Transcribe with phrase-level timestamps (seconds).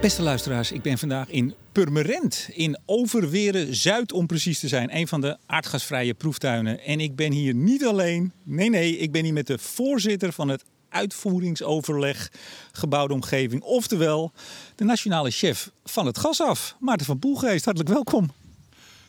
[0.00, 4.96] Beste luisteraars, ik ben vandaag in Purmerend, in Overweren Zuid om precies te zijn.
[4.96, 6.80] Een van de aardgasvrije proeftuinen.
[6.80, 8.32] En ik ben hier niet alleen.
[8.42, 12.32] Nee, nee, ik ben hier met de voorzitter van het uitvoeringsoverleg
[12.72, 13.62] gebouwde omgeving.
[13.62, 14.32] Oftewel,
[14.74, 17.64] de nationale chef van het gas af, Maarten van Poelgeest.
[17.64, 18.30] Hartelijk welkom.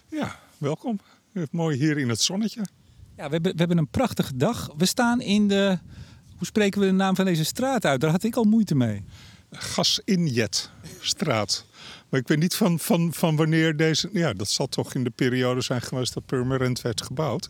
[0.09, 0.99] Ja, welkom.
[1.51, 2.61] Mooi hier in het zonnetje.
[3.17, 4.69] Ja, we hebben, we hebben een prachtige dag.
[4.77, 5.79] We staan in de,
[6.37, 8.01] hoe spreken we de naam van deze straat uit?
[8.01, 9.04] Daar had ik al moeite mee.
[11.01, 11.65] Gasinjetstraat.
[12.10, 14.10] Maar ik weet niet van, van, van wanneer deze.
[14.14, 17.50] Ja, dat zal toch in de periode zijn geweest dat Purmerend werd gebouwd.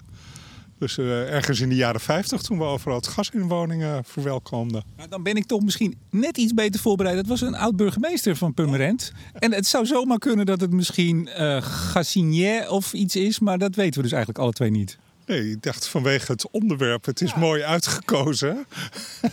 [0.77, 4.83] Dus uh, ergens in de jaren 50 toen we overal het gas in woningen verwelkomden.
[4.97, 7.15] Nou, dan ben ik toch misschien net iets beter voorbereid.
[7.15, 9.11] Dat was een oud burgemeester van Purmerend.
[9.33, 13.39] En het zou zomaar kunnen dat het misschien uh, of iets is.
[13.39, 14.97] Maar dat weten we dus eigenlijk alle twee niet.
[15.25, 18.65] Nee, ik dacht vanwege het onderwerp, het is mooi uitgekozen.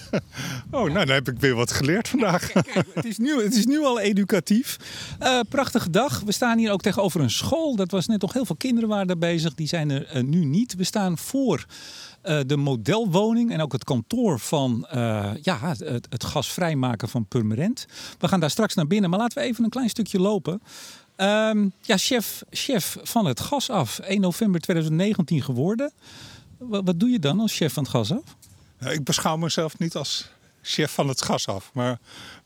[0.70, 2.52] oh, nou dan heb ik weer wat geleerd vandaag.
[2.52, 4.76] Kijk, het, is nu, het is nu al educatief.
[5.22, 6.20] Uh, prachtige dag.
[6.20, 7.76] We staan hier ook tegenover een school.
[7.76, 9.54] Dat was net toch heel veel kinderen waren daar bezig.
[9.54, 10.74] Die zijn er uh, nu niet.
[10.74, 11.66] We staan voor
[12.24, 14.86] uh, de modelwoning en ook het kantoor van
[15.42, 17.86] ja, het, het gasvrijmaken van Purmerend.
[18.18, 20.60] We gaan daar straks naar binnen, maar laten we even een klein stukje lopen.
[21.20, 23.98] Um, ja, chef, chef van het gas af.
[23.98, 25.92] 1 november 2019 geworden.
[26.58, 28.36] Wat, wat, doe je dan als chef van het gas af?
[28.80, 30.30] Ja, ik beschouw mezelf niet als
[30.62, 31.98] chef van het gas af, maar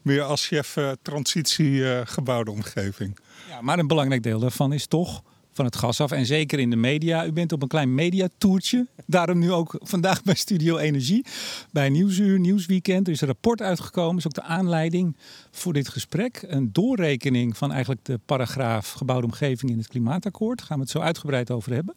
[0.03, 3.19] meer als chef uh, transitie uh, gebouwde omgeving.
[3.49, 6.11] Ja, maar een belangrijk deel daarvan is toch van het gas af.
[6.11, 7.27] En zeker in de media.
[7.27, 8.87] U bent op een klein mediatoertje.
[9.07, 11.25] Daarom nu ook vandaag bij Studio Energie.
[11.71, 13.07] Bij Nieuwsuur, Nieuwsweekend.
[13.07, 14.17] Er is een rapport uitgekomen.
[14.17, 15.17] is ook de aanleiding
[15.51, 16.45] voor dit gesprek.
[16.47, 20.59] Een doorrekening van eigenlijk de paragraaf gebouwde omgeving in het klimaatakkoord.
[20.59, 21.95] Daar gaan we het zo uitgebreid over hebben.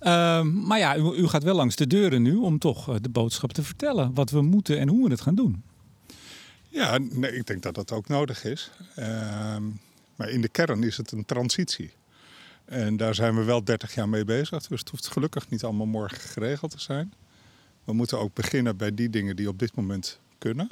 [0.00, 3.08] Uh, maar ja, u, u, gaat wel langs de deuren nu om toch uh, de
[3.08, 4.14] boodschap te vertellen.
[4.14, 5.62] Wat we moeten en hoe we het gaan doen.
[6.68, 8.70] Ja, nee, ik denk dat dat ook nodig is.
[8.98, 9.56] Uh,
[10.16, 11.92] maar in de kern is het een transitie.
[12.64, 14.66] En daar zijn we wel 30 jaar mee bezig.
[14.66, 17.12] Dus het hoeft gelukkig niet allemaal morgen geregeld te zijn.
[17.84, 20.70] We moeten ook beginnen bij die dingen die op dit moment kunnen.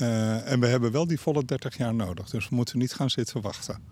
[0.00, 2.30] Uh, en we hebben wel die volle 30 jaar nodig.
[2.30, 3.82] Dus we moeten niet gaan zitten wachten.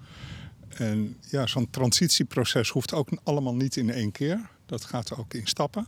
[0.69, 4.49] En ja, zo'n transitieproces hoeft ook allemaal niet in één keer.
[4.67, 5.87] Dat gaat ook in stappen.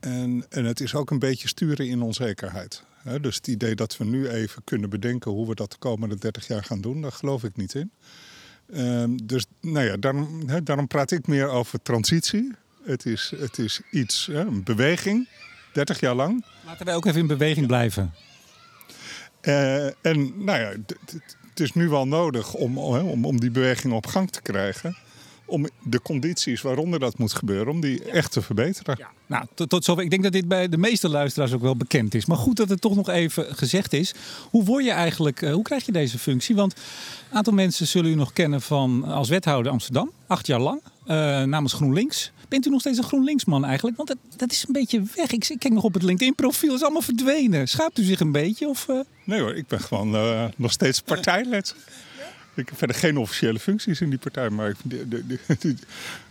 [0.00, 2.84] En, en het is ook een beetje sturen in onzekerheid.
[3.20, 6.46] dus het idee dat we nu even kunnen bedenken hoe we dat de komende 30
[6.46, 7.90] jaar gaan doen, daar geloof ik niet in.
[8.74, 12.52] Um, dus nou ja, daarom, he, daarom, praat ik meer over transitie.
[12.84, 15.28] Het is, het is iets, he, een beweging,
[15.72, 16.44] 30 jaar lang.
[16.66, 18.14] Laten wij ook even in beweging blijven.
[19.42, 20.72] Uh, en nou ja,
[21.48, 24.96] het is nu wel nodig om, om, om die beweging op gang te krijgen
[25.46, 28.96] om de condities waaronder dat moet gebeuren, om die echt te verbeteren.
[28.98, 29.10] Ja.
[29.26, 30.02] Nou, tot, tot zover.
[30.02, 32.26] Ik denk dat dit bij de meeste luisteraars ook wel bekend is.
[32.26, 34.14] Maar goed dat het toch nog even gezegd is.
[34.50, 36.54] Hoe word je eigenlijk, uh, hoe krijg je deze functie?
[36.54, 36.74] Want
[37.30, 41.42] een aantal mensen zullen u nog kennen van als wethouder Amsterdam, acht jaar lang, uh,
[41.42, 42.32] namens GroenLinks.
[42.48, 43.96] Bent u nog steeds een GroenLinksman eigenlijk?
[43.96, 45.30] Want dat, dat is een beetje weg.
[45.30, 47.68] Ik, ik kijk nog op het LinkedIn-profiel, is allemaal verdwenen.
[47.68, 48.68] Schaapt u zich een beetje?
[48.68, 49.00] Of, uh...
[49.24, 51.74] Nee hoor, ik ben gewoon nog steeds partijlid.
[52.54, 55.24] Ik heb verder geen officiële functies in die partij, maar de, de,
[55.60, 55.74] de,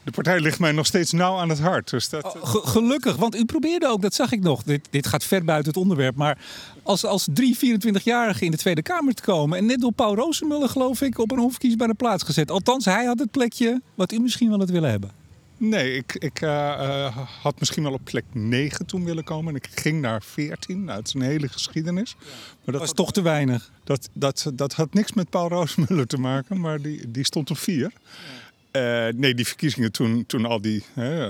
[0.03, 1.89] de partij ligt mij nog steeds nauw aan het hart.
[1.89, 4.63] Dus dat, oh, gelukkig, want u probeerde ook, dat zag ik nog.
[4.63, 6.37] Dit, dit gaat ver buiten het onderwerp, maar
[6.83, 10.69] als, als 3, 24-jarige in de Tweede Kamer te komen en net door Paul Roosemuller,
[10.69, 12.51] geloof ik, op een onverkiesbare plaats gezet.
[12.51, 15.20] Althans, hij had het plekje wat u misschien wel het willen hebben.
[15.63, 19.49] Nee, ik, ik uh, uh, had misschien wel op plek 9 toen willen komen.
[19.49, 20.83] En ik ging naar 14.
[20.83, 22.15] Nou, het is een hele geschiedenis.
[22.19, 22.25] Ja.
[22.63, 23.71] Maar dat was toch te weinig.
[23.83, 27.57] Dat, dat, dat had niks met Paul Roosmuller te maken, maar die, die stond op
[27.57, 27.91] 4.
[28.73, 29.07] Ja.
[29.07, 30.83] Uh, nee, die verkiezingen toen, toen al die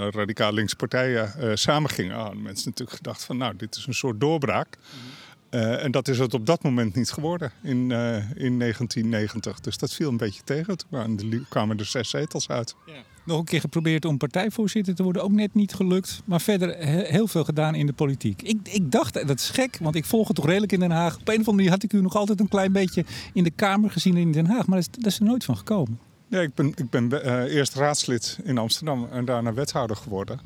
[0.09, 4.19] radicaal linkse partijen uh, samengingen, hadden mensen natuurlijk gedacht van nou, dit is een soort
[4.19, 4.77] doorbraak.
[4.77, 5.59] Mm.
[5.59, 7.91] Uh, en dat is het op dat moment niet geworden in,
[8.35, 9.59] in 1990.
[9.59, 10.77] Dus dat viel een beetje tegen.
[10.77, 12.75] Toen kwamen er zes zetels uit.
[12.85, 12.93] Ja
[13.25, 15.23] nog een keer geprobeerd om partijvoorzitter te worden.
[15.23, 16.21] Ook net niet gelukt.
[16.25, 16.75] Maar verder
[17.07, 18.41] heel veel gedaan in de politiek.
[18.41, 21.13] Ik, ik dacht, dat is gek, want ik volg het toch redelijk in Den Haag.
[21.13, 23.51] Op een of andere manier had ik u nog altijd een klein beetje in de
[23.51, 24.65] Kamer gezien in Den Haag.
[24.67, 25.99] Maar dat is, dat is er nooit van gekomen.
[26.27, 30.39] Ja, ik ben, ik ben uh, eerst raadslid in Amsterdam en daarna wethouder geworden.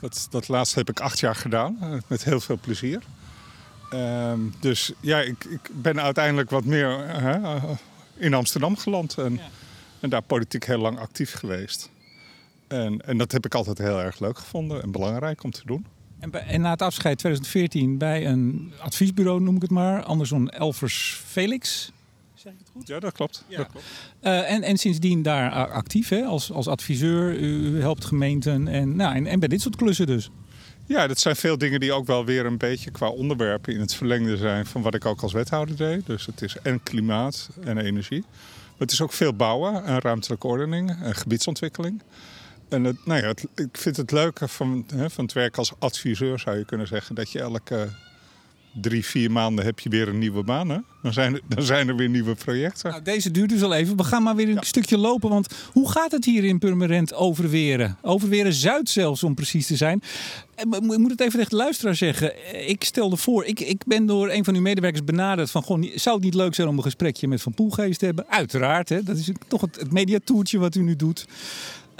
[0.00, 3.02] Dat, dat laatste heb ik acht jaar gedaan, uh, met heel veel plezier.
[3.94, 7.62] Uh, dus ja, ik, ik ben uiteindelijk wat meer uh,
[8.16, 9.18] in Amsterdam geland.
[9.18, 9.48] En, ja.
[10.00, 11.90] en daar politiek heel lang actief geweest.
[12.72, 15.86] En, en dat heb ik altijd heel erg leuk gevonden en belangrijk om te doen.
[16.18, 20.50] En, bij, en na het afscheid 2014 bij een adviesbureau, noem ik het maar, Anderson
[20.50, 21.92] Elvers Felix.
[22.34, 22.86] Zeg ik het goed?
[22.86, 23.44] Ja, dat klopt.
[23.48, 23.56] Ja.
[23.56, 23.86] Dat klopt.
[24.22, 27.38] Uh, en, en sindsdien daar actief hè, als, als adviseur.
[27.38, 30.30] U, u helpt gemeenten en, nou, en, en bij dit soort klussen dus.
[30.86, 33.94] Ja, dat zijn veel dingen die ook wel weer een beetje qua onderwerpen in het
[33.94, 36.06] verlengde zijn van wat ik ook als wethouder deed.
[36.06, 38.20] Dus het is en klimaat en energie.
[38.20, 42.02] Maar het is ook veel bouwen en ruimtelijke ordening en gebiedsontwikkeling.
[42.72, 45.72] En het, nou ja, het, ik vind het leuke van, hè, van het werk als
[45.78, 47.88] adviseur, zou je kunnen zeggen, dat je elke
[48.80, 50.68] drie, vier maanden heb je weer een nieuwe baan.
[50.68, 50.78] Hè?
[51.02, 52.90] Dan, zijn er, dan zijn er weer nieuwe projecten.
[52.90, 53.96] Nou, deze duurt dus al even.
[53.96, 55.28] We gaan maar weer een stukje lopen.
[55.28, 57.98] Want hoe gaat het hier in Purmerend Overweren?
[58.02, 60.02] Overweren Zuid zelfs, om precies te zijn.
[60.56, 62.32] Ik moet het even de luisteraar zeggen.
[62.68, 65.64] Ik stelde voor, ik, ik ben door een van uw medewerkers benaderd van...
[65.64, 68.28] Gewoon, zou het niet leuk zijn om een gesprekje met Van Poelgeest te hebben?
[68.28, 69.02] Uiteraard, hè?
[69.02, 71.26] dat is toch het, het mediatoertje wat u nu doet.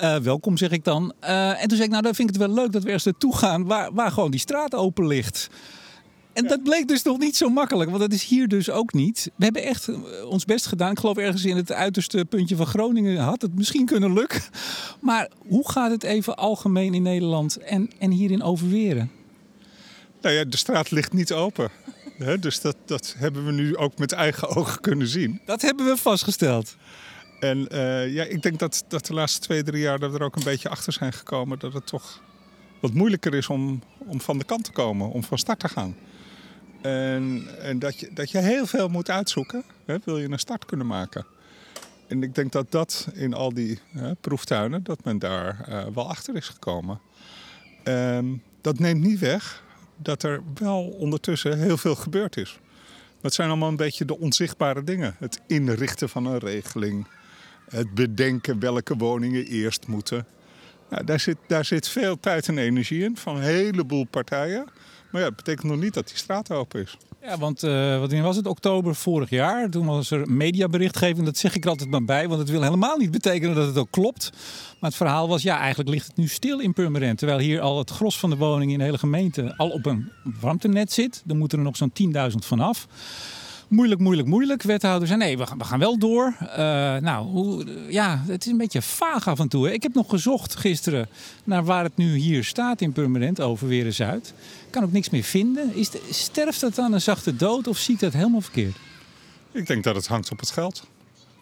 [0.03, 1.13] Uh, welkom, zeg ik dan.
[1.25, 3.05] Uh, en toen zei ik, nou, dan vind ik het wel leuk dat we ergens
[3.05, 5.49] naartoe gaan waar, waar gewoon die straat open ligt.
[6.33, 9.31] En dat bleek dus nog niet zo makkelijk, want dat is hier dus ook niet.
[9.37, 9.97] We hebben echt eh,
[10.29, 10.91] ons best gedaan.
[10.91, 14.43] Ik geloof ergens in het uiterste puntje van Groningen had het misschien kunnen lukken.
[15.01, 19.11] Maar hoe gaat het even algemeen in Nederland en, en hier in Overweren?
[20.21, 21.71] Nou ja, de straat ligt niet open.
[22.41, 25.41] dus dat, dat hebben we nu ook met eigen ogen kunnen zien.
[25.45, 26.77] Dat hebben we vastgesteld.
[27.43, 30.25] En uh, ja, ik denk dat, dat de laatste twee, drie jaar dat we er
[30.25, 32.23] ook een beetje achter zijn gekomen dat het toch
[32.81, 35.97] wat moeilijker is om, om van de kant te komen, om van start te gaan.
[36.81, 40.65] En, en dat, je, dat je heel veel moet uitzoeken, hè, wil je een start
[40.65, 41.27] kunnen maken.
[42.07, 46.09] En ik denk dat dat in al die hè, proeftuinen, dat men daar uh, wel
[46.09, 47.01] achter is gekomen.
[47.85, 49.65] Um, dat neemt niet weg
[49.97, 52.59] dat er wel ondertussen heel veel gebeurd is.
[53.21, 55.17] Dat zijn allemaal een beetje de onzichtbare dingen.
[55.19, 57.07] Het inrichten van een regeling.
[57.69, 60.27] Het bedenken welke woningen eerst moeten.
[60.91, 64.65] Nou, daar, zit, daar zit veel tijd en energie in van een heleboel partijen.
[65.11, 66.97] Maar ja, dat betekent nog niet dat die straat open is.
[67.23, 68.47] Ja, want uh, wat was het?
[68.47, 69.71] Oktober vorig jaar.
[69.71, 71.25] Toen was er mediaberichtgeving.
[71.25, 72.29] Dat zeg ik er altijd maar bij.
[72.29, 74.31] Want het wil helemaal niet betekenen dat het ook klopt.
[74.81, 77.19] Maar het verhaal was, ja, eigenlijk ligt het nu stil in Purmerend.
[77.19, 80.11] Terwijl hier al het gros van de woningen in de hele gemeente al op een
[80.41, 81.23] warmtenet zit.
[81.25, 81.93] Dan moeten er nog zo'n
[82.31, 82.87] 10.000 vanaf
[83.73, 84.63] moeilijk, moeilijk, moeilijk.
[84.63, 86.35] Wethouders zei nee, we gaan, we gaan wel door.
[86.41, 86.47] Uh,
[86.97, 89.73] nou, hoe, ja, het is een beetje vaag af en toe.
[89.73, 91.09] Ik heb nog gezocht gisteren
[91.45, 94.35] naar waar het nu hier staat in Permanent, Overweren Zuid.
[94.71, 95.75] Kan ook niks meer vinden.
[95.75, 98.77] Is sterft dat dan een zachte dood of zie ik dat helemaal verkeerd?
[99.53, 100.87] Ik denk dat het hangt op het geld.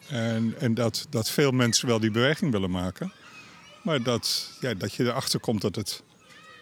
[0.09, 3.11] En, en dat, dat veel mensen wel die beweging willen maken.
[3.83, 6.01] Maar dat, ja, dat je erachter komt dat het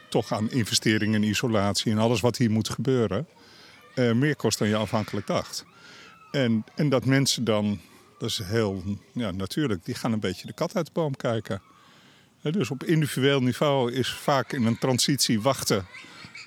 [0.09, 3.27] toch aan investeringen in isolatie en alles wat hier moet gebeuren
[3.99, 5.65] uh, meer kost dan je afhankelijk dacht.
[6.31, 7.79] En, en dat mensen dan,
[8.19, 11.61] dat is heel ja, natuurlijk, die gaan een beetje de kat uit de boom kijken.
[12.41, 15.87] dus op individueel niveau is vaak in een transitie wachten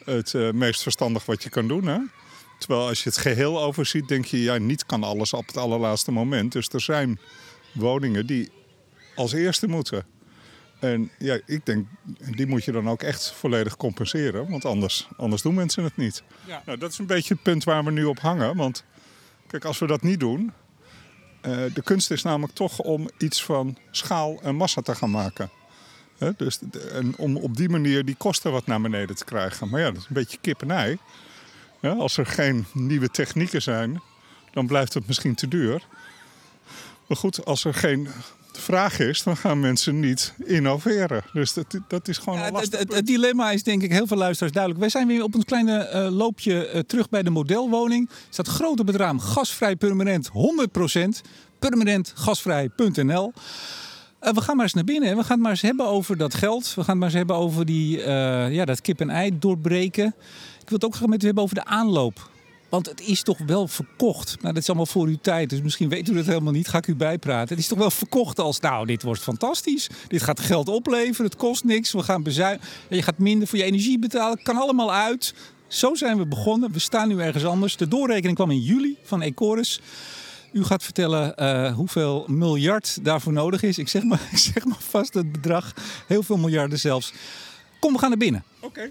[0.05, 1.87] het uh, meest verstandig wat je kan doen.
[1.87, 1.99] Hè?
[2.59, 6.11] Terwijl als je het geheel overziet, denk je, ja, niet kan alles op het allerlaatste
[6.11, 6.53] moment.
[6.53, 7.21] Dus er zijn
[7.73, 8.51] woningen die
[9.15, 10.07] als eerste moeten.
[10.83, 11.87] En ja, ik denk,
[12.37, 14.51] die moet je dan ook echt volledig compenseren.
[14.51, 16.23] Want anders, anders doen mensen het niet.
[16.45, 16.63] Ja.
[16.67, 18.57] Nou, dat is een beetje het punt waar we nu op hangen.
[18.57, 18.85] Want
[19.47, 20.53] kijk, als we dat niet doen...
[21.47, 25.51] Uh, de kunst is namelijk toch om iets van schaal en massa te gaan maken.
[26.37, 26.59] dus,
[26.93, 29.69] en om op die manier die kosten wat naar beneden te krijgen.
[29.69, 30.99] Maar ja, dat is een beetje kip en ei.
[31.81, 34.03] als er geen nieuwe technieken zijn,
[34.53, 35.87] dan blijft het misschien te duur.
[37.07, 38.09] Maar goed, als er geen
[38.61, 41.23] vraag is, dan gaan mensen niet innoveren.
[41.33, 44.07] Dus dat, dat is gewoon ja, een lastig het, het, dilemma is denk ik heel
[44.07, 44.83] veel luisteraars duidelijk.
[44.83, 48.11] Wij zijn weer op ons kleine uh, loopje uh, terug bij de modelwoning.
[48.29, 50.33] Staat groot op het raam gasvrij permanent 100%.
[51.59, 53.33] Permanentgasvrij.nl
[54.23, 55.17] uh, we gaan maar eens naar binnen.
[55.17, 56.75] We gaan het maar eens hebben over dat geld.
[56.75, 57.99] We gaan het maar eens hebben over die,
[58.51, 60.07] ja, dat kip en ei doorbreken.
[60.61, 62.31] Ik wil het ook graag met u hebben over de aanloop
[62.73, 64.37] want het is toch wel verkocht.
[64.41, 66.69] Nou, dat is allemaal voor uw tijd, dus misschien weet u dat helemaal niet.
[66.69, 67.49] Ga ik u bijpraten.
[67.49, 69.89] Het is toch wel verkocht als, nou, dit wordt fantastisch.
[70.09, 71.93] Dit gaat geld opleveren, het kost niks.
[71.93, 72.69] We gaan bezuinigen.
[72.89, 74.43] Je gaat minder voor je energie betalen.
[74.43, 75.35] Kan allemaal uit.
[75.67, 76.73] Zo zijn we begonnen.
[76.73, 77.77] We staan nu ergens anders.
[77.77, 79.81] De doorrekening kwam in juli van Ecoris.
[80.53, 83.79] U gaat vertellen uh, hoeveel miljard daarvoor nodig is.
[83.79, 85.75] Ik zeg maar, ik zeg maar vast het bedrag.
[86.07, 87.13] Heel veel miljarden zelfs.
[87.81, 88.45] Kom, we gaan naar binnen.
[88.61, 88.89] Oké.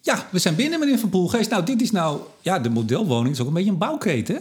[0.00, 1.50] Ja, we zijn binnen, meneer Van Poelgeest.
[1.50, 2.20] Nou, dit is nou...
[2.40, 4.40] Ja, de modelwoning is ook een beetje een bouwketen, hè?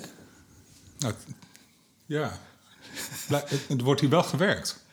[0.99, 1.13] Nou,
[2.05, 2.39] ja.
[3.67, 4.83] Het wordt hier wel gewerkt.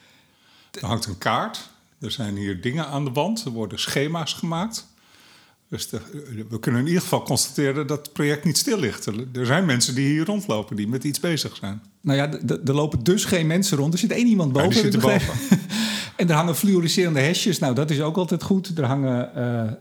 [0.70, 1.68] Er hangt een kaart.
[2.00, 3.44] Er zijn hier dingen aan de wand.
[3.44, 4.86] Er worden schema's gemaakt.
[5.68, 5.90] Dus
[6.48, 9.06] we kunnen in ieder geval constateren dat het project niet stil ligt.
[9.32, 11.82] Er zijn mensen die hier rondlopen, die met iets bezig zijn.
[12.00, 12.30] Nou ja,
[12.64, 13.92] er lopen dus geen mensen rond.
[13.92, 14.70] Er zit één iemand boven.
[14.70, 15.34] Ja, zit boven.
[16.16, 17.58] en er hangen fluoriserende hesjes.
[17.58, 18.78] Nou, dat is ook altijd goed.
[18.78, 19.30] Er hangen...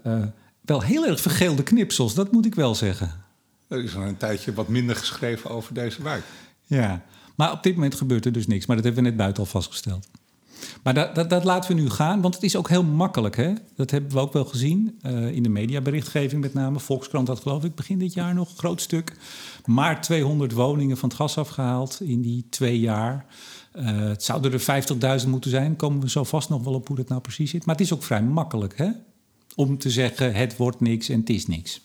[0.06, 0.24] Uh, uh,
[0.66, 3.24] wel heel erg vergeelde knipsels, dat moet ik wel zeggen.
[3.68, 6.24] Er is al een tijdje wat minder geschreven over deze wijk.
[6.64, 7.04] Ja,
[7.36, 8.66] maar op dit moment gebeurt er dus niks.
[8.66, 10.08] Maar dat hebben we net buiten al vastgesteld.
[10.84, 13.36] Maar dat, dat, dat, laten we nu gaan, want het is ook heel makkelijk.
[13.36, 13.54] Hè?
[13.76, 16.80] Dat hebben we ook wel gezien uh, in de mediaberichtgeving met name.
[16.80, 19.14] Volkskrant had geloof ik begin dit jaar nog een groot stuk.
[19.66, 23.26] Maar 200 woningen van het gas afgehaald in die twee jaar.
[23.74, 25.76] Uh, het zouden er 50.000 moeten zijn.
[25.76, 27.66] Komen we zo vast nog wel op hoe dat nou precies zit.
[27.66, 28.90] Maar het is ook vrij makkelijk hè?
[29.56, 31.82] Om te zeggen het wordt niks en het is niks.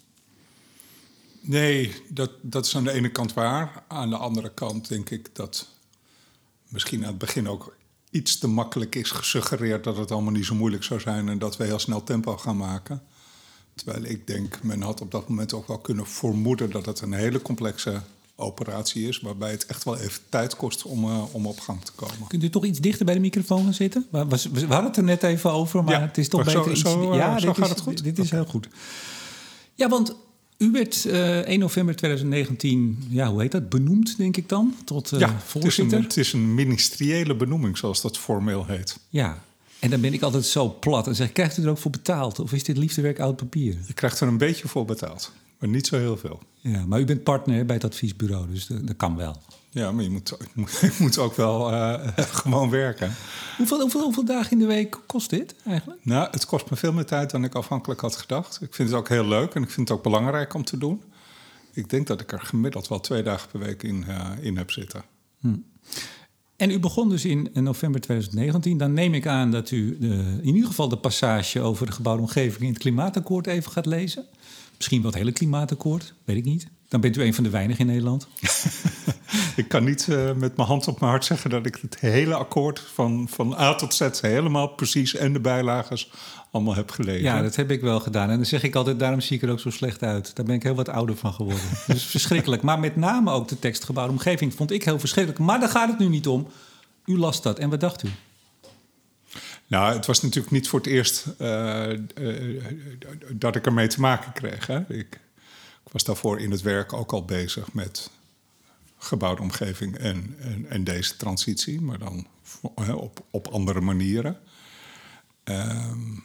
[1.41, 3.85] Nee, dat, dat is aan de ene kant waar.
[3.89, 5.69] Aan de andere kant denk ik dat
[6.69, 7.77] misschien aan het begin ook
[8.11, 11.57] iets te makkelijk is gesuggereerd dat het allemaal niet zo moeilijk zou zijn en dat
[11.57, 13.03] we heel snel tempo gaan maken.
[13.75, 17.13] Terwijl ik denk, men had op dat moment ook wel kunnen vermoeden dat het een
[17.13, 18.03] hele complexe
[18.41, 21.93] operatie is, waarbij het echt wel even tijd kost om, uh, om op gang te
[21.93, 22.27] komen.
[22.29, 24.07] Kunt u toch iets dichter bij de microfoon gaan zitten?
[24.11, 26.81] We, we hadden het er net even over, maar het is toch beter zo, iets...
[26.81, 28.05] Zo, ja, zo gaat het goed?
[28.05, 28.69] Dit, dit is heel goed.
[29.75, 30.15] Ja, want
[30.59, 35.13] u werd uh, 1 november 2019, ja, hoe heet dat, benoemd, denk ik dan, tot
[35.13, 35.85] uh, ja, voorzitter.
[35.85, 38.99] Het is, een, het is een ministeriële benoeming, zoals dat formeel heet.
[39.09, 39.43] Ja,
[39.79, 42.39] en dan ben ik altijd zo plat en zeg, krijgt u er ook voor betaald?
[42.39, 43.77] Of is dit liefdewerk oud papier?
[43.87, 46.43] Je krijgt er een beetje voor betaald, maar niet zo heel veel.
[46.55, 49.37] Ja, maar u bent partner bij het adviesbureau, dus dat, dat kan wel.
[49.71, 50.37] Ja, maar je moet,
[50.81, 53.15] je moet ook wel uh, gewoon werken.
[53.57, 56.05] Hoeveel, hoeveel, hoeveel, dagen in de week kost dit eigenlijk?
[56.05, 58.59] Nou, het kost me veel meer tijd dan ik afhankelijk had gedacht.
[58.63, 61.03] Ik vind het ook heel leuk en ik vind het ook belangrijk om te doen.
[61.73, 64.71] Ik denk dat ik er gemiddeld wel twee dagen per week in, uh, in heb
[64.71, 65.03] zitten.
[65.41, 65.57] Hm.
[66.57, 68.79] En u begon dus in november 2019.
[68.79, 72.23] Dan neem ik aan dat u de, in ieder geval de passage over de gebouwde
[72.23, 74.25] omgeving in het klimaatakkoord even gaat lezen.
[74.81, 76.69] Misschien wel het hele klimaatakkoord, weet ik niet.
[76.89, 78.29] Dan bent u een van de weinigen in Nederland.
[79.57, 82.35] ik kan niet uh, met mijn hand op mijn hart zeggen dat ik het hele
[82.35, 86.11] akkoord van, van A tot Z helemaal precies en de bijlages
[86.51, 87.23] allemaal heb gelezen.
[87.23, 88.31] Ja, dat heb ik wel gedaan.
[88.31, 90.37] En dan zeg ik altijd, daarom zie ik er ook zo slecht uit.
[90.37, 91.63] Daar ben ik heel wat ouder van geworden.
[91.87, 92.63] dus verschrikkelijk.
[92.63, 95.43] Maar met name ook de tekstgebouwde omgeving vond ik heel verschrikkelijk.
[95.43, 96.47] Maar daar gaat het nu niet om.
[97.05, 97.59] U las dat.
[97.59, 98.09] En wat dacht u?
[99.71, 102.65] Nou, het was natuurlijk niet voor het eerst uh, uh,
[103.33, 104.67] dat ik ermee te maken kreeg.
[104.67, 104.79] Hè.
[104.79, 105.21] Ik,
[105.85, 108.11] ik was daarvoor in het werk ook al bezig met
[108.99, 112.27] gebouwde omgeving en, en, en deze transitie, maar dan
[112.95, 114.39] op, op andere manieren.
[115.45, 116.25] Um,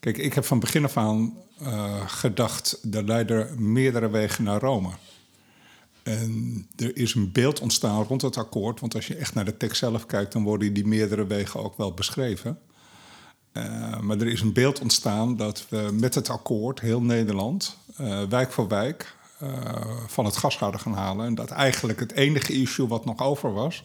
[0.00, 4.90] kijk, ik heb van begin af aan uh, gedacht, er leiden meerdere wegen naar Rome.
[6.18, 9.56] En er is een beeld ontstaan rond het akkoord, want als je echt naar de
[9.56, 12.58] tekst zelf kijkt, dan worden die meerdere wegen ook wel beschreven.
[13.52, 18.22] Uh, maar er is een beeld ontstaan dat we met het akkoord heel Nederland, uh,
[18.22, 19.50] wijk voor wijk, uh,
[20.06, 21.26] van het gas zouden gaan halen.
[21.26, 23.84] En dat eigenlijk het enige issue wat nog over was,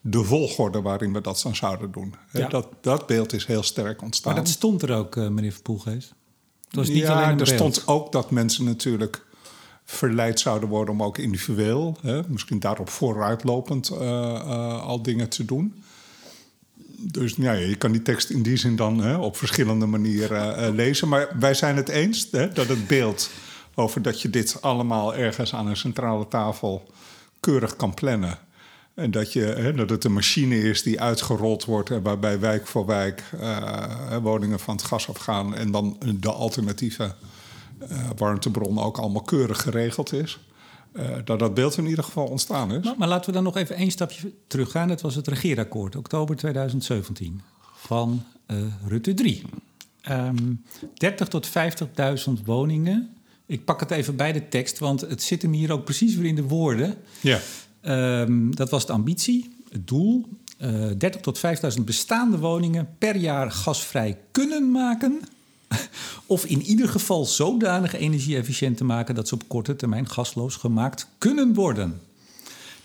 [0.00, 2.14] de volgorde waarin we dat dan zouden doen.
[2.32, 2.48] Ja.
[2.48, 4.32] Dat, dat beeld is heel sterk ontstaan.
[4.34, 6.14] Maar dat stond er ook, meneer Verpoelgeest?
[6.64, 7.74] Het was niet ja, alleen een er beeld.
[7.74, 9.26] stond ook dat mensen natuurlijk
[9.90, 13.90] verleid zouden worden om ook individueel, hè, misschien daarop vooruitlopend,
[14.80, 15.74] al dingen te doen
[17.00, 20.74] dus ja, je kan die tekst in die zin dan hè, op verschillende manieren uh,
[20.74, 21.08] lezen.
[21.08, 23.30] Maar wij zijn het eens hè, dat het beeld
[23.74, 26.90] over dat je dit allemaal ergens aan een centrale tafel
[27.40, 28.38] keurig kan plannen.
[28.94, 32.86] En dat, je, hè, dat het een machine is die uitgerold wordt waarbij wijk voor
[32.86, 35.54] wijk uh, woningen van het gas afgaan.
[35.54, 37.10] En dan de alternatieve uh,
[38.16, 40.38] warmtebron ook allemaal keurig geregeld is.
[40.92, 42.84] Uh, dat dat beeld in ieder geval ontstaan is.
[42.84, 44.88] Maar, maar, laten we dan nog even één stapje teruggaan.
[44.88, 47.40] Het was het regeerakkoord, oktober 2017,
[47.76, 48.56] van uh,
[48.86, 49.42] Rutte 3.
[50.10, 53.16] Um, 30 tot 50.000 woningen.
[53.46, 56.26] Ik pak het even bij de tekst, want het zit hem hier ook precies weer
[56.26, 56.94] in de woorden.
[57.20, 57.40] Ja.
[58.20, 60.28] Um, dat was de ambitie, het doel.
[60.60, 61.40] Uh, 30 tot
[61.78, 65.20] 5.000 bestaande woningen per jaar gasvrij kunnen maken
[66.26, 71.08] of in ieder geval zodanig energie-efficiënt te maken dat ze op korte termijn gasloos gemaakt
[71.18, 72.00] kunnen worden.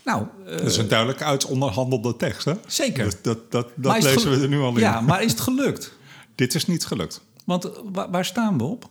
[0.04, 2.54] Nou, uh, dat is een duidelijk uitonderhandelde tekst, hè?
[2.68, 3.04] Zeker.
[3.04, 4.80] Dat, dat, dat, dat lezen we er nu al in.
[4.80, 5.94] Ja, maar is het gelukt?
[6.36, 7.22] Dit is niet gelukt.
[7.46, 8.90] Want waar, waar staan we op?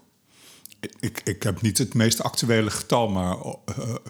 [1.01, 3.55] Ik, ik, heb niet het meest actuele getal, maar uh,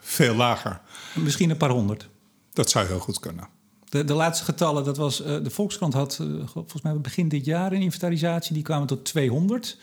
[0.01, 0.81] veel lager.
[1.15, 2.09] Misschien een paar honderd.
[2.53, 3.49] Dat zou heel goed kunnen.
[3.93, 7.45] De, de laatste getallen, dat was, uh, de Volkskrant had uh, volgens mij begin dit
[7.45, 9.79] jaar een inventarisatie, die kwamen tot 200.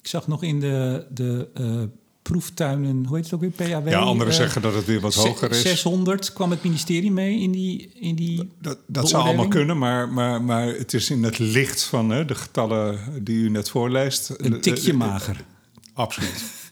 [0.00, 1.82] Ik zag nog in de, de uh,
[2.22, 3.88] proeftuinen, hoe heet het ook weer, PAW?
[3.88, 5.60] Ja, anderen zeggen dat het weer wat hoger is.
[5.60, 10.08] 600 kwam het ministerie mee in die in die Dat, dat zou allemaal kunnen, maar,
[10.08, 14.34] maar, maar het is in het licht van hè, de getallen die u net voorleest.
[14.36, 15.44] Een tikje mager.
[15.92, 16.63] Absoluut.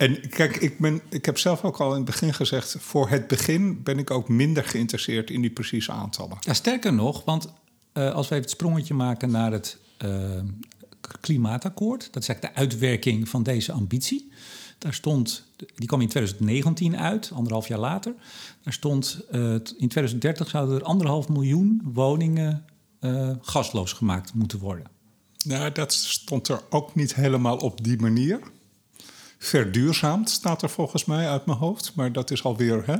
[0.00, 2.76] En kijk, ik, ben, ik heb zelf ook al in het begin gezegd...
[2.78, 6.36] voor het begin ben ik ook minder geïnteresseerd in die precieze aantallen.
[6.40, 7.52] Ja, sterker nog, want
[7.94, 10.40] uh, als we even het sprongetje maken naar het uh,
[11.20, 12.12] klimaatakkoord...
[12.12, 14.32] dat is eigenlijk de uitwerking van deze ambitie.
[14.78, 18.14] Daar stond, die kwam in 2019 uit, anderhalf jaar later.
[18.62, 22.64] Daar stond, uh, in 2030 zouden er anderhalf miljoen woningen
[23.00, 24.86] uh, gasloos gemaakt moeten worden.
[25.44, 28.40] Nou, dat stond er ook niet helemaal op die manier.
[29.42, 32.82] Verduurzaamd staat er volgens mij uit mijn hoofd, maar dat is alweer.
[32.86, 32.96] Hè?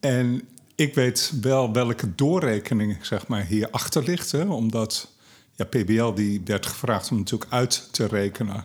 [0.00, 4.32] En ik weet wel welke doorrekening zeg maar, hierachter ligt.
[4.32, 4.44] Hè?
[4.44, 5.12] Omdat
[5.52, 8.64] ja, PBL die werd gevraagd om natuurlijk uit te rekenen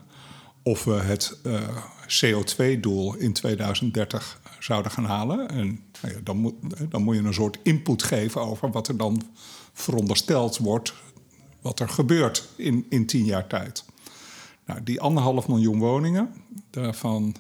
[0.63, 1.61] of we het uh,
[2.07, 5.49] CO2-doel in 2030 zouden gaan halen.
[5.49, 6.55] En nou ja, dan, moet,
[6.89, 9.21] dan moet je een soort input geven over wat er dan
[9.73, 10.93] verondersteld wordt,
[11.61, 13.83] wat er gebeurt in, in tien jaar tijd.
[14.69, 16.33] Nou, die anderhalf miljoen woningen,
[16.69, 17.35] daarvan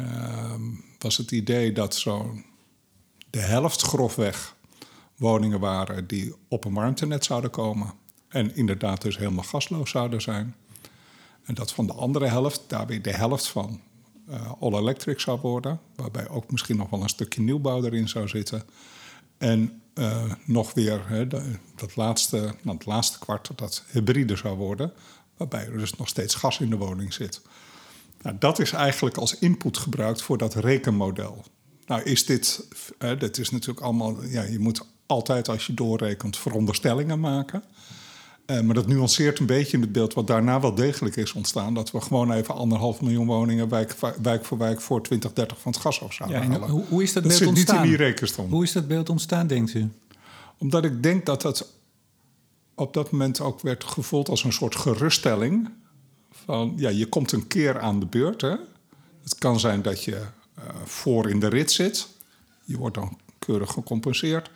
[0.00, 0.54] uh,
[0.98, 2.44] was het idee dat zo'n
[3.30, 4.56] de helft grofweg
[5.16, 7.92] woningen waren die op een warmtenet zouden komen.
[8.28, 10.54] En inderdaad dus helemaal gasloos zouden zijn.
[11.44, 13.80] En dat van de andere helft, daar weer de helft van
[14.28, 15.80] uh, all electric zou worden.
[15.96, 18.62] Waarbij ook misschien nog wel een stukje nieuwbouw erin zou zitten.
[19.38, 21.26] En uh, nog weer hè,
[21.76, 24.92] dat laatste, nou, het laatste kwart dat hybride zou worden.
[25.50, 27.40] Waarbij er dus nog steeds gas in de woning zit.
[28.22, 31.44] Nou, dat is eigenlijk als input gebruikt voor dat rekenmodel.
[31.86, 32.66] Nou is dit,
[32.98, 37.62] hè, dit is natuurlijk allemaal, ja, je moet altijd als je doorrekent veronderstellingen maken.
[38.46, 41.74] Uh, maar dat nuanceert een beetje in het beeld wat daarna wel degelijk is ontstaan.
[41.74, 45.80] Dat we gewoon even anderhalf miljoen woningen wijk, wijk voor wijk voor 2030 van het
[45.80, 46.68] gas af zouden ja, halen.
[46.68, 47.88] Hoe, hoe, is dat, dat beeld ontstaan?
[47.88, 48.46] niet in die.
[48.48, 49.90] Hoe is dat beeld ontstaan, denkt u?
[50.58, 51.68] Omdat ik denk dat dat
[52.74, 55.70] op dat moment ook werd gevoeld als een soort geruststelling.
[56.30, 58.40] Van ja, je komt een keer aan de beurt.
[58.40, 58.54] Hè?
[59.22, 62.08] Het kan zijn dat je uh, voor in de rit zit.
[62.64, 64.50] Je wordt dan keurig gecompenseerd.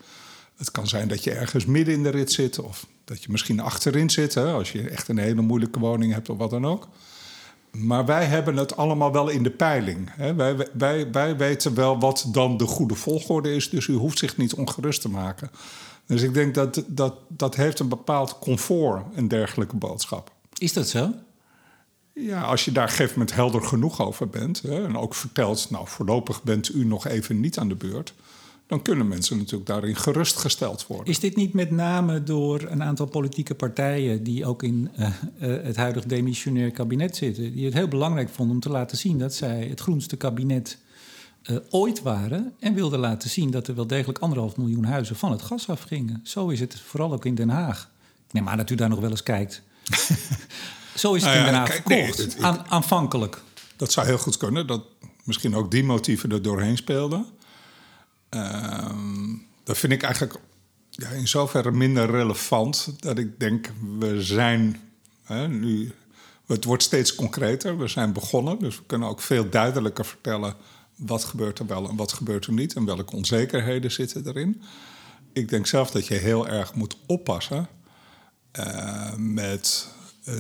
[0.57, 3.61] Het kan zijn dat je ergens midden in de rit zit of dat je misschien
[3.61, 6.89] achterin zit, hè, als je echt een hele moeilijke woning hebt of wat dan ook.
[7.71, 10.11] Maar wij hebben het allemaal wel in de peiling.
[10.13, 10.35] Hè.
[10.35, 14.37] Wij, wij, wij weten wel wat dan de goede volgorde is, dus u hoeft zich
[14.37, 15.51] niet ongerust te maken.
[16.07, 20.33] Dus ik denk dat dat, dat heeft een bepaald comfort, een dergelijke boodschap.
[20.59, 21.11] Is dat zo?
[22.13, 25.15] Ja, als je daar op een gegeven moment helder genoeg over bent hè, en ook
[25.15, 28.15] vertelt, nou voorlopig bent u nog even niet aan de beurt
[28.67, 31.07] dan kunnen mensen natuurlijk daarin gerustgesteld worden.
[31.07, 35.13] Is dit niet met name door een aantal politieke partijen die ook in uh, uh,
[35.63, 39.35] het huidig demissionair kabinet zitten, die het heel belangrijk vonden om te laten zien dat
[39.35, 40.79] zij het groenste kabinet
[41.51, 45.31] uh, ooit waren en wilden laten zien dat er wel degelijk anderhalf miljoen huizen van
[45.31, 46.21] het gas afgingen?
[46.25, 47.91] Zo is het vooral ook in Den Haag.
[48.27, 49.63] Ik neem aan dat u daar nog wel eens kijkt.
[50.95, 53.43] Zo is het nou ja, in Den Haag kijk, verkocht, nee, het, aan, aanvankelijk.
[53.77, 54.83] Dat zou heel goed kunnen, dat
[55.25, 57.27] misschien ook die motieven er doorheen speelden.
[58.29, 60.39] Ehm, dat vind ik eigenlijk
[60.91, 64.81] ja, in zoverre minder relevant dat ik denk, we zijn
[65.23, 65.93] hè, nu.
[66.47, 67.79] Het wordt steeds concreter.
[67.79, 70.55] We zijn begonnen, dus we kunnen ook veel duidelijker vertellen
[70.97, 74.63] wat gebeurt er wel en wat gebeurt er niet en welke onzekerheden zitten erin.
[75.33, 77.69] Ik denk zelf dat je heel erg moet oppassen
[78.59, 79.89] uh, met
[80.25, 80.35] uh,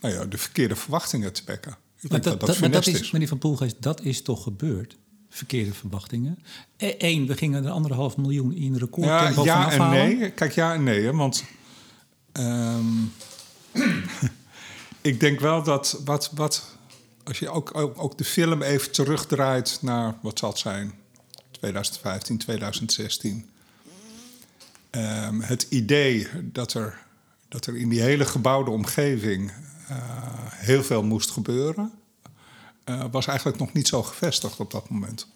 [0.00, 1.76] nou ja, de verkeerde verwachtingen te wekken.
[2.00, 4.98] dat, dat, dat, maar dat is, meneer Van Poelgeest, dat is toch gebeurd?
[5.30, 6.38] verkeerde verwachtingen.
[6.76, 10.30] Eén, we gingen er anderhalf miljoen in record ja, ja en nee.
[10.30, 11.04] Kijk, ja en nee.
[11.04, 11.44] Hè, want
[12.32, 13.12] um,
[15.10, 16.76] ik denk wel dat wat, wat
[17.30, 20.94] als je ook, ook, de film even terugdraait naar wat zal zijn,
[21.50, 23.50] 2015, 2016.
[24.90, 26.98] Um, het idee dat er,
[27.48, 29.96] dat er in die hele gebouwde omgeving uh,
[30.50, 31.92] heel veel moest gebeuren
[32.84, 35.26] uh, was eigenlijk nog niet zo gevestigd op dat moment.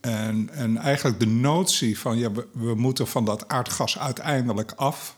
[0.00, 5.16] En, en eigenlijk de notie van ja, we moeten van dat aardgas uiteindelijk af.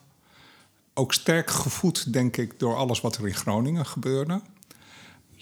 [0.95, 4.41] Ook sterk gevoed, denk ik, door alles wat er in Groningen gebeurde.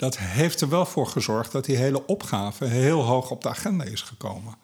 [0.00, 3.84] Dat heeft er wel voor gezorgd dat die hele opgave heel hoog op de agenda
[3.84, 4.54] is gekomen.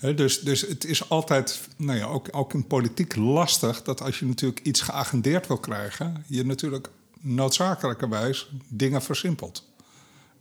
[0.00, 4.26] dus, dus het is altijd, nou ja, ook, ook in politiek lastig dat als je
[4.26, 9.68] natuurlijk iets geagendeerd wil krijgen, je natuurlijk noodzakelijkerwijs dingen versimpelt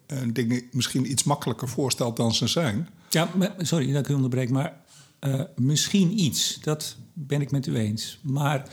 [0.06, 2.90] en dingen misschien iets makkelijker voorstelt dan ze zijn.
[3.10, 4.82] Ja, sorry dat ik u onderbreek, maar
[5.22, 8.20] uh, misschien iets, dat ben ik met u eens.
[8.22, 8.70] Maar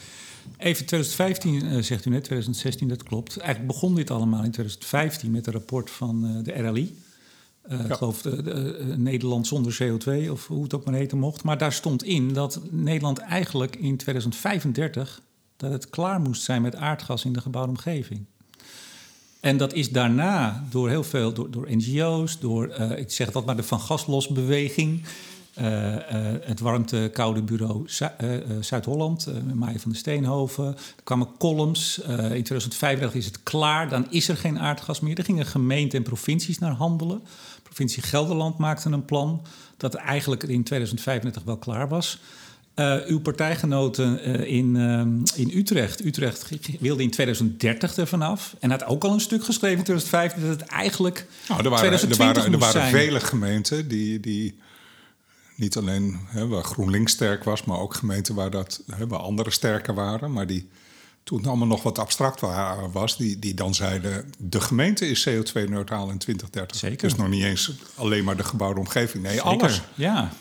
[0.56, 3.36] even 2015 uh, zegt u net, 2016, dat klopt.
[3.36, 6.98] Eigenlijk begon dit allemaal in 2015 met een rapport van uh, de RLI.
[7.68, 7.84] Uh, ja.
[7.84, 11.42] Ik geloof de, de, Nederland zonder CO2, of hoe het ook maar heten mocht.
[11.42, 15.22] Maar daar stond in dat Nederland eigenlijk in 2035...
[15.56, 18.24] dat het klaar moest zijn met aardgas in de gebouwde omgeving.
[19.40, 23.46] En dat is daarna door heel veel, door, door NGO's, door, uh, ik zeg dat
[23.46, 25.00] maar, de Van Gaslosbeweging...
[25.00, 25.35] Uh, uh,
[26.40, 27.84] het warmte-koude bureau
[28.60, 30.66] Zuid-Holland, uh, Maaien van de Steenhoven.
[30.66, 31.98] Er kwamen columns.
[32.08, 35.18] in 2035 is het klaar, dan is er geen aardgas meer.
[35.18, 37.22] Er gingen gemeenten en provincies naar handelen.
[37.62, 39.42] Provincie Gelderland maakte een plan
[39.76, 42.18] dat eigenlijk in 2035 wel klaar was.
[42.76, 45.00] Uh, uw partijgenoten uh, in, uh,
[45.34, 46.04] in Utrecht.
[46.04, 48.56] Utrecht wilde in 2030 er vanaf.
[48.60, 51.26] En had ook al een stuk geschreven in 2005 dat het eigenlijk.
[51.48, 54.20] Nou, er waren, er waren, er waren vele gemeenten die.
[54.20, 54.58] die
[55.56, 59.50] niet alleen hè, waar GroenLinks sterk was, maar ook gemeenten waar, dat, hè, waar andere
[59.50, 60.32] sterker waren.
[60.32, 60.68] Maar die
[61.24, 62.40] toen allemaal nog wat abstract
[62.92, 66.76] was, die, die dan zeiden: de gemeente is CO2-neutraal in 2030.
[66.76, 67.08] Zeker.
[67.08, 69.22] Dus nog niet eens alleen maar de gebouwde omgeving.
[69.22, 69.50] Nee, Zeker.
[69.50, 69.82] alles.
[69.94, 70.32] Ja.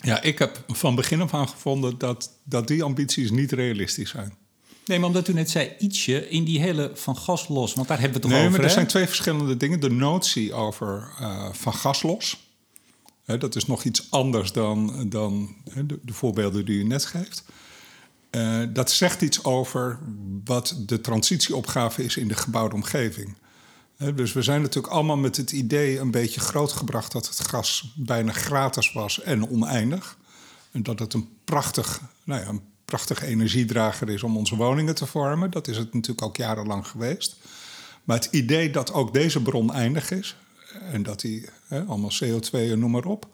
[0.00, 4.34] Ja, ik heb van begin af aan gevonden dat, dat die ambities niet realistisch zijn.
[4.84, 8.00] Nee, maar omdat u net zei ietsje in die hele van gas los, want daar
[8.00, 8.50] hebben we het nee, over.
[8.50, 9.80] Nee, maar er zijn twee verschillende dingen.
[9.80, 12.47] De notie over uh, van gas los.
[13.36, 17.44] Dat is nog iets anders dan, dan de, de, voorbeelden die u net geeft.
[18.30, 19.98] Uh, dat zegt iets over
[20.44, 23.36] wat de transitieopgave is in de gebouwde omgeving.
[24.14, 28.32] Dus we zijn natuurlijk allemaal met het idee een beetje grootgebracht dat het gas bijna
[28.32, 30.18] gratis was en oneindig.
[30.70, 35.06] En dat het een, prachtig, nou ja, een prachtige energiedrager is om onze woningen te
[35.06, 35.50] vormen.
[35.50, 37.36] Dat is het natuurlijk ook jarenlang geweest.
[38.04, 40.36] Maar het idee dat ook deze bron eindig is
[40.92, 43.28] en dat die hè, allemaal CO2 en noem maar op.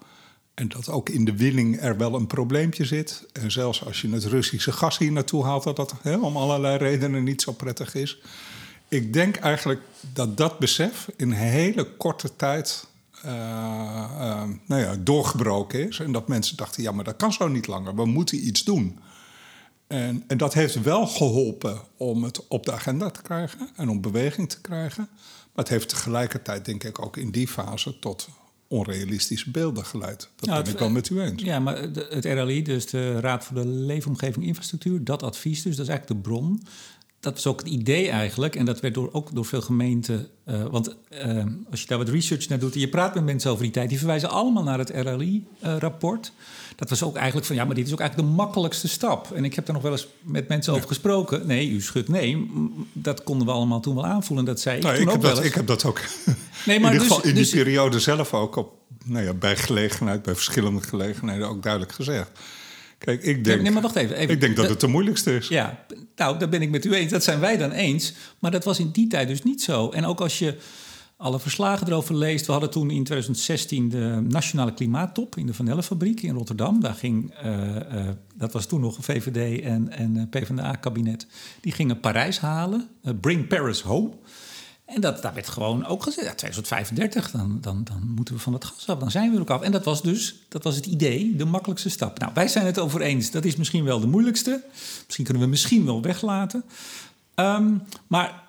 [0.55, 3.27] En dat ook in de winning er wel een probleempje zit.
[3.33, 6.77] En zelfs als je het Russische gas hier naartoe haalt, dat dat hè, om allerlei
[6.77, 8.19] redenen niet zo prettig is
[8.95, 9.81] ik denk eigenlijk
[10.13, 12.87] dat dat besef in hele korte tijd
[13.25, 15.99] uh, uh, nou ja, doorgebroken is.
[15.99, 17.95] En dat mensen dachten, ja, maar dat kan zo niet langer.
[17.95, 18.99] We moeten iets doen.
[19.87, 24.01] En, en dat heeft wel geholpen om het op de agenda te krijgen en om
[24.01, 25.09] beweging te krijgen.
[25.55, 28.29] Maar het heeft tegelijkertijd, denk ik, ook in die fase tot
[28.69, 30.29] onrealistische beelden geleid.
[30.37, 31.43] Dat nou, ben ik wel met u eens.
[31.43, 35.87] Ja, maar het RLI, dus de Raad voor de Leefomgeving Infrastructuur, dat advies dus, dat
[35.87, 36.63] is eigenlijk de bron
[37.25, 38.57] dat was ook het idee eigenlijk.
[38.57, 40.29] En dat werd door, ook door veel gemeenten.
[40.47, 43.51] Uh, want uh, als je daar wat research naar doet en je praat met mensen
[43.51, 46.27] over die tijd, die verwijzen allemaal naar het RLI-rapport.
[46.27, 49.33] Uh, dat was ook eigenlijk van ja, maar dit is ook eigenlijk de makkelijkste stap.
[49.33, 51.47] En ik heb daar nog wel eens met mensen over gesproken.
[51.47, 52.51] Nee, u schudt nee.
[52.93, 54.45] Dat konden we allemaal toen wel aanvoelen.
[54.45, 56.01] Dat zei ik nou, toen ik ook heb wel dat, Ik heb dat ook
[56.67, 58.73] nee, maar in ieder dus, geval in die dus, periode zelf ook op,
[59.05, 62.31] nou ja, bij gelegenheid, bij verschillende gelegenheden ook duidelijk gezegd.
[62.99, 65.49] Kijk, ik denk, nee, maar wacht even, even ik denk dat, het de moeilijkste is.
[65.49, 65.85] Ja,
[66.17, 67.11] nou, daar ben ik met u eens.
[67.11, 68.13] Dat zijn wij dan eens.
[68.39, 69.91] Maar dat was in die tijd dus niet zo.
[69.91, 70.57] En ook als je
[71.25, 72.47] alle verslagen erover leest.
[72.47, 76.81] We hadden toen in 2016 de Nationale Klimaattop in de Van in Rotterdam.
[76.81, 81.27] Daar ging, uh, uh, dat was toen nog een VVD en, en eh, PvdA-kabinet.
[81.61, 82.89] Die gingen Parijs halen.
[83.21, 84.11] Bring Paris Home.
[84.85, 88.53] En dat, daar werd gewoon ook gezegd, ja, 2035, dan, dan, dan moeten we van
[88.53, 89.63] het gas af, dan zijn we er ook af.
[89.63, 92.19] En dat was dus, dat was het idee, de makkelijkste stap.
[92.19, 94.65] Nou, wij zijn het over eens, dat is misschien wel de moeilijkste.
[95.05, 96.65] Misschien kunnen we misschien wel weglaten.
[97.35, 98.44] Um, maar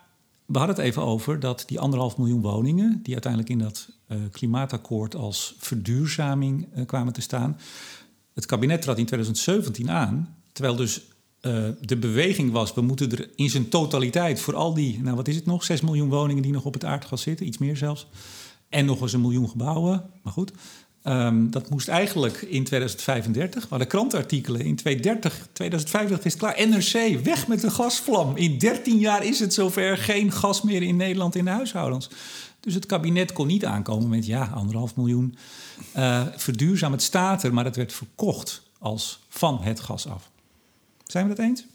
[0.45, 2.99] we hadden het even over dat die anderhalf miljoen woningen...
[3.03, 7.59] die uiteindelijk in dat uh, klimaatakkoord als verduurzaming uh, kwamen te staan...
[8.33, 11.01] het kabinet trad in 2017 aan, terwijl dus
[11.41, 15.27] uh, de beweging was, we moeten er in zijn totaliteit voor al die, nou wat
[15.27, 18.07] is het nog, 6 miljoen woningen die nog op het aardgas zitten, iets meer zelfs,
[18.69, 20.51] en nog eens een miljoen gebouwen, maar goed.
[21.07, 26.67] Um, dat moest eigenlijk in 2035, maar de krantartikelen in 2030, 2050 is klaar.
[26.67, 28.35] NRC, weg met de gasvlam.
[28.35, 32.09] In 13 jaar is het zover geen gas meer in Nederland in de huishoudens.
[32.59, 35.37] Dus het kabinet kon niet aankomen met ja, anderhalf miljoen
[35.95, 36.91] uh, verduurzaam.
[36.91, 40.29] Het staat er, maar het werd verkocht als van het gas af.
[41.03, 41.65] Zijn we dat eens?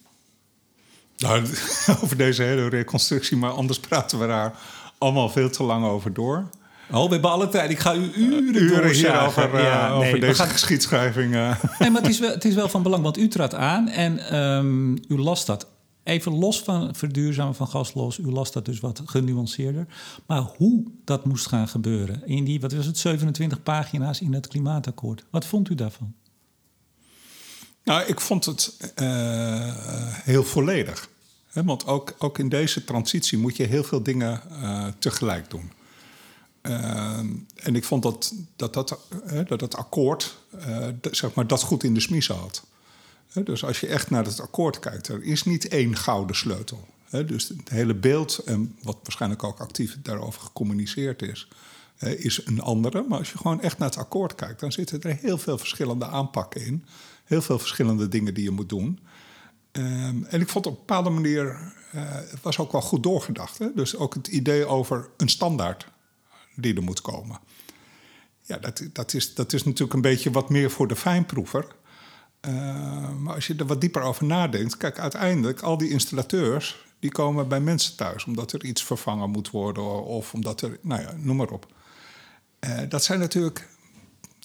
[1.16, 1.42] Nou,
[2.02, 4.58] over deze hele reconstructie, maar anders praten we daar
[4.98, 6.50] allemaal veel te lang over door.
[6.92, 7.70] Oh, we hebben alle tijd.
[7.70, 10.48] Ik ga u uren, uren hier over, uh, ja, over deze gaan...
[10.48, 11.34] geschiedschrijving.
[11.34, 11.62] Uh.
[11.78, 14.38] Nee, maar het is, wel, het is wel van belang, want u trad aan en
[14.38, 15.66] um, u las dat.
[16.04, 19.86] Even los van verduurzamen van gas los, u las dat dus wat genuanceerder.
[20.26, 24.46] Maar hoe dat moest gaan gebeuren, in die, wat was het, 27 pagina's in het
[24.46, 25.24] klimaatakkoord.
[25.30, 26.14] Wat vond u daarvan?
[27.84, 29.74] Nou, ik vond het uh,
[30.24, 31.08] heel volledig.
[31.52, 34.40] want ook, ook in deze transitie moet je heel veel dingen
[34.98, 35.70] tegelijk doen.
[36.60, 38.98] En ik vond dat dat, dat,
[39.46, 40.36] dat akkoord
[41.10, 42.66] zeg maar, dat goed in de smiezen had.
[43.44, 46.86] dus als je echt naar het akkoord kijkt, er is niet één gouden sleutel.
[47.26, 51.48] dus het hele beeld, en wat waarschijnlijk ook actief daarover gecommuniceerd is,
[51.98, 53.04] is een andere.
[53.08, 56.06] Maar als je gewoon echt naar het akkoord kijkt, dan zitten er heel veel verschillende
[56.06, 56.84] aanpakken in
[57.30, 58.98] heel veel verschillende dingen die je moet doen.
[59.72, 61.44] Um, en ik vond op een bepaalde manier,
[61.94, 63.76] uh, het was ook wel goed doorgedacht.
[63.76, 65.86] Dus ook het idee over een standaard
[66.54, 67.38] die er moet komen.
[68.40, 71.66] Ja, dat, dat, is, dat is natuurlijk een beetje wat meer voor de fijnproever.
[72.46, 77.10] Uh, maar als je er wat dieper over nadenkt, kijk, uiteindelijk, al die installateurs, die
[77.12, 81.14] komen bij mensen thuis omdat er iets vervangen moet worden of omdat er, nou ja,
[81.16, 81.66] noem maar op.
[82.60, 83.68] Uh, dat zijn natuurlijk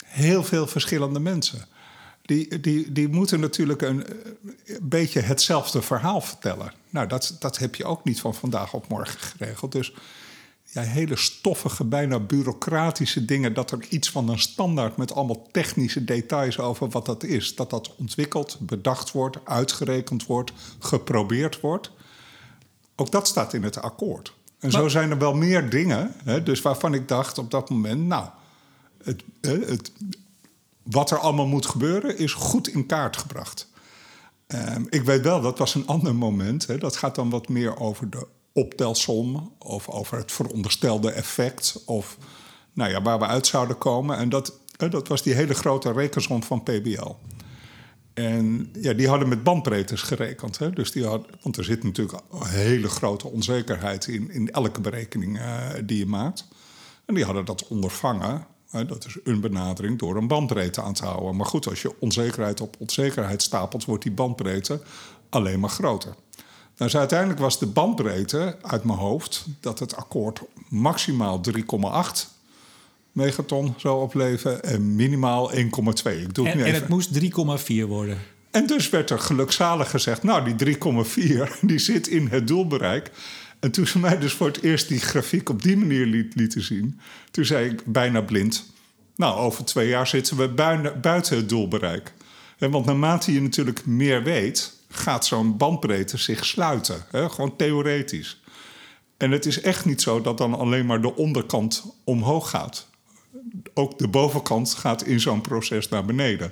[0.05, 1.67] heel veel verschillende mensen.
[2.25, 4.05] die, die, die moeten natuurlijk een,
[4.65, 6.73] een beetje hetzelfde verhaal vertellen.
[6.89, 9.71] Nou, dat, dat heb je ook niet van vandaag op morgen geregeld.
[9.71, 9.93] Dus
[10.75, 13.53] ja, hele stoffige, bijna bureaucratische dingen.
[13.53, 17.55] Dat er iets van een standaard met allemaal technische details over wat dat is.
[17.55, 21.91] Dat dat ontwikkeld, bedacht wordt, uitgerekend wordt, geprobeerd wordt.
[22.95, 24.33] Ook dat staat in het akkoord.
[24.59, 28.05] En zo zijn er wel meer dingen, hè, dus waarvan ik dacht op dat moment,
[28.05, 28.29] nou,
[29.03, 29.91] het, het,
[30.83, 33.69] wat er allemaal moet gebeuren is goed in kaart gebracht.
[34.47, 36.67] Um, ik weet wel, dat was een ander moment.
[36.67, 42.17] Hè, dat gaat dan wat meer over de optelsom of over het veronderstelde effect of
[42.73, 44.17] nou ja, waar we uit zouden komen.
[44.17, 47.11] En dat, dat was die hele grote rekensom van PBL.
[48.13, 50.57] En ja, die hadden met bandbreedtes gerekend.
[50.57, 50.69] Hè?
[50.69, 55.37] Dus die had, want er zit natuurlijk een hele grote onzekerheid in, in elke berekening
[55.37, 56.47] uh, die je maakt.
[57.05, 58.47] En die hadden dat ondervangen.
[58.69, 58.85] Hè?
[58.85, 61.35] Dat is een benadering door een bandbreedte aan te houden.
[61.35, 64.81] Maar goed, als je onzekerheid op onzekerheid stapelt, wordt die bandbreedte
[65.29, 66.15] alleen maar groter.
[66.77, 72.35] Nou, dus uiteindelijk was de bandbreedte uit mijn hoofd dat het akkoord maximaal 3,8
[73.11, 75.57] megaton zou opleveren en minimaal 1,2.
[75.57, 78.17] Ik doe en, en het moest 3,4 worden.
[78.51, 80.81] En dus werd er gelukzalig gezegd: Nou, die 3,4
[81.61, 83.11] die zit in het doelbereik.
[83.59, 86.61] En toen ze mij dus voor het eerst die grafiek op die manier liet, lieten
[86.61, 86.99] zien,
[87.31, 88.65] toen zei ik bijna blind:
[89.15, 90.47] Nou, over twee jaar zitten we
[91.01, 92.13] buiten het doelbereik.
[92.57, 97.05] En want naarmate je natuurlijk meer weet, gaat zo'n bandbreedte zich sluiten.
[97.11, 97.29] Hè?
[97.29, 98.41] Gewoon theoretisch.
[99.17, 102.87] En het is echt niet zo dat dan alleen maar de onderkant omhoog gaat.
[103.73, 106.51] Ook de bovenkant gaat in zo'n proces naar beneden.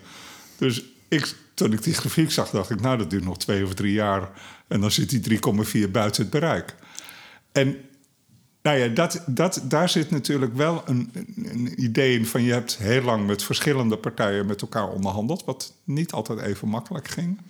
[0.58, 3.74] Dus ik, toen ik die grafiek zag, dacht ik, nou, dat duurt nog twee of
[3.74, 4.30] drie jaar.
[4.68, 5.40] En dan zit die
[5.86, 6.76] 3,4 buiten het bereik.
[7.52, 7.78] En
[8.62, 11.12] nou ja, dat, dat, daar zit natuurlijk wel een,
[11.46, 15.74] een, idee in van je hebt heel lang met verschillende partijen met elkaar onderhandeld, wat
[15.84, 17.42] niet altijd even makkelijk ging.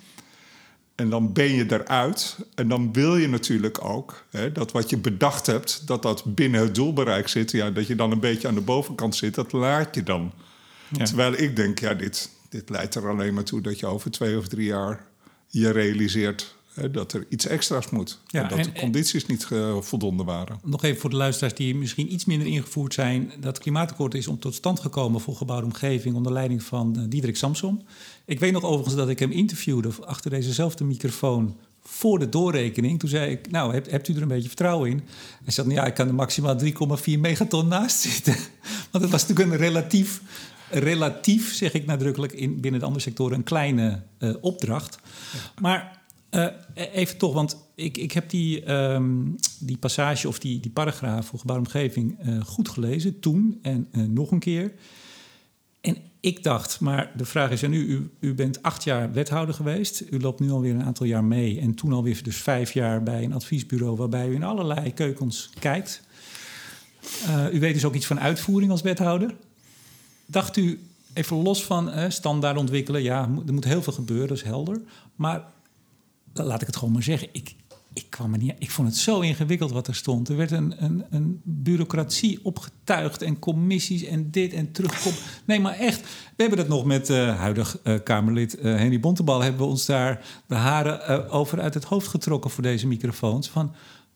[0.96, 2.38] En dan ben je eruit.
[2.56, 6.62] En dan wil je natuurlijk ook hè, dat wat je bedacht hebt, dat dat binnen
[6.62, 7.52] het doelbereik zit.
[7.52, 10.34] Ja, dat je dan een beetje aan de bovenkant zit, dat laat je dan.
[11.04, 14.38] Terwijl ik denk, ja, dit, dit leidt er alleen maar toe dat je over twee
[14.38, 15.06] of drie jaar
[15.48, 16.56] je realiseert
[16.92, 18.20] dat er iets extra's moet.
[18.28, 19.48] Ja, en dat de condities niet
[19.80, 20.60] voldoende waren.
[20.64, 23.32] Nog even voor de luisteraars die misschien iets minder ingevoerd zijn.
[23.40, 27.38] Dat klimaatakkoord is om tot stand gekomen voor gebouwde omgeving onder leiding van uh, Diederik
[27.38, 27.84] Samson.
[28.26, 33.00] Ik weet nog overigens dat ik hem interviewde achter dezezelfde microfoon voor de doorrekening.
[33.00, 35.02] Toen zei ik, nou, hebt, hebt u er een beetje vertrouwen in?
[35.44, 36.68] Hij zei, ja, ik kan er maximaal 3,4
[37.20, 38.36] megaton naast zitten.
[38.92, 40.22] Want het was natuurlijk een relatief,
[40.70, 44.98] relatief zeg ik nadrukkelijk, in, binnen de andere sectoren een kleine uh, opdracht.
[45.60, 46.02] Maar
[46.36, 46.48] uh,
[46.94, 51.40] even toch, want ik, ik heb die, um, die passage of die, die paragraaf voor
[51.40, 54.72] gebouwde omgeving uh, goed gelezen toen en uh, nog een keer.
[55.82, 59.56] En ik dacht, maar de vraag is aan u, u, u bent acht jaar wethouder
[59.56, 60.04] geweest.
[60.10, 61.60] U loopt nu alweer een aantal jaar mee.
[61.60, 66.02] En toen alweer dus vijf jaar bij een adviesbureau waarbij u in allerlei keukens kijkt.
[67.54, 69.36] u weet dus ook iets van uitvoering als wethouder.
[70.26, 70.80] Dacht u,
[71.14, 74.82] even los van standaard ontwikkelen, ja, er moet heel veel gebeuren, dat is helder.
[75.16, 75.44] Maar
[76.34, 77.56] laat ik het gewoon maar zeggen, ik,
[77.94, 80.30] ik kwam er niet Ik vond het zo ingewikkeld wat er stond.
[80.30, 85.14] Er werd een, een, een bureaucratie opgetuigd en commissies en dit en terugkom.
[85.46, 86.02] Nee, maar echt.
[86.02, 89.42] We hebben dat nog met uh, huidig uh, Kamerlid uh, Henry Bontebal...
[89.42, 93.50] hebben we ons daar de haren over uit het hoofd getrokken voor deze microfoons.
[93.50, 93.74] Van,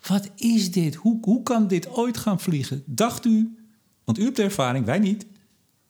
[0.08, 0.96] wat is dit?
[0.96, 2.84] Hoe, hoe kan dit ooit gaan vliegen?
[2.86, 3.58] Dacht u,
[4.04, 5.26] want u hebt ervaring, wij niet...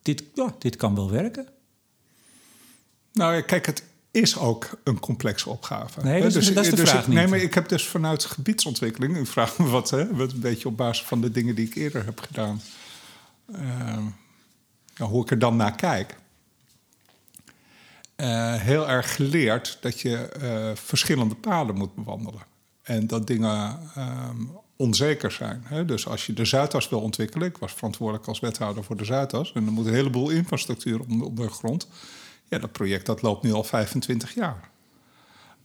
[0.02, 1.46] dit, ja, dit kan wel werken?
[3.12, 3.82] Nou, kijk, het
[4.22, 6.02] is ook een complexe opgave.
[6.02, 7.16] Nee, dat is, dus, dat is de dus, vraag niet.
[7.16, 9.16] Nee, maar ik heb dus vanuit gebiedsontwikkeling...
[9.16, 11.74] u vraagt me wat, hè, wat een beetje op basis van de dingen die ik
[11.74, 12.62] eerder heb gedaan...
[13.46, 14.06] Uh,
[14.98, 16.16] hoe ik er dan naar kijk...
[18.16, 22.42] Uh, heel erg geleerd dat je uh, verschillende paden moet bewandelen.
[22.82, 25.62] En dat dingen um, onzeker zijn.
[25.64, 25.84] Hè?
[25.84, 27.48] Dus als je de Zuidas wil ontwikkelen...
[27.48, 29.52] ik was verantwoordelijk als wethouder voor de Zuidas...
[29.52, 31.88] en er moet een heleboel infrastructuur onder de grond...
[32.48, 34.70] Ja, dat project dat loopt nu al 25 jaar.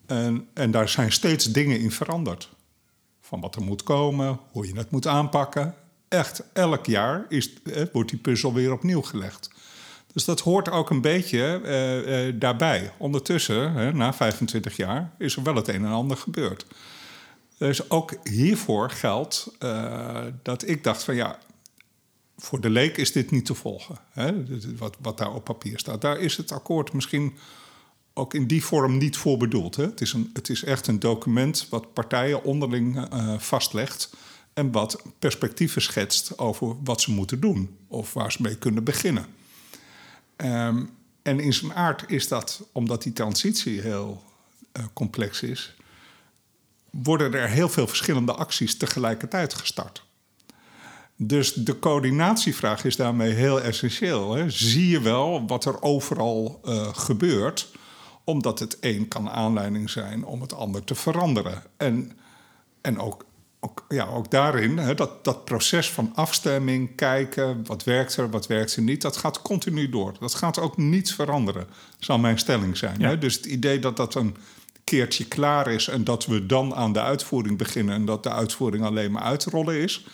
[0.06, 2.50] En, en daar zijn steeds dingen in veranderd.
[3.22, 5.76] Van wat er moet komen, hoe je het moet aanpakken.
[6.08, 9.50] Echt, elk jaar is, eh, wordt die puzzel weer opnieuw gelegd.
[10.13, 12.91] Dus dat hoort ook een beetje eh, eh, daarbij.
[12.98, 16.65] Ondertussen, na 25 jaar, is er wel het een en ander gebeurd.
[17.58, 19.58] Dus ook hiervoor geldt
[20.41, 21.39] dat ik dacht van ja,
[22.43, 23.97] voor de leek is dit niet te volgen.
[24.12, 24.34] Hè?
[24.77, 26.01] Wat, wat daar op papier staat.
[26.01, 27.38] Daar is het akkoord misschien
[28.13, 29.75] ook in die vorm niet voor bedoeld.
[29.75, 29.84] Hè?
[29.84, 34.15] Het, is een, het is echt een document wat partijen onderling uh, vastlegt.
[34.53, 37.77] En wat perspectieven schetst over wat ze moeten doen.
[37.88, 39.25] Of waar ze mee kunnen beginnen.
[40.38, 40.89] Um,
[41.21, 44.23] en in zijn aard is dat, omdat die transitie heel
[44.77, 45.75] uh, complex is,
[46.89, 50.03] worden er heel veel verschillende acties tegelijkertijd gestart.
[51.17, 54.34] Dus de coördinatievraag is daarmee heel essentieel.
[54.34, 54.49] Hè?
[54.49, 57.71] Zie je wel wat er overal uh, gebeurt,
[58.23, 61.63] omdat het een kan aanleiding zijn om het ander te veranderen.
[61.78, 62.12] En,
[62.82, 63.26] en ook,
[63.60, 68.47] ook, ja, ook daarin, hè, dat, dat proces van afstemming, kijken, wat werkt er, wat
[68.47, 70.13] werkt er niet, dat gaat continu door.
[70.19, 71.67] Dat gaat ook niets veranderen,
[71.99, 73.02] zal mijn stelling zijn.
[73.02, 73.17] Hè?
[73.17, 74.36] Dus het idee dat dat een
[74.84, 78.84] keertje klaar is en dat we dan aan de uitvoering beginnen en dat de uitvoering
[78.84, 80.06] alleen maar uitrollen is,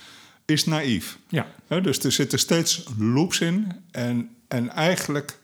[0.49, 1.19] is naïef.
[1.27, 1.47] Ja.
[1.67, 5.39] dus er zitten steeds loops in en, en eigenlijk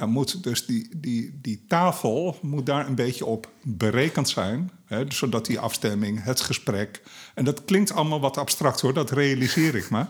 [0.00, 4.70] ja, moet dus die, die, die tafel moet daar een beetje op berekend zijn.
[4.84, 7.02] Hè, zodat die afstemming, het gesprek.
[7.34, 10.04] En dat klinkt allemaal wat abstract hoor, dat realiseer ik me.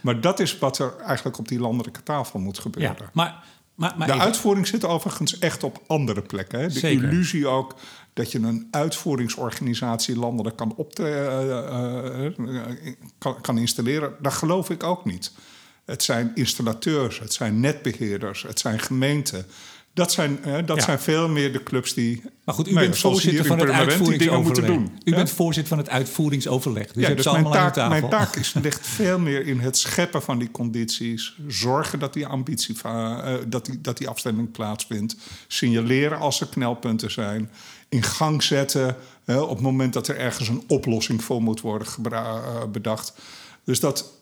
[0.00, 2.96] Maar dat is wat er eigenlijk op die landelijke tafel moet gebeuren.
[2.98, 3.44] Ja, maar,
[3.82, 6.60] maar, maar de uitvoering zit overigens echt op andere plekken.
[6.60, 6.68] Hè.
[6.68, 7.74] De illusie ook
[8.12, 11.02] dat je een uitvoeringsorganisatie landelijk kan, op te,
[12.38, 15.32] uh, uh, kan, kan installeren, dat geloof ik ook niet.
[15.84, 19.46] Het zijn installateurs, het zijn netbeheerders, het zijn gemeenten.
[19.94, 22.22] Dat zijn, dat zijn veel meer de clubs die.
[22.44, 24.66] Maar goed, u bent voorzitter van het uitvoeringsoverleg.
[24.66, 24.98] Doen.
[25.04, 26.92] U bent voorzitter van het uitvoeringsoverleg.
[26.92, 30.38] Dus, ja, dus mijn, taak, mijn taak is, ligt veel meer in het scheppen van
[30.38, 31.36] die condities.
[31.46, 35.16] Zorgen dat die ambitie, uh, dat, die, dat die afstemming plaatsvindt.
[35.46, 37.50] Signaleren als er knelpunten zijn
[37.88, 38.96] in gang zetten.
[39.26, 43.12] op het moment dat er ergens een oplossing voor moet worden eh, bedacht.
[43.64, 44.12] Dus dat,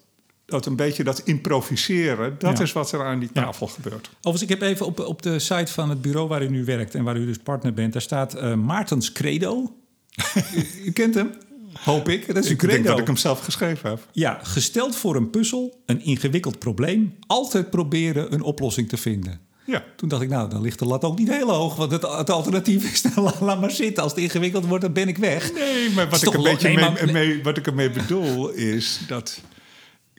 [0.50, 4.10] dat een beetje dat improviseren, dat is wat er aan die tafel gebeurt.
[4.16, 6.94] Overigens, ik heb even op, op de site van het bureau waar u nu werkt
[6.94, 9.76] en waar u dus partner bent, daar staat uh, Maartens Credo.
[10.84, 11.30] u, kent hem?
[11.72, 12.26] Hoop ik.
[12.26, 12.72] Dat is ik credo.
[12.72, 14.06] denk dat ik hem zelf geschreven heb.
[14.12, 19.40] Ja, gesteld voor een puzzel, een ingewikkeld probleem, altijd proberen een oplossing te vinden.
[19.70, 19.84] Ja.
[19.96, 21.76] Toen dacht ik, nou, dan ligt de lat ook niet heel hoog.
[21.76, 24.02] Want het, het alternatief is, dan laat maar zitten.
[24.02, 25.52] Als het ingewikkeld wordt, dan ben ik weg.
[25.52, 29.40] Nee, maar wat, ik een beetje mee, mee, wat ik ermee bedoel is dat...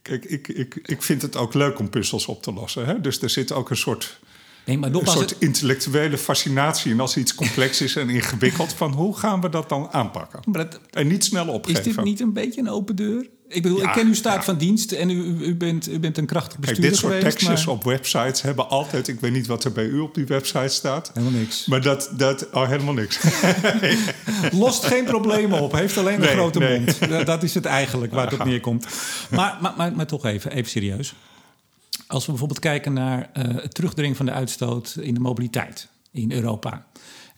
[0.02, 2.86] Kijk, ik, ik, ik vind het ook leuk om puzzels op te lossen.
[2.86, 3.02] Hè?
[3.02, 4.20] Dus er zit ook een soort...
[4.66, 6.92] Nee, maar een soort intellectuele fascinatie.
[6.92, 10.40] En als iets complex is en ingewikkeld, van hoe gaan we dat dan aanpakken?
[10.90, 11.86] en niet snel opgeven.
[11.86, 13.30] Is dit niet een beetje een open deur?
[13.54, 16.26] Ik bedoel, ik ken uw staat van dienst en u, u, bent, u bent een
[16.26, 19.08] krachtig bestuurder Kijk, dit soort tekstjes op websites hebben altijd...
[19.08, 21.12] Ik weet niet wat er bij u op die website staat.
[21.14, 21.66] Helemaal niks.
[21.66, 22.12] Maar dat...
[22.18, 23.20] dat oh, helemaal niks.
[24.52, 25.72] Lost geen problemen op.
[25.72, 27.26] Heeft alleen een grote mond.
[27.26, 28.88] Dat is het eigenlijk waar het op neerkomt.
[29.30, 31.14] Maar, maar, maar, maar toch even, even serieus.
[32.08, 36.32] Als we bijvoorbeeld kijken naar uh, het terugdringen van de uitstoot in de mobiliteit in
[36.32, 36.86] Europa...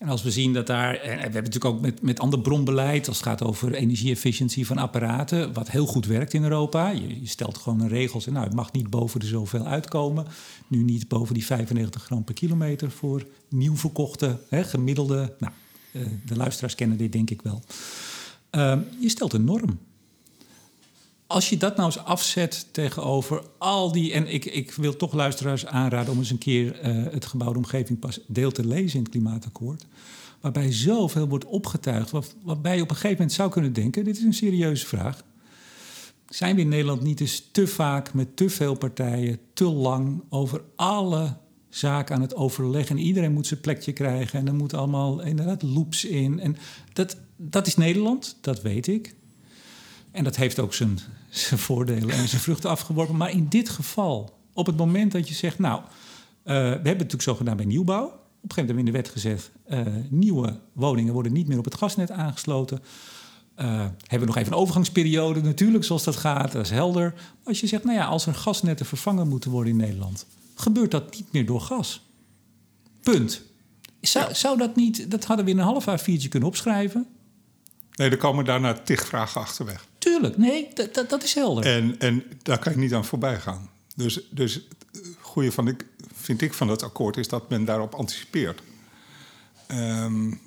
[0.04, 3.08] En als we zien dat daar, en we hebben natuurlijk ook met, met ander bronbeleid,
[3.08, 6.90] als het gaat over energie-efficiëntie van apparaten, wat heel goed werkt in Europa.
[6.90, 10.26] Je, stelt gewoon een regels en nou, het mag niet boven de zoveel uitkomen.
[10.68, 15.36] Nu niet boven die 95 gram per kilometer voor nieuw verkochte, hè, gemiddelde.
[15.40, 15.54] Nou,
[15.92, 17.62] eh, de luisteraars kennen dit denk ik wel.
[18.50, 19.80] Ehm, je stelt een norm
[21.34, 24.14] als je dat nou eens afzet tegenover al die.
[24.14, 28.00] En ik, ik wil toch luisteraars aanraden om eens een keer uh, het gebouwde omgeving
[28.00, 29.86] pas deel te lezen in het klimaatakkoord.
[30.44, 32.12] Waarbij zoveel wordt opgetuigd.
[32.44, 35.24] waarbij je op een gegeven moment zou kunnen denken: dit is een serieuze vraag.
[36.28, 40.62] Zijn we in Nederland niet eens te vaak met te veel partijen, te lang over
[40.76, 41.38] alle
[41.70, 42.98] zaken aan het overleggen?
[42.98, 44.40] En iedereen moet zijn plekje krijgen.
[44.40, 46.40] En er moeten allemaal inderdaad loops in.
[46.40, 46.58] En
[46.94, 49.16] dat, dat is Nederland, dat weet ik.
[50.12, 53.18] En dat heeft ook zijn, zijn voordelen en zijn vruchten afgeworpen.
[53.18, 55.86] Maar in dit geval, op het moment dat je zegt, nou, uh,
[56.46, 58.22] we hebben het natuurlijk zo gedaan bij nieuwbouw.
[58.44, 59.80] Op een gegeven moment in de wet gezegd, uh,
[60.10, 62.82] nieuwe woningen worden niet meer op het gasnet aangesloten.
[63.60, 63.66] Uh,
[64.08, 67.14] hebben we nog even een overgangsperiode natuurlijk, zoals dat gaat, dat is helder.
[67.16, 70.26] Maar als je zegt, nou ja, als er gasnetten vervangen moeten worden in Nederland,
[70.56, 72.06] gebeurt dat niet meer door gas.
[73.02, 73.42] Punt.
[74.02, 77.08] Zou, zou dat niet, dat hadden we in een half A4'tje kunnen opschrijven.
[77.96, 79.88] Nee, er komen daarna tig vragen achterweg.
[79.98, 80.68] Tuurlijk, nee,
[81.08, 81.66] dat, is helder.
[81.66, 83.70] En, en daar kan je niet aan voorbij gaan.
[83.96, 85.86] Dus, dus het goede van ik,
[86.24, 88.62] vind ik van het akkoord is dat men daarop anticipeert.
[89.68, 90.42] Um,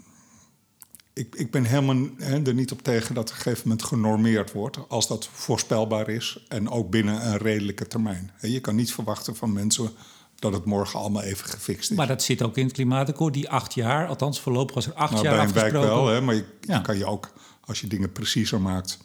[1.13, 4.79] ik, ik ben helemaal er niet op tegen dat op een gegeven moment genormeerd wordt.
[4.89, 8.31] Als dat voorspelbaar is en ook binnen een redelijke termijn.
[8.41, 9.91] Je kan niet verwachten van mensen
[10.35, 11.97] dat het morgen allemaal even gefixt is.
[11.97, 14.07] Maar dat zit ook in het klimaatakkoord, die acht jaar.
[14.09, 16.99] Althans, voorlopig was er acht nou, jaar bij een wijk wel, hè, maar je, kan
[16.99, 18.99] je ook, als je dingen preciezer maakt...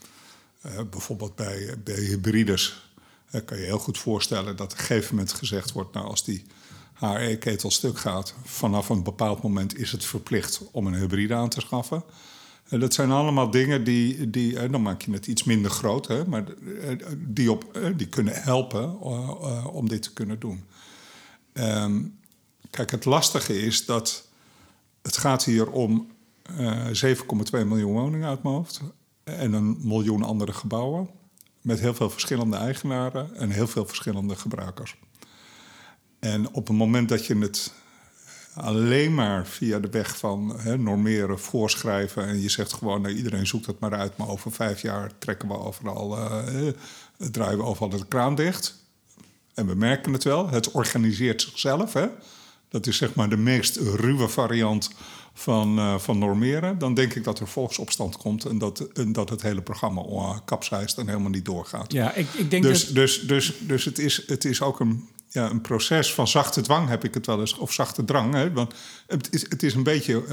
[0.65, 2.89] Uh, bijvoorbeeld bij, bij hybrides...
[3.32, 5.93] Uh, kan je heel goed voorstellen dat op een gegeven moment gezegd wordt...
[5.93, 6.45] nou, als die
[7.10, 8.34] HE-ketel stuk gaat...
[8.43, 12.04] vanaf een bepaald moment is het verplicht om een hybride aan te schaffen...
[12.70, 16.26] Uh, dat zijn allemaal dingen die, die dan maak je het iets minder groot, hè,
[16.26, 16.43] maar
[17.18, 18.99] die, op, die kunnen helpen
[19.72, 20.64] om dit te kunnen doen.
[21.54, 22.20] Um,
[22.70, 24.28] kijk, het lastige is dat
[25.02, 26.08] het gaat hier om
[26.60, 28.82] uh, 7,2 miljoen woningen uit mijn hoofd
[29.24, 31.10] en een miljoen andere gebouwen
[31.62, 34.95] met heel veel verschillende eigenaren en heel veel verschillende gebruikers.
[36.22, 37.74] En op het moment dat je het
[38.53, 43.47] alleen maar via de weg van hè, normeren, voorschrijven en je zegt gewoon nou, iedereen
[43.47, 46.67] zoekt het maar uit, maar over vijf jaar trekken we overal, uh,
[47.17, 48.80] draaien we overal de kraan dicht.
[49.53, 51.93] En we merken het wel, het organiseert zichzelf.
[51.93, 52.07] Hè?
[52.69, 54.91] Dat is zeg maar de meest ruwe variant
[55.34, 59.30] van, uh, van normeren, dan denk ik dat er volksopstand komt en dat, en dat
[59.30, 61.91] het hele programma kapseist en helemaal niet doorgaat.
[61.91, 62.95] Ja, ik, ik denk dus, dat...
[62.95, 66.89] dus, dus, dus het, is, het is ook een, ja, een proces van zachte dwang,
[66.89, 68.34] heb ik het wel eens, of zachte drang.
[68.34, 68.51] Hè?
[68.51, 68.73] Want
[69.07, 70.23] het is, het is een beetje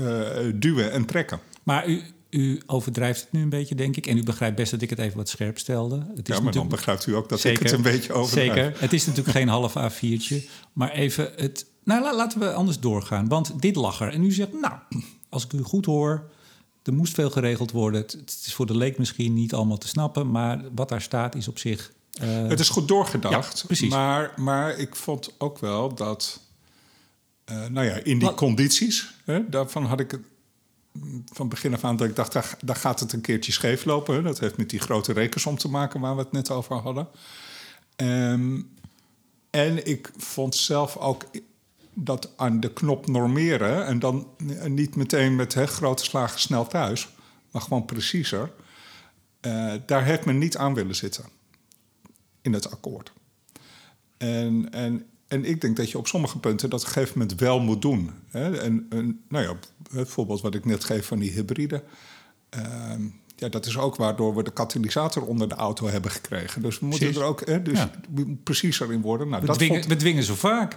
[0.44, 1.40] uh, duwen en trekken.
[1.62, 4.07] Maar u, u overdrijft het nu een beetje, denk ik.
[4.07, 5.96] En u begrijpt best dat ik het even wat scherp stelde.
[5.96, 6.55] Het is ja, maar natuurlijk...
[6.55, 8.55] dan begrijpt u ook dat Zeker, ik het een beetje overdrijf.
[8.55, 8.80] Zeker.
[8.80, 10.36] Het is natuurlijk geen half A4'tje.
[10.72, 11.66] Maar even het...
[11.84, 13.28] Nou, la- laten we anders doorgaan.
[13.28, 14.12] Want dit lag er.
[14.12, 14.74] En u zegt, nou,
[15.28, 16.30] als ik u goed hoor...
[16.82, 18.01] er moest veel geregeld worden.
[18.01, 20.30] Het, het is voor de leek misschien niet allemaal te snappen...
[20.30, 21.92] maar wat daar staat is op zich...
[22.21, 23.59] eh, Het is goed doorgedacht.
[23.61, 23.91] Ja, precies.
[23.91, 26.41] Maar, maar ik vond ook wel dat,
[27.45, 30.21] eh, nou ja, in die Wat- condities, hè, daarvan had ik het
[31.33, 34.14] van begin af aan dat ik dacht, daar, daar gaat het een keertje scheef lopen.
[34.14, 34.23] Hè.
[34.23, 37.09] Dat heeft met die grote rekensom te maken waar we het net over hadden.
[37.97, 38.61] Ehm,
[39.51, 41.25] en ik vond zelf ook
[41.95, 44.29] dat aan de knop normeren en dan
[44.66, 47.09] niet meteen met hè, grote slagen snel thuis,
[47.51, 48.51] maar gewoon preciezer.
[49.41, 51.25] eh, daar heeft men niet aan willen zitten
[52.43, 53.12] in het akkoord.
[54.16, 57.41] En, en, en ik denk dat je op sommige punten dat op een gegeven moment
[57.41, 58.11] wel moet doen.
[58.30, 58.59] Hè?
[58.59, 59.55] En, en nou ja,
[59.99, 61.82] het voorbeeld wat ik net geef van die hybride.
[62.49, 63.03] ehm,
[63.36, 66.62] ja, dat is ook waardoor we de katalysator onder de auto hebben gekregen.
[66.62, 67.22] Dus we moeten Precies.
[67.22, 67.91] er ook hè, dus Ja.
[68.43, 69.28] preciezer in worden.
[69.28, 70.76] Nou, we, dat dwingen, vond, we dwingen zo vaak.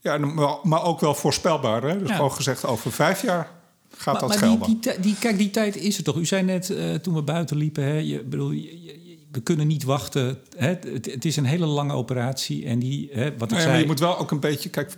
[0.00, 1.82] ja, maar, maar ook wel voorspelbaar.
[1.82, 1.98] Hè?
[1.98, 2.14] Dus Ja.
[2.14, 3.50] gewoon gezegd, over vijf jaar
[3.90, 4.78] gaat Maar, dat maar gelden.
[4.80, 6.16] die, die, kijk, die tijd is er toch.
[6.16, 9.07] U zei net eh, toen we buiten liepen, hè, je, bedoel, je-
[9.38, 10.38] we kunnen niet wachten.
[10.56, 12.64] Hè, het, het is een hele lange operatie.
[12.66, 14.68] En die, hè, wat ik Nee, maar zei, je moet wel ook een beetje...
[14.68, 14.96] Kijk,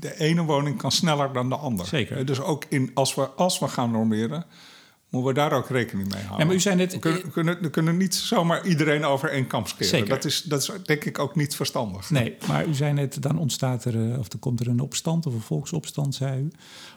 [0.00, 1.86] de ene woning kan sneller dan de ander.
[1.86, 2.16] Zeker.
[2.16, 4.44] Eh, Dus ook in, als, we, als we gaan normeren...
[5.08, 6.38] moeten we daar ook rekening mee houden.
[6.38, 9.30] Ja, maar u zei net- We kunnen, we kunnen, we kunnen niet zomaar iedereen over
[9.30, 9.86] één kam scheren.
[9.88, 10.08] Zeker.
[10.08, 12.10] Dat is, dat is denk ik ook niet verstandig.
[12.10, 15.26] Nee, maar u zei net, dan ontstaat er, eh, of er komt er een opstand
[15.26, 16.48] of een volksopstand, zei u.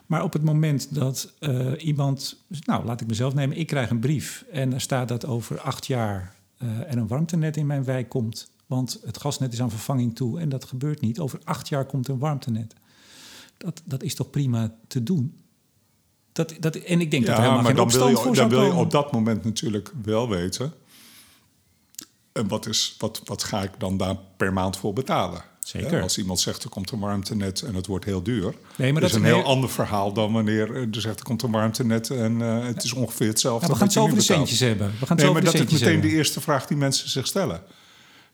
[0.05, 3.99] Maar op het moment dat eh, iemand, nou laat ik mezelf nemen, ik krijg een
[3.99, 8.51] brief en er staat dat over acht jaar er een warmtenet in mijn wijk komt.
[8.65, 11.19] Want het gasnet is aan vervanging toe en dat gebeurt niet.
[11.19, 12.73] Over acht jaar komt een warmtenet.
[13.57, 15.35] Dat, dat is toch prima te doen?
[16.31, 18.63] Dat, dat, en ik denk dat er helemaal geen dan wil, je, voor dan wil
[18.63, 20.73] je op dat moment natuurlijk wel weten...
[22.31, 25.41] En wat, is, wat, wat ga ik dan daar per maand voor betalen?
[25.65, 26.01] Zeker.
[26.01, 28.55] Als iemand zegt er komt een warmtenet en het wordt heel duur.
[28.75, 31.25] Nee, maar dat dat is een heel ander verhaal dan wanneer eh, er zegt er
[31.25, 33.65] komt een warmtenet en eh, het is ongeveer hetzelfde.
[33.65, 34.37] Ja, we gaan het zo over de betaalt.
[34.39, 34.87] centjes hebben.
[34.99, 37.63] We gaan het Nee, maar dat is meteen de eerste vraag die mensen zich stellen.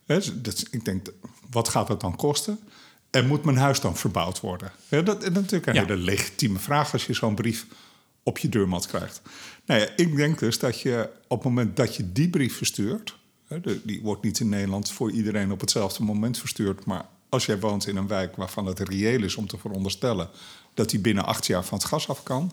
[0.05, 1.07] Dus dat, ik denk,
[1.49, 2.59] wat gaat het dan kosten?
[3.11, 4.71] En moet mijn huis dan verbouwd worden?
[4.89, 5.81] Dat is natuurlijk een Ja.
[5.85, 7.65] hele legitieme vraag als je zo'n brief
[8.23, 9.21] op je deurmat krijgt.
[9.65, 13.15] Nou ja, ik denk dus dat je op het moment dat je die brief verstuurt...
[13.83, 16.85] Die wordt niet in Nederland voor iedereen op hetzelfde moment verstuurd...
[16.85, 20.29] maar als jij woont in een wijk waarvan het reëel is om te veronderstellen...
[20.73, 22.51] dat die binnen acht jaar van het gas af kan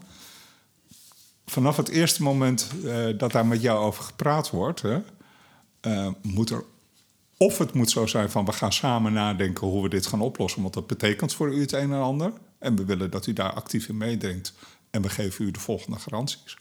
[1.47, 4.99] vanaf het eerste moment eh, dat daar met jou over gepraat wordt, hè,
[5.81, 6.65] eh, moet er.
[7.37, 10.63] Of het moet zo zijn van we gaan samen nadenken hoe we dit gaan oplossen,
[10.63, 12.33] want dat betekent voor u het een en ander.
[12.59, 14.53] En we willen dat u daar actief in meedenkt
[14.91, 16.57] en we geven u de volgende garanties.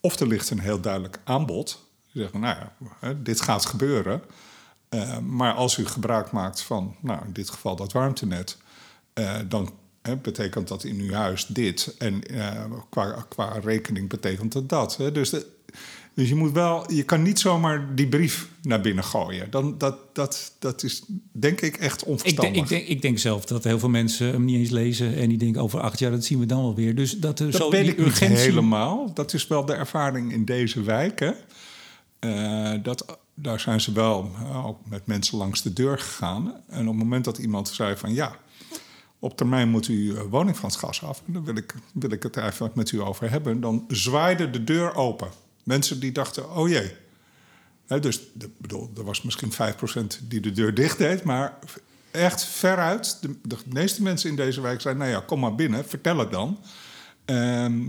[0.00, 1.84] Of er ligt een heel duidelijk aanbod.
[2.10, 2.56] Je zegt, nou
[3.00, 4.22] ja, dit gaat gebeuren.
[4.88, 8.56] Eh, maar als u gebruik maakt van, nou in dit geval dat warmtenet,
[9.12, 9.70] eh, dan
[10.02, 11.94] hè, betekent dat in uw huis dit.
[11.98, 14.96] En eh, qua, qua rekening betekent het dat.
[14.96, 15.12] Hè.
[15.12, 15.46] Dus, de-
[16.14, 19.50] dus je moet wel, je kan niet zomaar die brief naar binnen gooien.
[19.50, 22.52] Dan, dat, dat, dat is denk ik echt Ik onverstandig.
[22.54, 25.28] denk, ik, denk, ik denk zelf dat heel veel mensen hem niet eens lezen en
[25.28, 26.94] die denken over acht jaar, dat zien we dan wel weer.
[26.94, 28.36] Dus dat Dat zo weet ik niet urgentie.
[28.36, 29.14] helemaal.
[29.14, 31.34] Dat is wel de ervaring in deze wijken.
[32.82, 36.46] Dat, daar zijn ze wel eh, ook met mensen langs de deur gegaan.
[36.68, 38.36] En op het moment dat iemand zei van ja,
[39.18, 41.22] op termijn moet u uw woning van het gas af.
[41.26, 43.60] En wil ik, wil ik het even met u over hebben.
[43.60, 45.28] Dan zwaaide de deur open.
[45.62, 46.92] Mensen die dachten, oh jee.
[48.00, 49.56] Dus de, bedoel, er was misschien 5%
[50.22, 51.24] die de deur dicht deed.
[51.24, 51.58] Maar
[52.10, 55.04] echt veruit, de, de meeste mensen in deze wijk zeiden...
[55.04, 56.58] nou ja, kom maar binnen, vertel het dan.
[57.24, 57.82] Ehm,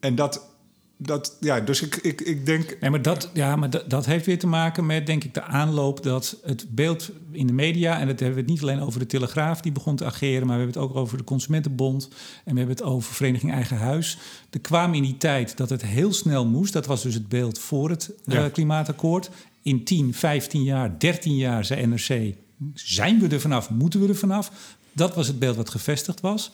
[0.00, 0.55] en dat,
[0.98, 2.76] dat, ja, dus ik, ik, ik denk.
[2.80, 5.42] Nee, maar dat, ja, maar dat, dat heeft weer te maken met, denk ik, de
[5.42, 7.98] aanloop dat het beeld in de media.
[8.00, 10.56] En dat hebben we het niet alleen over de Telegraaf die begon te ageren, maar
[10.56, 12.08] we hebben het ook over de Consumentenbond.
[12.44, 14.18] En we hebben het over Vereniging Eigen Huis.
[14.50, 16.72] Er kwam in die tijd dat het heel snel moest.
[16.72, 18.44] Dat was dus het beeld voor het Ja.
[18.44, 19.30] eh, klimaatakkoord.
[19.62, 22.34] In 10, 15 jaar, 13 jaar zei NRC:
[22.74, 23.70] zijn we er vanaf?
[23.70, 24.50] Moeten we er vanaf?
[24.92, 26.50] Dat was het beeld wat gevestigd was.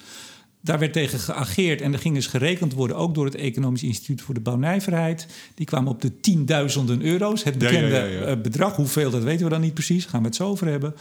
[0.64, 4.22] Daar werd tegen geageerd en er ging dus gerekend worden, ook door het Economisch Instituut
[4.22, 5.26] voor de Bouwnijverheid.
[5.54, 7.42] Die kwamen op de tienduizenden euro's.
[7.42, 8.20] Het ja, bekende ja, ja.
[8.20, 10.04] eh, bedrag, hoeveel, dat weten we dan niet precies.
[10.04, 10.94] Gaan we het zo over hebben.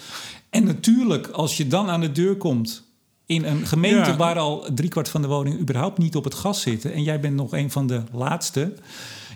[0.50, 2.91] En natuurlijk, als je dan aan de deur komt
[3.32, 4.16] in een gemeente Ja.
[4.16, 6.94] waar al driekwart van de woningen überhaupt niet op het gas zitten.
[6.94, 8.74] en jij bent nog een van de laatste.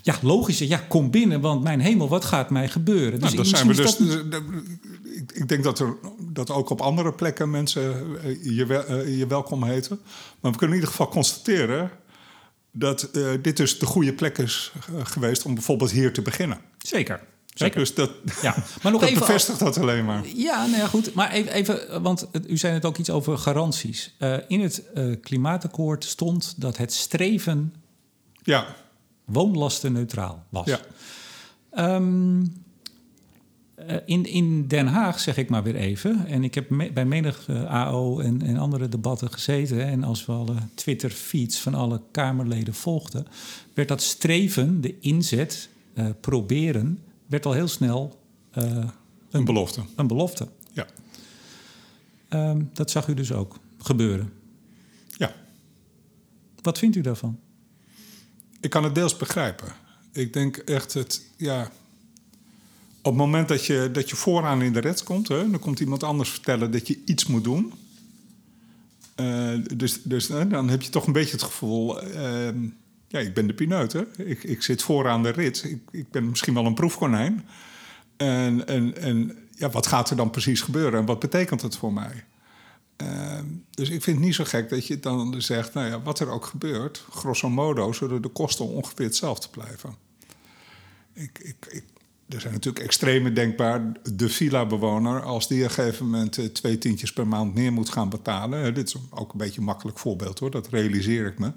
[0.02, 0.60] Ja, logisch.
[0.60, 3.20] Ja, kom binnen, want mijn hemel, wat gaat mij gebeuren?
[3.20, 3.98] Nou, dan zijn we dus.
[4.30, 4.42] dat-
[5.34, 7.94] ik, denk dat er dat ook op andere plekken mensen
[8.24, 10.00] eh, je, wel- eh, je welkom heten.
[10.40, 11.92] Maar we kunnen in ieder geval constateren
[12.72, 16.58] dat eh, dit dus de goede plek is eh, geweest om bijvoorbeeld hier te beginnen.
[16.78, 17.20] Zeker.
[17.60, 17.80] Zeker.
[17.80, 20.24] Dus dat, Ja, maar nog dat even bevestigt dat alleen maar.
[20.36, 21.14] Ja, nou ja, goed.
[21.14, 24.16] Maar even, even want het- u zei het ook iets over garanties.
[24.18, 27.74] Eh, in het eh, klimaatakkoord stond dat het streven
[28.44, 28.76] Ja,
[29.26, 30.66] woonlastenneutraal was.
[30.66, 30.80] ja.
[31.72, 32.46] Ehm,
[33.76, 36.26] eh, in, in Den Haag, zeg ik maar weer even...
[36.28, 39.78] en ik heb me- bij menig AO en, en andere debatten gezeten...
[39.78, 43.28] hè, en als we alle Twitter-feeds van alle Kamerleden volgden...
[43.74, 45.70] werd dat streven, de inzet,
[46.22, 47.00] proberen...
[47.26, 48.20] werd al heel snel
[48.52, 48.88] eh,
[49.30, 49.82] Een belofte.
[49.96, 50.48] een belofte.
[50.72, 50.88] Ja.
[52.30, 54.34] Ehm, dat zag u dus ook gebeuren.
[55.18, 55.34] ja.
[56.62, 57.40] Wat vindt u daarvan?
[58.60, 59.68] Ik kan het deels begrijpen.
[60.12, 61.64] Ik denk echt het, ja.
[62.98, 65.80] Op het moment dat je, dat je vooraan in de red komt, hè, dan komt
[65.80, 67.74] iemand anders vertellen dat je iets moet doen.
[69.16, 72.02] Eh, dus dus hè, dan heb je toch een beetje het gevoel.
[72.02, 72.68] ehm,
[73.16, 74.04] ja, ik ben de pineut, hè?
[74.18, 75.64] Ik, ik zit vooraan de rit.
[75.64, 77.48] Ik, ik ben misschien wel een proefkonijn.
[78.18, 81.94] En, en, en ja, wat gaat er dan precies gebeuren en wat betekent het voor
[81.94, 82.24] mij?
[82.96, 86.20] Ehm, dus ik vind het niet zo gek dat je dan zegt, nou ja, wat
[86.20, 89.96] er ook gebeurt, grosso modo zullen de kosten ongeveer hetzelfde blijven.
[91.14, 91.84] Ik, ik, ik,
[92.30, 93.92] er zijn natuurlijk extreme denkbaar.
[94.14, 97.90] De villa-bewoner, als die op een gegeven moment eh, twee tientjes per maand meer moet
[97.90, 98.74] gaan betalen.
[98.74, 101.52] dit is ook een beetje een makkelijk voorbeeld hoor, dat realiseer ik me.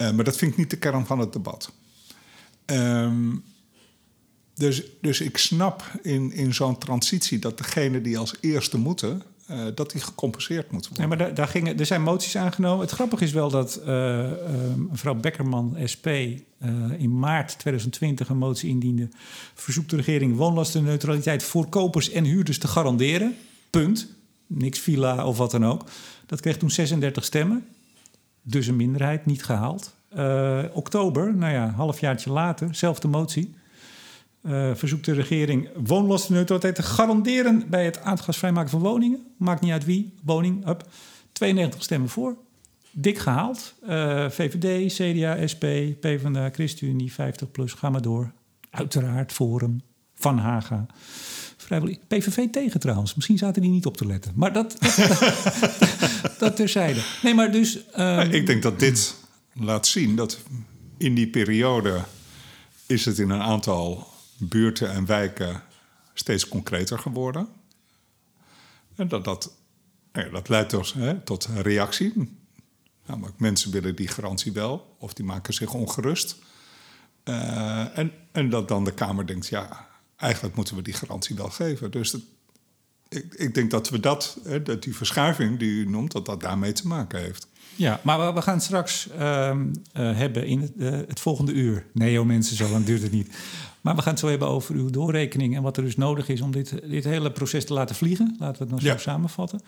[0.00, 1.72] Eh, maar dat vind ik niet de kern van het debat.
[2.64, 3.36] Ehm,
[4.54, 9.66] dus, dus ik snap in, in zo'n transitie dat degene die als eerste moeten, eh,
[9.74, 11.08] dat die gecompenseerd Nee, worden.
[11.08, 12.80] maar daar, daar gingen, er zijn moties aangenomen.
[12.80, 14.30] Het grappige is wel dat eh,
[14.76, 16.06] mevrouw Beckerman, SP,
[16.98, 19.08] in maart 2020 een motie indiende.
[19.54, 23.36] Verzoekt de regering woonlastenneutraliteit voor kopers en huurders te garanderen.
[23.70, 24.08] Punt.
[24.46, 25.84] Niks villa of wat dan ook.
[26.26, 27.64] Dat kreeg toen 36 stemmen.
[28.42, 29.94] Dus een minderheid, niet gehaald.
[30.08, 33.54] Eh, oktober, nou ja, halfjaartje later, zelfde motie.
[34.42, 39.26] Eh, verzoekt de regering woonlastenneutraliteit te garanderen bij het aardgasvrijmaken van woningen.
[39.36, 40.86] Maakt niet uit wie, woning, up.
[41.32, 42.36] 92 stemmen voor.
[42.90, 43.74] Dik gehaald.
[43.86, 45.64] Eh, VVD, CDA, SP,
[46.00, 48.32] PvdA, ChristenUnie, 50 plus, ga maar door.
[48.70, 49.80] Uiteraard Forum,
[50.14, 50.86] Van Haga.
[52.08, 53.14] PVV tegen trouwens.
[53.14, 54.32] Misschien zaten die niet op te letten.
[54.34, 54.76] Maar dat,
[56.38, 57.00] dat, terzijde.
[57.22, 57.90] Nee, maar dus...
[57.90, 59.14] ehm, ik denk dat dit
[59.52, 60.38] laat zien dat
[60.96, 62.04] in die periode
[62.86, 64.06] is het in een aantal
[64.36, 65.62] buurten en wijken
[66.14, 67.48] steeds concreter geworden.
[68.96, 69.52] En dat, dat,
[70.12, 72.38] nou dat leidt dus, hè, tot een reactie.
[73.06, 76.36] Namelijk, mensen willen die garantie wel, of die maken zich ongerust.
[77.22, 79.88] Eh, en, en dat dan de Kamer denkt, ja,
[80.20, 81.90] eigenlijk moeten we die garantie wel geven.
[81.90, 82.20] Dus dat,
[83.08, 86.40] ik, ik denk dat we dat, hè, dat die verschuiving die u noemt, dat dat
[86.40, 87.48] daarmee te maken heeft.
[87.76, 91.86] Ja, maar we, we gaan straks ehm, eh, hebben in het, eh, het volgende uur.
[91.92, 93.36] Nee joh mensen, zo lang duurt het niet.
[93.80, 95.56] Maar we gaan het zo hebben over uw doorrekening...
[95.56, 98.36] en wat er dus nodig is om dit, dit hele proces te laten vliegen.
[98.38, 98.96] Laten we het zo Ja.
[98.98, 99.60] samenvatten.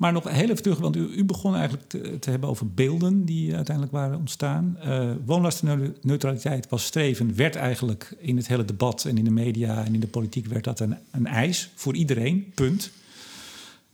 [0.00, 1.88] Maar nog heel even terug, want u, u begon eigenlijk
[2.20, 3.24] te, hebben over beelden...
[3.24, 4.76] die uiteindelijk waren ontstaan.
[4.78, 9.04] Eh woonlastenneutraliteit was streven, werd eigenlijk in het hele debat...
[9.04, 12.52] en in de media en in de politiek werd dat een, een eis voor iedereen,
[12.54, 12.90] punt...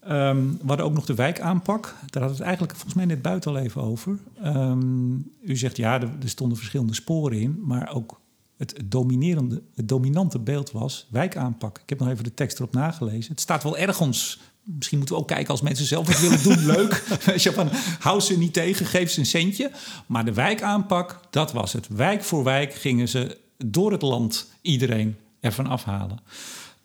[0.00, 1.82] Ehm, we hadden ook nog de wijkaanpak.
[1.82, 4.18] Daar hadden we het eigenlijk volgens mij net buiten al even over.
[4.42, 8.20] Ehm, u zegt ja, er, er stonden verschillende sporen in, maar ook
[8.56, 11.78] het, dominerende, het dominante beeld was wijkaanpak.
[11.78, 13.30] Ik heb nog even de tekst erop nagelezen.
[13.30, 14.40] Het staat wel ergens.
[14.66, 16.66] Misschien moeten we ook kijken als mensen zelf wat willen doen.
[16.76, 17.02] Leuk.
[17.24, 19.70] Weet je, van, hou ze niet tegen, geef ze een centje.
[20.06, 21.88] Maar de wijkaanpak, dat was het.
[21.88, 26.20] Wijk voor wijk gingen ze door het land iedereen ervan afhalen.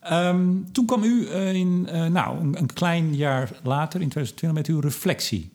[0.00, 4.52] Ehm, toen kwam u eh, in, eh, nou, een, een klein jaar later, in 2020,
[4.52, 5.50] met uw reflectie.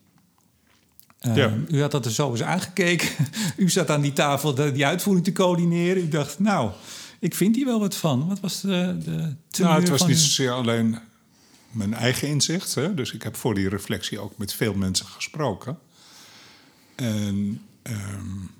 [1.19, 1.53] Ja.
[1.67, 3.09] U had dat er zo eens aangekeken.
[3.57, 6.03] u zat aan die tafel de, die uitvoering te coördineren.
[6.03, 6.71] U dacht, nou,
[7.19, 8.27] ik vind hier wel wat van.
[8.27, 10.97] Wat was de, de Nou, het was niet zozeer alleen
[11.71, 12.75] mijn eigen inzicht.
[12.75, 12.93] Hè?
[12.93, 15.79] Dus ik heb voor die reflectie ook met veel mensen gesproken.
[16.95, 18.51] En um,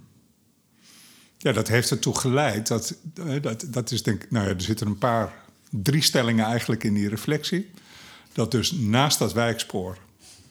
[1.38, 2.95] ja, dat heeft ertoe geleid dat,
[3.41, 5.34] dat, dat is denk nou ja, er zitten een paar,
[5.70, 7.70] drie stellingen eigenlijk in die reflectie.
[8.34, 9.97] Dat dus naast dat wijkspoor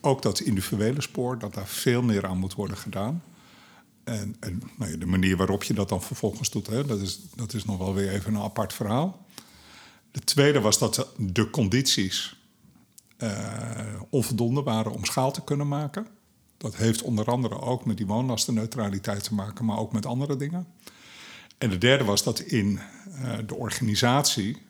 [0.01, 3.23] ook dat individuele spoor, dat daar veel meer aan moet worden gedaan.
[4.03, 7.19] En, en nou ja, de manier waarop je dat dan vervolgens doet, hè, dat, is,
[7.35, 9.25] dat is nog wel weer even een apart verhaal.
[10.11, 12.36] De tweede was dat de condities
[14.09, 16.07] onvoldoende waren om schaal te kunnen maken.
[16.57, 20.67] Dat heeft onder andere ook met die woonlastenneutraliteit te maken, maar ook met andere dingen.
[21.57, 24.65] En de derde was dat in uh, de organisatie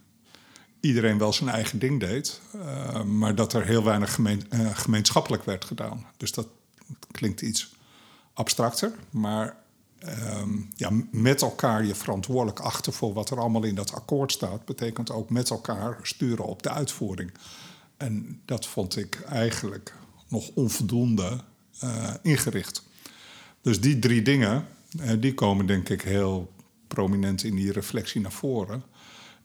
[0.80, 4.44] iedereen wel zijn eigen ding deed, uh, maar dat er heel weinig gemeen,
[4.74, 6.06] gemeenschappelijk werd gedaan.
[6.18, 6.48] Dus dat
[7.12, 7.76] klinkt iets
[8.34, 9.58] abstracter, maar
[10.40, 14.66] um, ja, met elkaar je verantwoordelijk achter voor wat er allemaal in dat akkoord staat,
[14.66, 17.32] betekent ook met elkaar sturen op de uitvoering.
[17.98, 19.94] En dat vond ik eigenlijk
[20.28, 21.40] nog onvoldoende
[21.84, 22.84] uh, ingericht.
[23.62, 24.68] Dus die drie dingen,
[25.20, 26.54] die komen denk ik heel
[26.88, 28.84] prominent in die reflectie naar voren.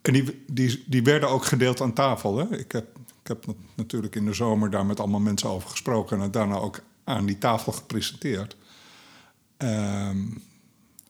[0.03, 2.36] En die, die, die werden ook gedeeld aan tafel.
[2.36, 2.59] Hè?
[2.59, 6.22] Ik, heb, ik heb natuurlijk in de zomer daar met allemaal mensen over gesproken en
[6.22, 8.57] het daarna ook aan die tafel gepresenteerd.
[9.59, 10.42] Um,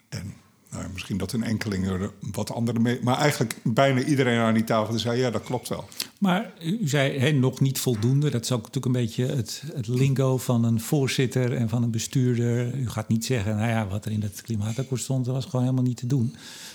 [0.08, 0.34] en
[0.72, 2.98] nou, misschien dat een enkeling er wat andere mee.
[3.02, 5.88] Maar eigenlijk bijna iedereen aan die tafel zei: ja, dat klopt wel.
[6.18, 8.30] Maar u zei nog niet voldoende.
[8.30, 11.90] Dat is ook natuurlijk een beetje het, het, lingo van een voorzitter en van een
[11.90, 12.74] bestuurder.
[12.74, 15.64] U gaat niet zeggen: nou ja, wat er in het klimaatakkoord stond, dat was gewoon
[15.64, 16.34] helemaal niet te doen.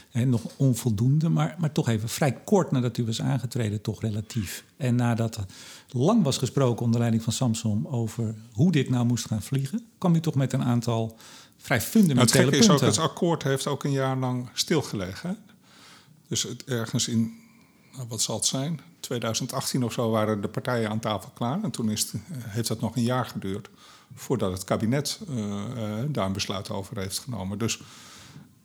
[0.10, 4.64] He, nog onvoldoende, maar, maar toch even vrij kort nadat u was aangetreden, toch relatief.
[4.78, 5.40] En nadat
[5.92, 10.16] lang was gesproken onder leiding van Samsung over hoe dit nou moest gaan vliegen, kwam
[10.16, 11.18] u toch met een aantal
[11.68, 12.88] vrij fundamentele nou, het punten.
[12.88, 15.30] Is ook, het akkoord heeft ook een jaar lang stilgelegen.
[15.30, 15.36] Hè?
[16.28, 17.34] Dus het, ergens in,
[17.94, 21.64] nou, wat zal het zijn, 2018 of zo waren de partijen aan tafel klaar.
[21.64, 23.70] En toen is het, heeft dat nog een jaar geduurd
[24.16, 25.54] voordat het kabinet uh, uh,
[26.08, 27.58] daar een besluit over heeft genomen.
[27.58, 27.80] Dus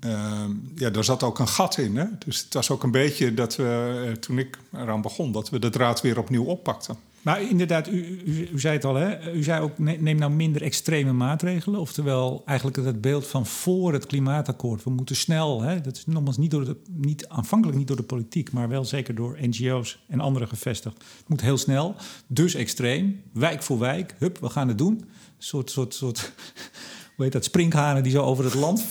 [0.04, 0.44] uh,
[0.74, 1.96] ja, daar zat ook een gat in.
[1.96, 2.06] Hè?
[2.18, 5.70] Dus het was ook een beetje dat we, toen ik eraan begon, dat we de
[5.70, 6.96] draad weer opnieuw oppakten.
[7.22, 9.32] Maar inderdaad, u, u, u, zei het al, hè?
[9.32, 11.80] u zei ook neem nou minder extreme maatregelen.
[11.80, 14.84] Oftewel eigenlijk het beeld van voor het klimaatakkoord.
[14.84, 15.80] We moeten snel, hè?
[15.80, 19.14] dat is nogmaals niet, door de, niet aanvankelijk niet door de politiek, maar wel zeker
[19.14, 20.96] door NGO's en anderen gevestigd.
[20.96, 21.94] Het moet heel snel,
[22.26, 24.92] dus extreem, wijk voor wijk, hup, we gaan het doen.
[24.92, 25.08] Een
[25.38, 26.32] soort, soort, soort
[27.16, 28.84] hoe heet dat, sprinkhanen die zo over het land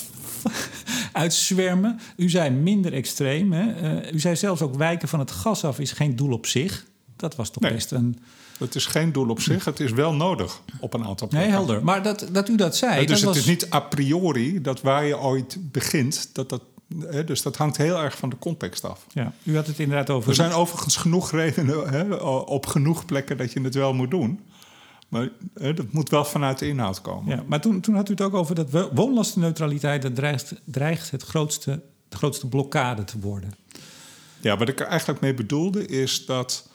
[1.14, 2.00] uitzwermen.
[2.18, 3.54] U zei minder extreem.
[3.54, 4.02] Hè?
[4.04, 6.90] Uh, u zei zelfs ook wijken van het gas af is geen doel op zich.
[7.22, 8.20] Dat was toch nee, best een.
[8.60, 11.50] Het is geen doel op zich, het is wel nodig op een aantal plekken.
[11.50, 11.84] Nee, helder.
[11.84, 13.02] Maar dat, dat u dat zei.
[13.02, 13.38] Ja, dus dat het was...
[13.38, 16.62] is niet a priori dat waar je ooit begint, dat dat.
[17.26, 19.06] Dus dat hangt heel erg van de context af.
[19.14, 20.30] Ja, u had het inderdaad over.
[20.30, 24.40] Er zijn overigens genoeg redenen op genoeg plekken dat je het wel moet doen.
[25.08, 27.36] Maar hè, dat moet wel vanuit de inhoud komen.
[27.36, 30.02] Ja, maar toen, toen had u het ook over dat woonlastenneutraliteit...
[30.02, 33.54] dat dreigt, dreigt het grootste, de grootste blokkade te worden.
[34.40, 36.70] Ja, wat ik er eigenlijk mee bedoelde is dat...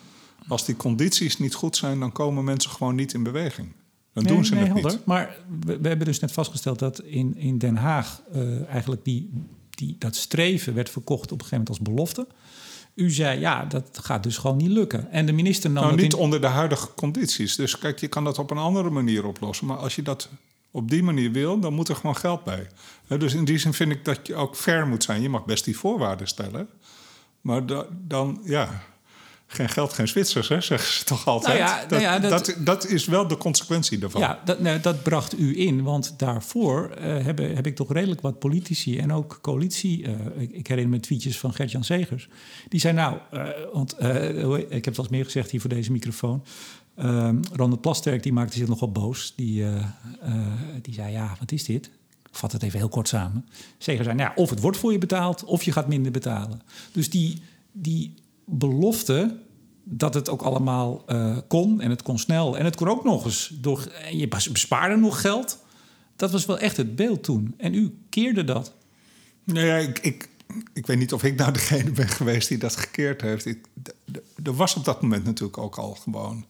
[0.48, 2.00] als die condities niet goed zijn...
[2.00, 3.72] dan komen mensen gewoon niet in beweging.
[4.12, 4.90] Dan nee, doen ze nee, het helder.
[4.90, 5.04] niet.
[5.04, 8.22] Maar we, we, hebben dus net vastgesteld dat in, in Den Haag...
[8.34, 9.30] Uh, eigenlijk die,
[9.70, 12.26] die, dat streven werd verkocht op een gegeven moment als belofte...
[12.96, 15.10] U zei, ja, dat gaat dus gewoon niet lukken.
[15.10, 16.18] En de minister nam nou, niet in...
[16.18, 17.56] onder de huidige condities.
[17.56, 19.66] Dus kijk, je kan dat op een andere manier oplossen.
[19.66, 20.28] Maar als je dat
[20.70, 22.66] op die manier wil, dan moet er gewoon geld bij.
[23.18, 25.22] Dus in die zin vind ik dat je ook fair moet zijn.
[25.22, 26.68] Je mag best die voorwaarden stellen.
[27.40, 28.82] Maar da, dan, ja,
[29.46, 31.58] geen geld, geen Zwitsers, hè, zeggen ze toch altijd.
[31.58, 34.20] Nou ja, dat, nou ja, dat, dat, dat, is wel de consequentie daarvan.
[34.20, 35.82] Ja, dat, nou, dat bracht u in.
[35.82, 40.02] Want daarvoor uh, heb, heb, ik toch redelijk wat politici en ook coalitie...
[40.02, 42.28] Uh, ik, ik, herinner me tweetjes van Gert-Jan Segers.
[42.68, 45.92] Die zei nou, uh, want ik heb het wel eens meer gezegd hier voor deze
[45.92, 46.44] microfoon...
[47.52, 49.32] Ronald Plasterk die maakte zich nogal boos.
[49.36, 49.64] Die,
[50.82, 51.86] die zei, ja, wat is dit?
[52.28, 53.46] Ik vat het even heel kort samen.
[53.78, 55.44] Segers zei, nou ja, of het wordt voor je betaald...
[55.44, 56.62] of je gaat minder betalen.
[56.92, 57.42] Dus die...
[57.72, 58.14] die
[58.46, 59.38] belofte
[59.84, 62.58] dat het ook allemaal uh, kon en het kon snel.
[62.58, 63.92] En het kon ook nog eens door.
[64.10, 65.58] Je bespaarde nog geld.
[66.16, 67.54] Dat was wel echt het beeld toen.
[67.56, 68.72] En u keerde dat.
[69.44, 70.28] Nou ja, ik, ik,
[70.72, 73.46] ik weet niet of ik nou degene ben geweest die dat gekeerd heeft.
[74.42, 76.44] Er was op dat moment natuurlijk ook al gewoon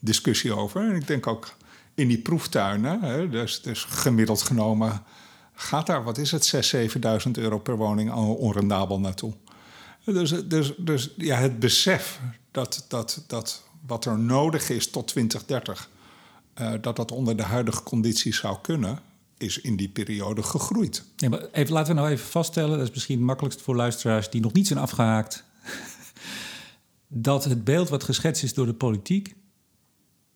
[0.00, 0.88] discussie over.
[0.88, 1.56] En ik denk ook
[1.94, 5.02] in die proeftuinen, hè, dus, dus gemiddeld genomen
[5.60, 6.90] gaat daar, wat is het, 6.000,
[7.26, 9.32] 7.000 euro per woning onrendabel naartoe.
[10.04, 12.20] Dus, dus, dus ja, het besef
[12.50, 15.90] dat, dat, dat wat er nodig is tot 2030
[16.60, 18.98] uh, dat dat onder de huidige condities zou kunnen,
[19.38, 21.04] is in die periode gegroeid.
[21.28, 24.40] Maar even, laten we nou even vaststellen, dat is misschien het makkelijkst voor luisteraars die
[24.40, 25.44] nog niet zijn afgehaakt,
[27.08, 29.34] dat het beeld wat geschetst is door de politiek,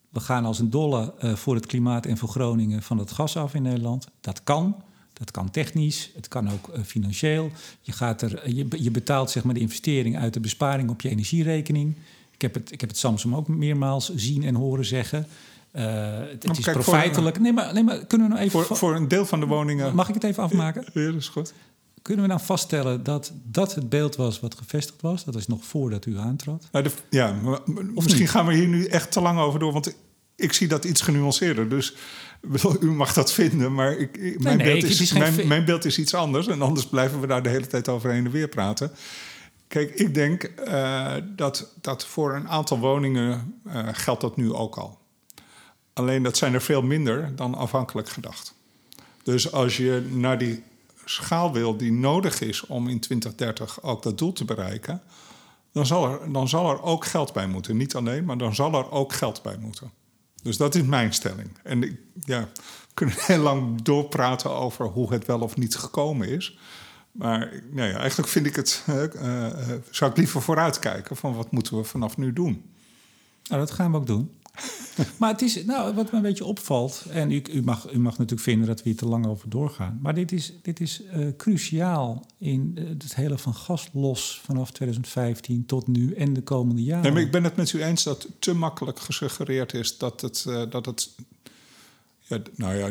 [0.09, 3.37] we gaan als een dolle uh, voor het klimaat en voor Groningen van het gas
[3.37, 4.83] af in Nederland, dat kan.
[5.15, 7.51] Dat kan technisch, het kan ook uh, financieel.
[7.81, 11.09] Je, gaat er, je, je betaalt zeg maar, de investering uit de besparing op je
[11.09, 11.97] energierekening.
[12.31, 15.27] Ik heb het, ik heb het Samsung ook meermaals zien en horen zeggen.
[15.73, 15.83] Uh,
[16.19, 17.41] het, het is profijtelijk.
[17.41, 18.65] Nee maar, nee, maar kunnen we nou even...
[18.65, 19.95] Voor, voor een deel van de woningen...
[19.95, 20.85] Mag ik het even afmaken?
[20.93, 21.55] Ja, dat is goed.
[22.03, 25.25] Kunnen we dan nou vaststellen dat dat het beeld was wat gevestigd was?
[25.25, 26.69] Dat is nog voordat u aantrad?
[26.73, 27.61] Nou, de, ja, maar,
[27.95, 29.73] misschien gaan we hier nu echt te lang over door.
[29.73, 29.95] Want
[30.37, 31.69] ik zie dat iets genuanceerder.
[31.69, 31.95] Dus
[32.81, 36.47] u mag dat vinden, maar ik, mijn, beeld is, mijn, mijn, beeld is iets anders.
[36.47, 38.93] En anders blijven we daar de hele tijd over heen en weer praten.
[39.69, 44.77] Kijk, ik denk uh, dat, dat voor een aantal woningen uh, geldt dat nu ook
[44.77, 44.99] al.
[45.93, 48.55] Alleen dat zijn er veel minder dan afhankelijk gedacht.
[49.23, 50.63] Dus als je naar die
[51.05, 55.03] schaal wil die nodig is om in 2030 ook dat doel te bereiken,
[55.73, 57.77] dan zal er, dan zal er ook geld bij moeten.
[57.77, 59.91] Niet alleen, maar dan zal er ook geld bij moeten.
[60.45, 61.49] Dus dat is mijn stelling.
[61.63, 66.29] En ik, ja, we kunnen heel lang doorpraten over hoe het wel of niet gekomen
[66.29, 66.59] is.
[67.13, 69.47] Maar nou ja, eigenlijk vind ik het, uh, uh,
[69.91, 72.65] zou ik liever vooruitkijken van wat moeten we vanaf nu doen.
[73.45, 74.31] Nou, dat gaan we ook doen.
[75.19, 78.13] maar het is, nou, wat me een beetje opvalt, en u, u, mag, u mag
[78.13, 81.29] natuurlijk vinden dat we hier te lang over doorgaan, maar dit is, dit is uh,
[81.37, 86.83] cruciaal in uh, het hele van gas los vanaf 2015 tot nu en de komende
[86.83, 87.13] jaren.
[87.13, 90.63] Maar ik ben het met u eens dat te makkelijk gesuggereerd is dat het, uh,
[90.71, 91.11] dat het
[92.21, 92.91] ja, nou ja,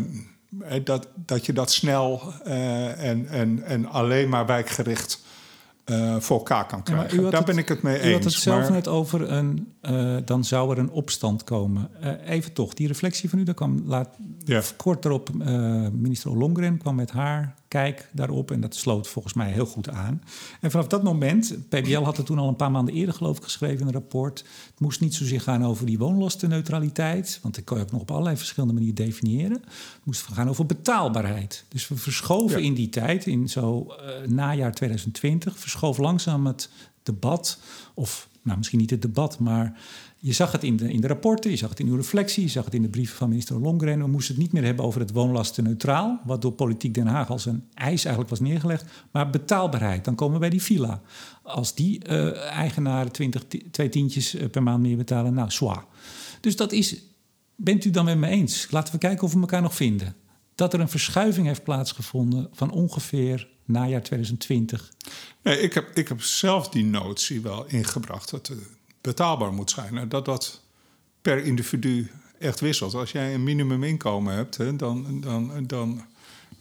[0.80, 5.22] dat, dat je dat snel en, en, en alleen maar wijkgericht
[5.86, 7.24] uh, voor elkaar kan krijgen.
[7.24, 8.06] Ja, Daar het, ben ik het mee eens.
[8.06, 11.90] U had het zelf net over een, uh, dan zou er een opstand komen.
[12.04, 14.10] Uh, even toch, die reflectie van u, daar kwam laat,
[14.46, 14.62] ja.
[14.78, 15.30] kort erop
[15.94, 20.22] minister Ollongren kwam met haar kijk daarop en dat sloot volgens mij heel goed aan.
[20.62, 23.44] En vanaf dat moment, PBL had het toen al een paar maanden eerder geloof ik
[23.44, 27.78] geschreven in een rapport, het moest niet zozeer gaan over die woonlastenneutraliteit, want dat kan
[27.78, 29.62] je ook nog op allerlei verschillende manieren definiëren.
[29.62, 31.66] Het moest gaan over betaalbaarheid.
[31.70, 32.66] Dus we verschoven ja.
[32.66, 33.94] in die tijd, in zo
[34.26, 36.70] najaar 2020, verschoof langzaam het
[37.04, 37.60] debat,
[37.94, 39.80] of nou, misschien niet het debat, maar
[40.26, 42.50] je zag het in de, in de rapporten, je zag het in uw reflectie, je
[42.50, 44.00] zag het in de brieven van minister Longren.
[44.00, 47.46] We moesten het niet meer hebben over het woonlastenneutraal, wat door politiek Den Haag als
[47.46, 50.06] een eis eigenlijk was neergelegd, maar betaalbaarheid.
[50.06, 51.02] Dan komen we bij die villa.
[51.42, 55.86] Als die uh, eigenaren 20, twee tientjes per maand meer betalen, nou, zwaar.
[56.40, 57.02] Dus dat is,
[57.56, 58.68] bent u dan met me eens?
[58.72, 60.16] Laten we kijken of we elkaar nog vinden.
[60.56, 64.92] Dat er een verschuiving heeft plaatsgevonden van ongeveer najaar 2020.
[65.42, 68.58] Nee, ik heb, ik heb zelf die notie wel ingebracht dat het
[69.04, 70.10] betaalbaar moet zijn.
[70.10, 70.62] Dat dat
[71.22, 72.93] per individu echt wisselt.
[72.93, 76.06] Als jij een minimuminkomen hebt, hè, dan, dan, dan,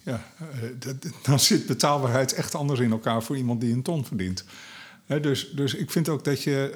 [0.02, 0.88] ja, eh,
[1.22, 4.44] dan zit betaalbaarheid echt anders in elkaar voor iemand die een ton verdient.
[5.06, 6.74] Dus, dus ik vind ook dat je,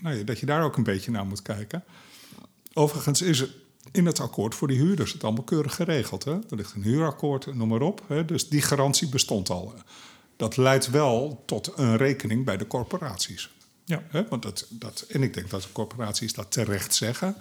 [0.00, 1.84] nou ja, dat je daar ook een beetje naar moet kijken.
[2.72, 3.50] Overigens is het
[3.92, 6.24] in het akkoord voor die huurders het allemaal keurig geregeld.
[6.24, 6.32] Hè?
[6.32, 8.02] Er ligt een huurakkoord, noem maar op.
[8.06, 8.24] Hè?
[8.24, 9.74] Dus die garantie bestond al.
[10.36, 13.50] Dat leidt wel tot een rekening bij de corporaties.
[13.86, 14.02] Ja.
[14.28, 17.36] Want dat, dat, en ik denk dat de corporaties dat terecht zeggen.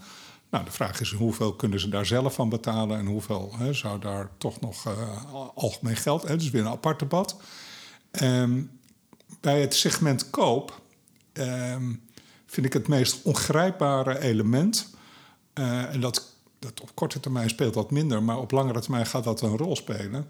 [0.49, 4.29] Nou, de vraag is hoeveel kunnen ze daar zelf van betalen en hoeveel zou daar
[4.37, 5.25] toch nog uh,
[5.55, 6.23] algemeen geld.
[6.23, 6.37] Hè?
[6.37, 7.35] Dus weer een apart debat.
[8.21, 8.79] Um,
[9.39, 10.81] bij het segment koop
[11.33, 12.09] um,
[12.45, 14.95] vind ik het meest ongrijpbare element.
[15.53, 19.23] Uh, en dat dat op korte termijn speelt dat minder, maar op langere termijn gaat
[19.23, 20.29] dat een rol spelen.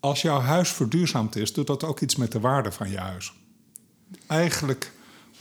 [0.00, 3.32] Als jouw huis verduurzaamd is, doet dat ook iets met de waarde van je huis.
[4.26, 4.92] Eigenlijk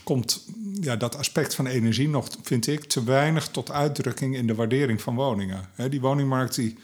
[0.07, 0.45] komt
[0.81, 5.01] ja, dat aspect van energie nog, vind ik, te weinig tot uitdrukking in de waardering
[5.01, 5.69] van woningen.
[5.89, 6.77] die woningmarkt die,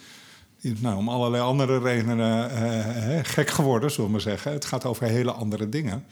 [0.62, 4.52] nou, om allerlei andere redenen uh, gek geworden, zullen we maar zeggen.
[4.52, 6.06] Het gaat over hele andere dingen.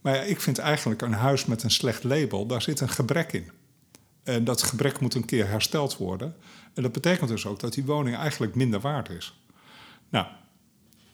[0.00, 3.32] Maar ja, ik vind eigenlijk een huis met een slecht label, daar zit een gebrek
[3.32, 3.50] in.
[4.22, 6.34] En dat gebrek moet een keer hersteld worden.
[6.74, 9.40] En dat betekent dus ook dat die woning eigenlijk minder waard is.
[10.08, 10.26] Nou,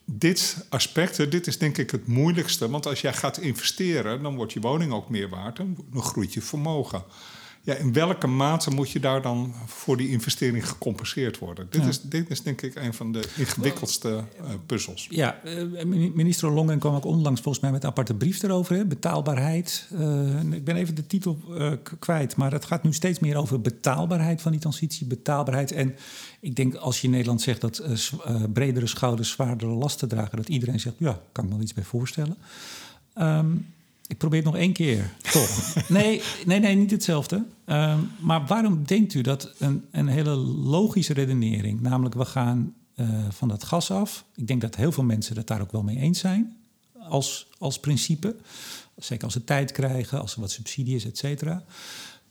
[0.05, 2.68] dit aspect, dit is denk ik het moeilijkste.
[2.68, 5.59] Want als jij gaat investeren, dan wordt je woning ook meer waard.
[5.59, 7.05] En dan groeit je vermogen.
[7.64, 11.66] Ja, in welke mate moet je daar dan voor die investering gecompenseerd worden?
[11.70, 15.06] Dit, is, dit is denk ik een van de ingewikkeldste uh, puzzels.
[15.10, 15.84] Ja, uh,
[16.14, 18.76] minister Longen kwam ook onlangs volgens mij met een aparte brief erover.
[18.76, 18.84] Hè?
[18.84, 19.88] Betaalbaarheid.
[19.92, 21.38] Uh, ik ben even de titel
[21.98, 25.06] kwijt, maar het gaat nu steeds meer over betaalbaarheid van die transitie.
[25.06, 25.72] Betaalbaarheid.
[25.72, 25.94] En
[26.40, 27.82] ik denk als je in Nederland zegt dat
[28.52, 31.84] bredere schouders zwaardere lasten dragen, dat iedereen zegt, ja, kan ik me wel iets bij
[31.84, 32.36] voorstellen.
[33.18, 33.66] Um,
[34.12, 35.74] Ik probeer het nog één keer, toch?
[35.88, 37.44] nee, nee, nee, niet hetzelfde.
[37.64, 43.08] Ehm, maar waarom denkt u dat een, een hele logische redenering, namelijk we gaan uh,
[43.30, 44.24] van dat gas af.
[44.34, 46.56] Ik denk dat heel veel mensen het daar ook wel mee eens zijn
[47.08, 48.36] als, als principe.
[48.96, 51.64] Zeker als ze tijd krijgen, als er wat subsidie is, et cetera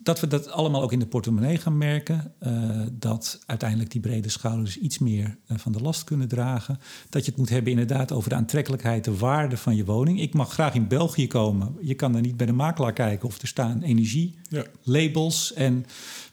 [0.03, 2.33] dat we dat allemaal ook in de portemonnee gaan merken.
[2.43, 6.79] Uh, dat uiteindelijk die brede schouders iets meer uh, van de last kunnen dragen.
[7.09, 10.21] Dat je het moet hebben inderdaad over de aantrekkelijkheid, de waarde van je woning.
[10.21, 11.75] Ik mag graag in België komen.
[11.81, 15.51] Je kan daar niet bij de makelaar kijken of er staan energielabels.
[15.55, 15.61] Ja.
[15.61, 15.85] En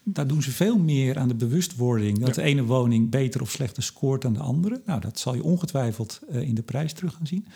[0.03, 2.19] daar doen ze veel meer aan de bewustwording.
[2.19, 4.81] Dat de ene woning beter of slechter scoort dan de andere.
[4.85, 7.47] Nou, dat zal je ongetwijfeld uh, in de prijs terug gaan zien.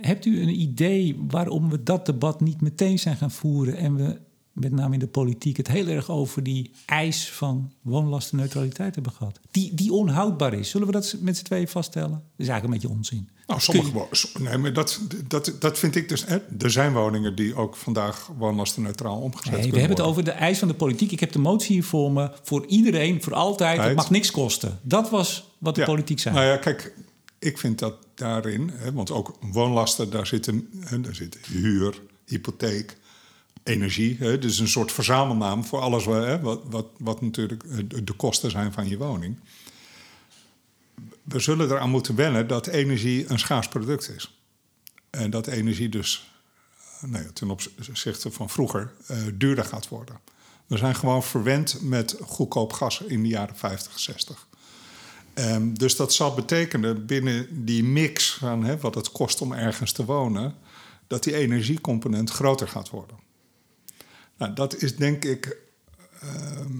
[0.00, 4.18] Hebt u een idee waarom we dat debat niet meteen zijn gaan voeren en we
[4.52, 9.40] met name in de politiek, het heel erg over die eis van woonlastenneutraliteit hebben gehad.
[9.50, 10.70] Die, die onhoudbaar is.
[10.70, 12.10] Zullen we dat met z'n tweeën vaststellen?
[12.10, 13.28] Dat is eigenlijk een beetje onzin.
[13.46, 14.06] Nou, sommige
[14.38, 16.26] Nee, maar dat, dat, dat vind ik dus.
[16.26, 20.30] Hè, er zijn woningen die ook vandaag woonlastenneutraal omgezet nee, We hebben het over de
[20.30, 21.12] eis van de politiek.
[21.12, 22.30] Ik heb de motie hier voor me.
[22.42, 23.82] Voor iedereen, voor altijd.
[23.82, 24.78] Het mag niks kosten.
[24.82, 26.34] Dat was wat de politiek zei.
[26.34, 26.94] Nou ja, kijk,
[27.38, 32.96] ik vind dat daarin, hè, want ook woonlasten, daar zitten, hè, daar zitten huur, hypotheek,
[33.62, 34.16] energie.
[34.18, 34.38] Hè?
[34.38, 37.62] Dus een soort verzamelnaam voor alles hè, wat, wat, natuurlijk
[38.06, 39.38] de kosten zijn van je woning.
[41.22, 44.42] We zullen eraan moeten wennen dat energie een schaars product is.
[45.10, 46.32] En dat energie dus
[47.00, 50.18] nou ja, ten opzichte van vroeger uh, duurder gaat worden.
[50.66, 54.46] We zijn gewoon verwend met goedkoop gas in de jaren 50, 60.
[55.34, 60.04] Um, dus dat zal betekenen binnen die mix van wat het kost om ergens te
[60.04, 60.54] wonen,
[61.06, 63.16] dat die energiecomponent groter gaat worden.
[64.36, 65.56] Nou, dat is denk ik
[66.20, 66.78] ehm,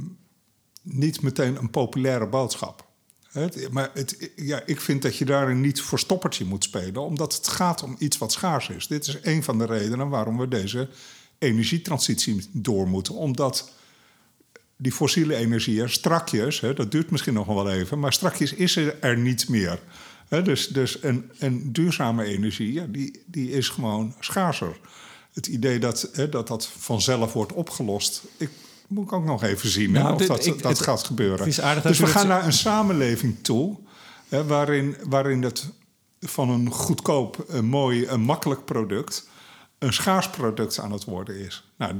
[0.82, 2.86] niet meteen een populaire boodschap.
[3.70, 7.48] maar het, ja, ik vind dat je daarin niet voor stoppertje moet spelen, omdat het
[7.48, 8.86] gaat om iets wat schaars is.
[8.86, 10.88] Dit is een van de redenen waarom we deze
[11.38, 13.14] energietransitie door moeten.
[13.14, 13.72] Omdat
[14.76, 19.00] die fossiele energie strakjes, hè, dat duurt misschien nog wel even, maar strakjes is er,
[19.00, 19.80] er niet meer.
[20.28, 24.76] dus dus een, een duurzame energie, ja, die, die is gewoon schaarser
[25.32, 28.22] het idee dat, hè, dat dat vanzelf wordt opgelost.
[28.36, 28.50] Ik
[28.86, 31.44] moet ook nog even zien nou, of dat, dat gaat gebeuren.
[31.82, 33.78] dus we gaan naar een samenleving toe
[34.28, 35.68] hè, waarin, waarin het
[36.20, 39.30] van een goedkoop, een mooi, een makkelijk product
[39.82, 41.72] een schaars product aan het worden is.
[41.76, 41.94] Nou,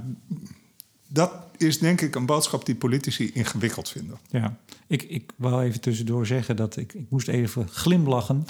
[1.12, 4.18] dat is denk ik een boodschap die politici ingewikkeld vinden.
[4.30, 4.56] Ja,
[4.86, 8.44] ik, ik wou even tussendoor zeggen dat ik, ik moest even glimlachen.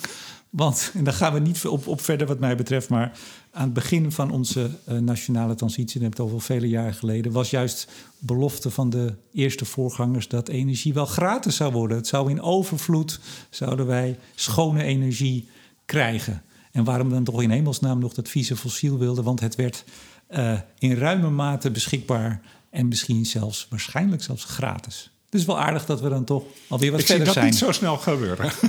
[0.50, 3.18] Want, en daar gaan we niet op, op verder wat mij betreft, maar
[3.50, 7.32] aan het begin van onze uh, nationale transitie, dat heb het al vele jaren geleden,
[7.32, 7.88] was juist
[8.18, 11.96] belofte van de eerste voorgangers dat energie wel gratis zou worden.
[11.96, 15.48] Het zou in overvloed, zouden wij schone energie
[15.84, 16.42] krijgen.
[16.72, 19.84] En waarom dan toch in hemelsnaam nog dat vieze fossiel wilden, want het werd
[20.32, 25.10] uh, in ruime mate beschikbaar en misschien zelfs, waarschijnlijk zelfs gratis.
[25.24, 27.46] Het is wel aardig dat we dan toch alweer wat Ik verder zijn.
[27.46, 28.50] Ik zie dat niet zo snel gebeuren.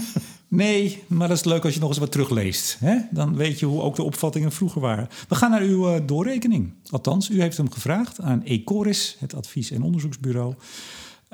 [0.54, 2.78] Nee, maar dat is leuk als je nog eens wat terugleest.
[2.80, 2.98] Hè?
[3.12, 5.08] Dan weet je hoe ook de opvattingen vroeger waren.
[5.28, 6.74] We gaan naar uw uh, doorrekening.
[6.90, 10.54] Althans, u heeft hem gevraagd aan Ecoris, het advies- en onderzoeksbureau.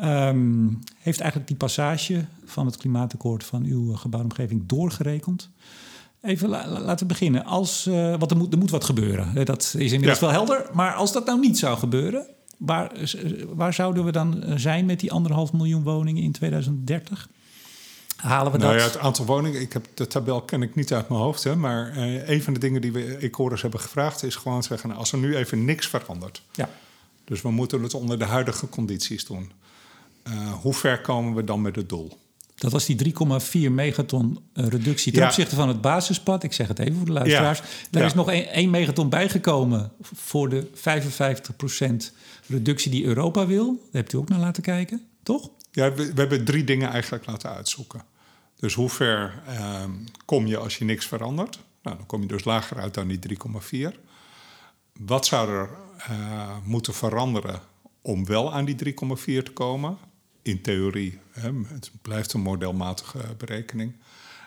[0.03, 5.49] Um, heeft eigenlijk die passage van het klimaatakkoord van uw gebouwomgeving doorgerekend.
[6.22, 7.45] Even laten we beginnen.
[7.45, 9.45] Als, uh, wat er, moet, er moet wat gebeuren.
[9.45, 10.70] Dat is inmiddels wel helder.
[10.74, 12.26] Maar als dat nou niet zou gebeuren,
[12.57, 12.91] waar,
[13.53, 17.30] waar zouden we dan zijn met die anderhalf miljoen woningen in 2030?
[18.15, 18.82] Halen we nou dat?
[18.82, 21.43] Ja, het aantal woningen, ik heb de tabel ken ik niet uit mijn hoofd.
[21.43, 24.88] Hè, maar uh, een van de dingen die we Ecoris hebben gevraagd is gewoon zeggen:
[24.88, 26.41] nou, als er nu even niks verandert.
[26.51, 26.70] Ja.
[27.26, 29.51] Dus we moeten het onder de huidige condities doen.
[30.28, 32.17] Uh, hoe ver komen we dan met het doel?
[32.60, 33.14] Dat was die
[33.68, 35.28] 3,4 megaton uh, reductie ten ja.
[35.28, 36.43] opzichte van het basispad.
[36.43, 37.60] Ik zeg het even voor de luisteraars.
[37.60, 37.66] Ja.
[37.91, 38.07] Daar ja.
[38.07, 40.72] is nog 1 megaton bijgekomen voor de 55%
[42.47, 43.66] reductie die Europa wil.
[43.66, 45.49] Daar hebt u ook naar laten kijken, toch?
[45.72, 48.03] Ja, we, we hebben drie dingen eigenlijk laten uitzoeken.
[48.60, 49.84] Dus hoe ver uh,
[50.26, 51.60] kom je als je niks verandert?
[51.84, 53.20] Nou, dan kom je dus lager uit dan die
[53.91, 53.95] 3,4.
[54.93, 55.70] Wat zou er
[56.10, 57.62] uh, moeten veranderen
[58.01, 59.97] om wel aan die 3,4 te komen?
[60.50, 63.93] In theorie, hè, het blijft een modelmatige berekening.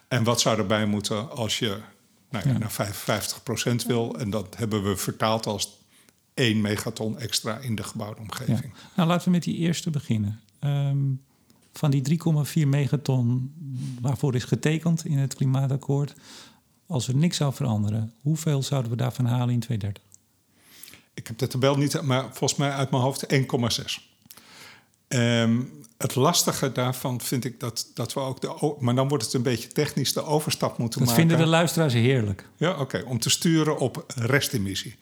[0.08, 1.78] En wat zou erbij moeten als je
[2.30, 2.58] nou, ja.
[2.58, 2.94] naar
[3.82, 4.18] 55% wil?
[4.18, 5.78] En dat hebben we vertaald als
[6.34, 8.72] 1 megaton extra in de gebouwde omgeving.
[8.74, 8.90] Ja.
[8.96, 10.40] Nou, laten we met die eerste beginnen.
[10.60, 11.20] Um,
[11.72, 12.20] van die
[12.62, 13.54] 3,4 megaton
[14.00, 16.14] waarvoor is getekend in het klimaatakkoord,
[16.86, 20.02] als er niks zou veranderen, hoeveel zouden we daarvan halen in 2030?
[21.14, 24.11] Ik heb de tabel niet, maar volgens mij uit mijn hoofd 1,6.
[25.12, 25.60] Ehm,
[25.98, 28.74] het lastige daarvan vind ik dat, dat we ook de.
[28.78, 31.22] Maar dan wordt het een beetje technisch de overstap moeten dat maken.
[31.22, 32.48] Dat vinden de luisteraars heerlijk.
[32.56, 33.04] Ja, oké.
[33.06, 34.96] om te sturen op restemissie.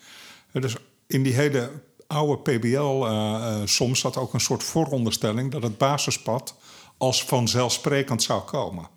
[0.53, 1.71] Dus in die hele
[2.07, 6.55] oude PBL uh, uh, soms zat ook een soort vooronderstelling dat het basispad
[6.97, 8.89] als vanzelfsprekend zou komen.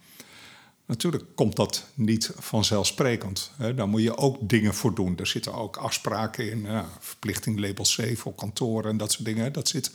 [0.85, 3.51] Natuurlijk komt dat niet vanzelfsprekend.
[3.57, 3.73] Hè.
[3.73, 5.17] Daar moet je ook dingen voor doen.
[5.17, 9.53] Er zitten ook afspraken in, ja, verplichting label C voor kantoren en dat soort dingen.
[9.53, 9.91] Dat zit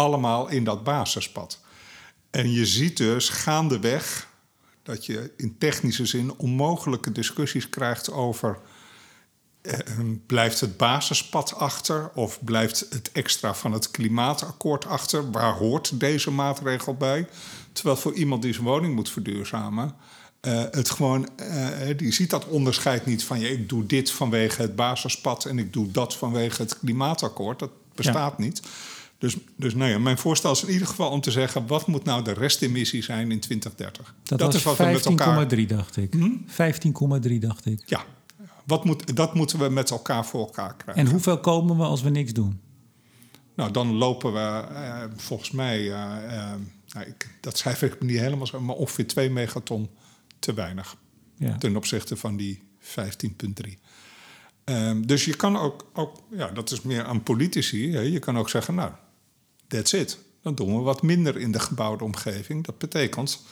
[0.00, 1.60] allemaal in dat basispad.
[2.30, 4.28] En je ziet dus gaandeweg
[4.82, 8.58] dat je in technische zin onmogelijke discussies krijgt over.
[9.60, 9.78] Eh,
[10.26, 15.30] blijft het basispad achter of blijft het extra van het klimaatakkoord achter?
[15.30, 17.28] Waar hoort deze maatregel bij?
[17.72, 19.94] Terwijl voor iemand die zijn woning moet verduurzamen,
[20.40, 24.62] uh, het gewoon, uh, die ziet dat onderscheid niet van ja, ik doe dit vanwege
[24.62, 27.58] het basispad en ik doe dat vanwege het klimaatakkoord.
[27.58, 28.44] Dat bestaat ja.
[28.44, 28.62] niet.
[29.20, 32.04] Dus, dus nou ja, mijn voorstel is in ieder geval om te zeggen: wat moet
[32.04, 34.14] nou de restemissie zijn in 2030?
[34.22, 35.58] Dat, dat is wat 15, we met elkaar.
[35.58, 36.12] 15,3 dacht ik.
[36.12, 37.28] Hm?
[37.28, 37.82] 15,3 dacht ik.
[37.86, 38.04] Ja,
[38.64, 41.04] wat moet, dat moeten we met elkaar voor elkaar krijgen.
[41.04, 42.60] En hoeveel komen we als we niks doen?
[43.54, 46.52] Nou, dan lopen we uh, volgens mij, uh, uh,
[46.88, 49.90] nou, ik, dat schrijf ik niet helemaal zo, maar ongeveer 2 megaton
[50.38, 50.96] te weinig
[51.36, 51.58] ja.
[51.58, 53.78] ten opzichte van die 15,3.
[54.64, 58.38] Um, dus je kan ook, ook, ja, dat is meer aan politici, hè, je kan
[58.38, 58.92] ook zeggen, nou,
[59.70, 60.18] that's it.
[60.42, 62.64] Dan doen we wat minder in de gebouwde omgeving.
[62.64, 63.42] Dat betekent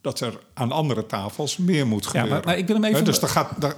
[0.00, 2.30] dat er aan andere tafels meer moet gebeuren.
[2.30, 2.98] Ja, maar, maar ik wil hem even...
[2.98, 3.74] He, dus daar gaat, daar,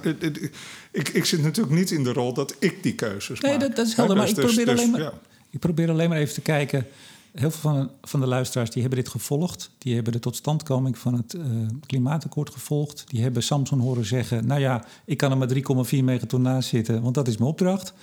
[0.91, 3.59] ik, ik zit natuurlijk niet in de rol dat ik die keuzes nee, maak.
[3.59, 4.15] Nee, dat, dat, is helder.
[4.15, 5.13] Dus, maar ik probeer, dus, alleen maar, ja.
[5.49, 6.87] ik probeer alleen maar even te kijken...
[7.31, 9.71] Heel veel van, van de luisteraars die hebben dit gevolgd.
[9.77, 11.43] Die hebben de totstandkoming van het uh,
[11.85, 13.03] klimaatakkoord gevolgd.
[13.07, 14.47] Die hebben Samson horen zeggen...
[14.47, 17.01] nou ja, ik kan er maar 3,4 megaton naast zitten...
[17.01, 17.93] want dat is mijn opdracht.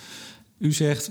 [0.58, 1.10] U zegt,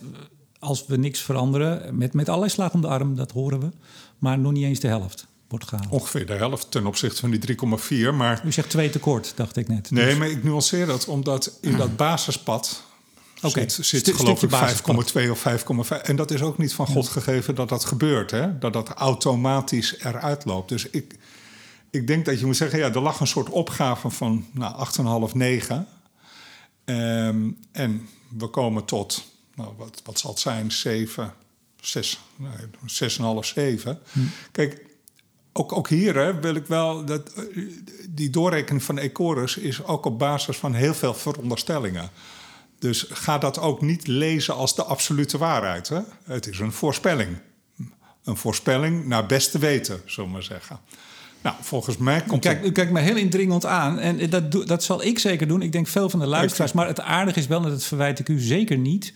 [0.62, 1.98] als we niks veranderen...
[1.98, 3.70] met, met allerlei slag om de arm, dat horen we...
[4.18, 5.90] maar nog niet eens de helft wordt gehaald.
[5.90, 7.58] Ongeveer de helft ten opzichte van die
[8.12, 8.16] 3,4.
[8.16, 8.42] Maar...
[8.46, 9.92] U zegt twee tekort, dacht ik net.
[9.92, 10.18] Nee, dus...
[10.18, 12.84] maar ik nuanceer dat omdat in dat basispad...
[13.42, 13.70] Okay.
[13.70, 14.50] zit, zit St geloof ik
[15.26, 15.46] 5,2 of
[15.92, 16.02] 5,5.
[16.02, 18.32] En dat is ook niet van God gegeven dat dat gebeurt.
[18.32, 18.58] Hè?
[18.58, 20.70] Dat dat automatisch eruit loopt.
[20.70, 21.16] Dus ik,
[21.90, 22.80] ik denk dat je moet zeggen...
[22.80, 24.88] ja, er lag een soort opgave van nou,
[25.30, 25.88] 8,5, 9.
[26.86, 28.08] Um, en
[28.38, 29.24] we komen tot,
[29.62, 31.34] nou, wat, wat zal het zijn, 7,
[31.82, 34.00] 6, nee, 6,5, 7.
[34.12, 34.20] Hm.
[34.52, 34.86] Kijk,
[35.54, 37.34] ook, ook hier hè, wil ik wel dat
[38.10, 42.10] die doorrekening van Ecorus is ook op basis van heel veel veronderstellingen.
[42.80, 45.90] Dus ga dat ook niet lezen als de absolute waarheid.
[45.90, 46.00] Hè?
[46.24, 47.38] Het is een voorspelling.
[48.24, 50.80] Een voorspelling naar beste weten, zullen we maar zeggen.
[51.42, 52.46] Nou, volgens mij komt...
[52.46, 54.00] U kijkt, u kijkt me heel indringend aan.
[54.00, 55.62] En dat, dat zal ik zeker doen.
[55.62, 56.72] Ik denk veel van de luisteraars.
[56.72, 59.14] Maar het aardige is wel, en dat verwijt ik u zeker niet...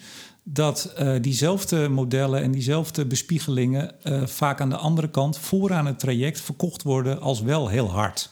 [0.48, 3.92] dat uh, diezelfde modellen en diezelfde bespiegelingen...
[4.04, 6.42] Uh, vaak aan de andere kant, vooraan het traject...
[6.42, 8.30] verkocht worden als wel heel hard.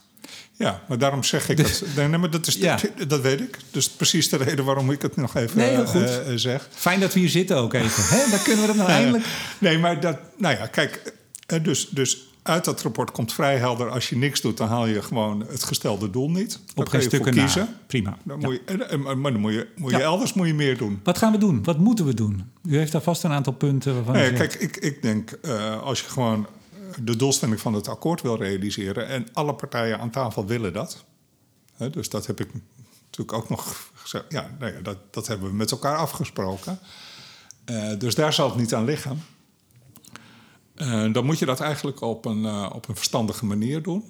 [0.51, 1.95] Ja, maar daarom zeg ik dus, het.
[1.95, 2.79] Nee, maar dat, is, ja.
[3.07, 3.57] dat weet ik.
[3.71, 6.01] Dus precies de reden waarom ik het nog even nee, goed.
[6.01, 6.67] Uh, zeg.
[6.71, 8.17] Fijn dat we hier zitten ook even.
[8.17, 8.29] Hè?
[8.29, 9.25] Dan kunnen we dat nou eindelijk...
[9.57, 10.17] nee, maar dat...
[10.37, 11.13] Nou ja, kijk.
[11.61, 13.89] Dus, dus uit dat rapport komt vrij helder...
[13.89, 16.59] als je niks doet, dan haal je gewoon het gestelde doel niet.
[16.75, 17.65] Op geen stukken kiezen.
[17.65, 17.77] Na.
[17.87, 18.17] Prima.
[18.23, 20.03] Dan moet je, maar dan moet je, moet je ja.
[20.03, 20.99] elders moet je meer doen.
[21.03, 21.63] Wat gaan we doen?
[21.63, 22.51] Wat moeten we doen?
[22.63, 26.01] U heeft daar vast een aantal punten waarvan nee, Kijk, ik, ik denk uh, als
[26.01, 26.47] je gewoon
[27.03, 29.07] de doelstelling van het akkoord wil realiseren.
[29.07, 31.05] En alle partijen aan tafel willen dat.
[31.73, 32.49] He, dus dat heb ik
[33.05, 34.25] natuurlijk ook nog gezegd.
[34.29, 36.79] Ja, nou ja dat, dat hebben we met elkaar afgesproken.
[37.65, 39.23] Uh, dus daar zal het niet aan liggen.
[40.83, 44.03] Uh, dan moet je dat eigenlijk op een, uh, op een verstandige manier doen.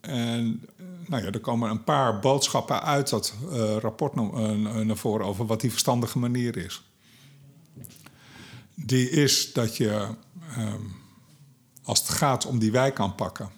[0.00, 0.66] En
[1.06, 3.34] nou ja, er komen een paar boodschappen uit dat
[3.80, 4.14] rapport
[4.84, 6.82] naar voren over wat die verstandige manier is.
[8.74, 10.08] Die is dat je.
[10.58, 11.04] Um,
[11.86, 13.50] als het gaat om die wijk aanpakken,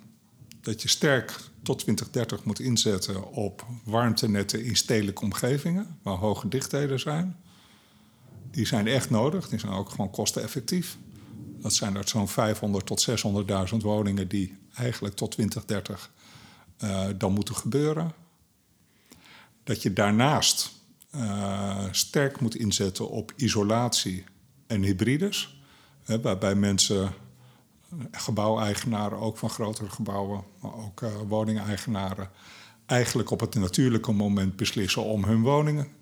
[0.60, 1.30] dat je sterk
[1.62, 7.36] tot 2030 moet inzetten op warmtenetten in stedelijke omgevingen, waar hoge dichtheden zijn.
[8.50, 10.98] Die zijn echt nodig, die zijn ook gewoon kosteneffectief.
[11.60, 13.08] Dat zijn er zo'n 500 tot
[13.72, 16.10] 600.000 woningen die eigenlijk tot 2030
[16.84, 18.12] uh, dan moeten gebeuren.
[19.64, 20.70] Dat je daarnaast
[21.14, 24.24] uh, sterk moet inzetten op isolatie
[24.66, 25.62] en hybrides,
[26.02, 27.12] hè, waarbij mensen
[28.10, 32.30] gebouweigenaren, ook van grotere gebouwen, maar ook uh, woningeigenaren,
[32.86, 35.97] eigenlijk op het natuurlijke moment beslissen om hun woningen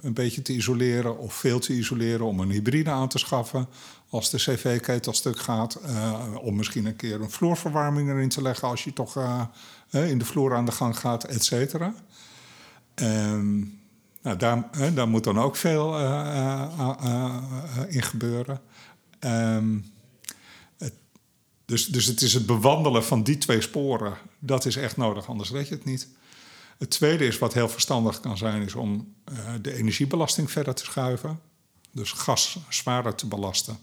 [0.00, 3.68] een beetje te isoleren of veel te isoleren, om een hybride aan te schaffen
[4.08, 8.68] als de cv-ketel stuk gaat, uh, om misschien een keer een vloerverwarming erin te leggen
[8.68, 9.42] als je toch uh,
[9.90, 11.94] in de vloer aan de gang gaat, et cetera.
[12.94, 13.80] Um,
[14.22, 15.98] nou, daar, daar, moet dan ook veel
[17.88, 18.60] in gebeuren.
[19.20, 19.84] Um,
[21.68, 24.16] Dus, dus het is het bewandelen van die twee sporen.
[24.38, 26.08] Dat is echt nodig, anders red je het niet.
[26.78, 30.84] Het tweede is wat heel verstandig kan zijn, is om uh, de energiebelasting verder te
[30.84, 31.40] schuiven.
[31.92, 33.76] Dus gas zwaarder te belasten.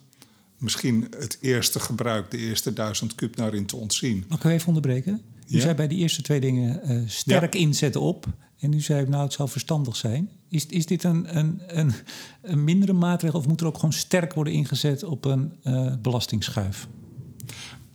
[0.57, 4.25] Misschien het eerste gebruik, de eerste duizend kub daarin te ontzien.
[4.27, 5.21] Mag ik even onderbreken?
[5.47, 5.59] U Ja.
[5.61, 8.25] zei bij die eerste twee dingen uh, sterk inzetten op.
[8.59, 10.29] En u zei, nou, het zou verstandig zijn.
[10.49, 11.93] Is, is dit een, een, een,
[12.41, 16.87] een mindere maatregel of moet er ook gewoon sterk worden ingezet op een uh, belastingsschuif?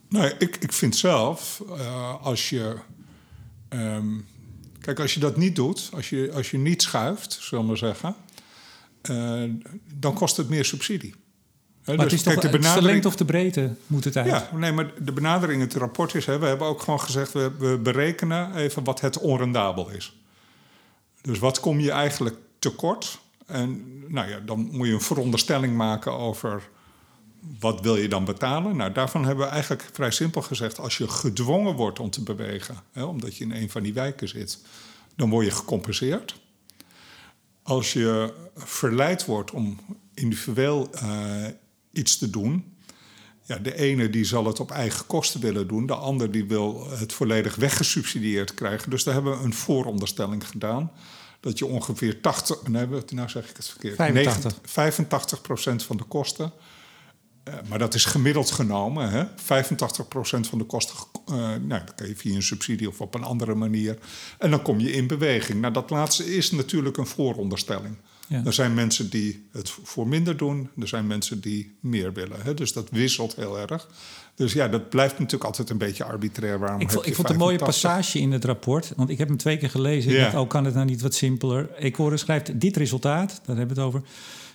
[0.09, 2.76] Nou, ik, ik vind zelf, uh, als je.
[3.68, 4.26] Um,
[4.95, 7.78] kijk, als je dat niet doet, als je, als je niet schuift, zullen we maar
[7.78, 8.14] zeggen,
[9.11, 9.51] uh,
[9.95, 11.14] dan kost het meer subsidie.
[11.82, 12.86] He, maar dus, het is kijk, toch, de, benadering...
[12.86, 14.26] de lengte of de breedte moet het uit?
[14.26, 16.26] Ja, nee, maar de benadering in het rapport is...
[16.26, 17.32] Hè, we hebben ook gewoon gezegd...
[17.32, 20.20] We, we berekenen even wat het onrendabel is.
[21.20, 23.18] Dus wat kom je eigenlijk tekort?
[23.47, 26.68] En nou ja, dan moet je een veronderstelling maken over...
[27.59, 28.76] wat wil je dan betalen?
[28.76, 30.78] Nou, daarvan hebben we eigenlijk vrij simpel gezegd...
[30.78, 32.76] als je gedwongen wordt om te bewegen...
[32.93, 34.59] Hè, omdat je in een van die wijken zit...
[35.16, 36.41] dan word je gecompenseerd.
[37.62, 39.78] Als je verleid wordt om
[40.14, 41.47] individueel uh,
[41.93, 42.74] iets te doen.
[43.43, 46.91] Ja, de ene die zal het op eigen kosten willen doen, de ander die wil
[46.91, 48.91] het volledig weggesubsidieerd krijgen.
[48.91, 50.93] Dus daar hebben we een vooronderstelling gedaan.
[51.41, 56.05] Dat je ongeveer 80, nee, nou zeg ik het verkeerd, 85, 85 procent van de
[56.05, 56.53] kosten.
[57.51, 59.11] Uh, maar dat is gemiddeld genomen.
[59.11, 59.24] Hè?
[59.36, 60.94] 85 procent van de kosten,
[61.30, 63.98] uh, nou, dat kan je via een subsidie of op een andere manier.
[64.38, 65.61] En dan kom je in beweging.
[65.61, 67.96] Nou, dat laatste is natuurlijk een vooronderstelling.
[68.28, 68.42] Ja.
[68.44, 72.42] Er zijn mensen die het voor minder doen, er zijn mensen die meer willen.
[72.42, 72.55] Hè?
[72.55, 73.88] Dus dat wisselt heel erg.
[74.34, 76.59] Dus ja, dat blijft natuurlijk altijd een beetje arbitrair.
[76.59, 79.36] Waarom ik vond, ik vond een mooie passage in het rapport, want ik heb hem
[79.36, 80.11] twee keer gelezen.
[80.11, 80.22] Ik Ja.
[80.22, 81.70] dacht, oh, kan het nou niet wat simpeler?
[81.74, 84.03] Ecore schrijft, dit resultaat, daar hebben we het over...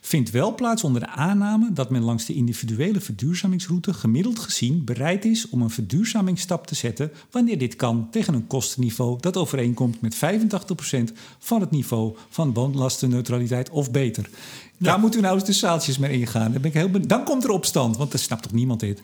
[0.06, 3.94] vindt wel plaats onder de aanname dat men langs de individuele verduurzamingsroute...
[3.94, 7.12] gemiddeld gezien bereid is om een verduurzamingsstap te zetten...
[7.32, 10.20] wanneer dit kan tegen een kostenniveau dat overeenkomt met 85%
[11.40, 14.24] van het niveau van woonlastenneutraliteit of beter.
[14.78, 14.98] Daar Ja.
[14.98, 16.52] moeten we nou eens de zaaltjes mee ingaan.
[16.52, 19.02] Dan, ben ik heel ben- dan komt er opstand, want dan snapt toch niemand dit?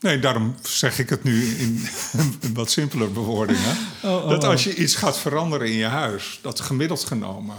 [0.00, 3.58] Nee, daarom zeg ik het nu in een wat simpeler bewoording.
[3.60, 4.08] Hè?
[4.08, 4.48] Oh, oh, dat oh.
[4.50, 7.56] als je iets gaat veranderen in je huis, dat gemiddeld genomen.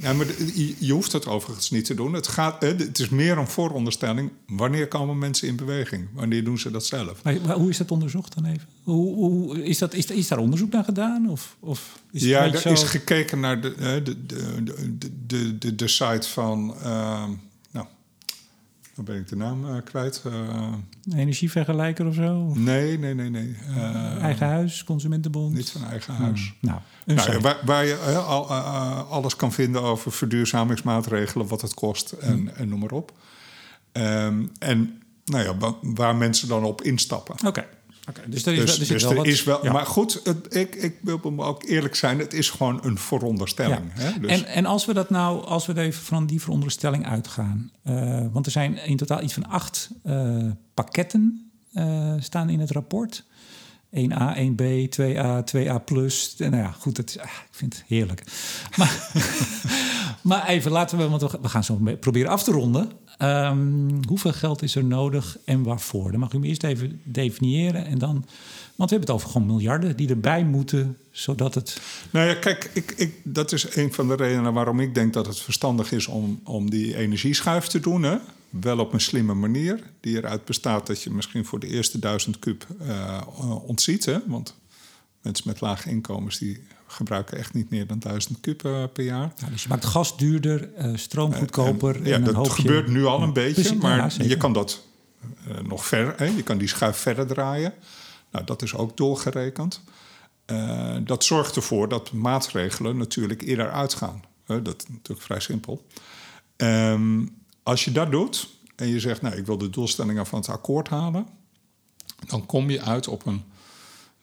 [0.00, 0.26] Nou, maar
[0.78, 2.12] je, hoeft het overigens niet te doen.
[2.12, 4.30] Het, gaat, het is meer een vooronderstelling.
[4.46, 6.08] Wanneer komen mensen in beweging?
[6.12, 7.22] Wanneer doen ze dat zelf?
[7.22, 8.68] Maar, maar hoe is dat onderzocht dan even?
[8.82, 11.30] Hoe, hoe, is, dat, is, is daar onderzoek naar gedaan?
[11.30, 15.88] Of, of is ja, er is gekeken naar de, de, de, de, de, de, de
[15.88, 16.74] site van.
[16.82, 17.30] ehm,
[18.94, 20.22] dan ben ik de naam eh, kwijt.
[20.26, 20.72] Eh,
[21.18, 22.46] energievergelijker of zo?
[22.50, 23.56] Of nee, nee, nee, nee.
[23.76, 25.54] Eh, eigen huis, consumentenbond?
[25.54, 26.54] Niet van eigen huis.
[26.60, 27.40] Nou, een Nou, site.
[27.42, 28.46] waar, waar je al,
[29.08, 33.12] alles kan vinden over verduurzamingsmaatregelen, wat het kost en, en noem maar op.
[33.92, 37.46] Ehm, en nou ja, wa- waar mensen dan op instappen.
[37.46, 37.64] Oké.
[38.26, 39.64] Dus er is, Dus, wel- er zit dus wel er wat- is wel.
[39.64, 39.72] ja.
[39.72, 43.80] Maar goed, het, ik, ik wil ook eerlijk zijn, het is gewoon een veronderstelling.
[43.96, 44.02] Ja.
[44.02, 44.20] Hè?
[44.20, 47.70] Dus, En, en als we dat nou, als we er even van die veronderstelling uitgaan,
[47.82, 50.36] eh, want er zijn in totaal iets van acht eh,
[50.74, 53.24] pakketten eh, staan in het rapport.
[53.94, 55.84] 1A, 1B, 2A, 2A+.
[55.84, 56.34] plus.
[56.38, 58.22] Nou ja, goed, dat is, ah, ik vind het heerlijk.
[58.76, 59.10] Maar,
[60.22, 62.90] maar even, laten we, want we gaan zo proberen af te ronden.
[63.18, 66.10] Ehm, hoeveel geld is er nodig en waarvoor?
[66.10, 68.24] Dan mag u me eerst even definiëren en dan...
[68.76, 71.80] Want we hebben het over gewoon miljarden die erbij moeten, zodat het...
[72.10, 75.26] Nou ja, kijk, ik, ik, dat is een van de redenen waarom ik denk dat
[75.26, 78.02] het verstandig is om, om die energieschuif te doen.
[78.02, 78.16] Hè?
[78.60, 82.38] Wel op een slimme manier, die eruit bestaat dat je misschien voor de eerste duizend
[82.38, 83.20] kub eh,
[83.66, 84.04] ontziet.
[84.04, 84.18] Hè?
[84.26, 84.56] Want
[85.22, 89.32] mensen met lage inkomens die gebruiken echt niet meer dan duizend kub eh, per jaar.
[89.50, 91.96] Dus je maakt gas duurder, eh, stroom goedkoper.
[91.96, 94.52] En, ja, en dat gebeurt nu al een Ja, beetje, precies, maar ja, je kan
[94.52, 94.86] dat
[95.62, 96.14] nog verder.
[96.16, 96.24] Hè?
[96.24, 97.72] Je kan die schuif verder draaien.
[98.30, 99.82] Nou, dat is ook doorgerekend.
[100.44, 104.22] Eh, dat zorgt ervoor dat maatregelen natuurlijk eerder uitgaan.
[104.46, 105.86] Dat is natuurlijk vrij simpel.
[106.56, 107.26] Ehm,
[107.64, 110.88] als je dat doet en je zegt, nou, ik wil de doelstellingen van het akkoord
[110.88, 111.26] halen,
[112.26, 113.42] dan kom je uit op een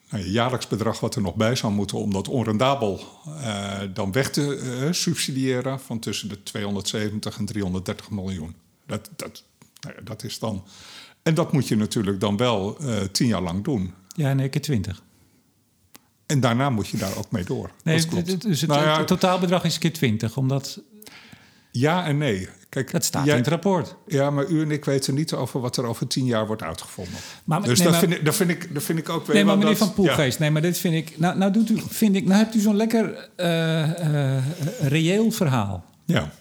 [0.10, 4.12] nou, ja, jaarlijks bedrag wat er nog bij zou moeten om dat onrendabel eh, dan
[4.12, 8.56] weg te eh, subsidiëren van tussen de 270 en 330 miljoen.
[8.86, 9.44] Dat, dat,
[9.82, 10.64] nou ja, dat is dan.
[11.24, 13.94] En dat moet je natuurlijk dan wel eh, tien jaar lang doen.
[14.08, 15.04] Ja, nee, keer 20.
[16.26, 17.72] En daarna moet je daar ook mee door.
[17.84, 18.42] Nee, dat klopt.
[18.42, 20.82] dus het, Nou ja, het totaalbedrag is keer 20, omdat
[21.72, 22.50] ja en nee.
[22.72, 23.96] Kijk, dat staat jij- in het rapport.
[24.08, 27.14] Ja, maar u en ik weten niet over wat er over tien jaar wordt uitgevonden.
[27.44, 29.36] Maar- dus nee, dat, maar- vind ik, dat, vind ik, dat vind ik ook weer
[29.36, 31.18] Nee, maar meneer dat- Van Poelgeest, nee, maar dit vind ik...
[31.20, 34.44] Nou, nou, doet u, vind ik, nou hebt u zo'n lekker eh, eh,
[34.82, 35.86] reëel verhaal.
[36.06, 36.32] Ja.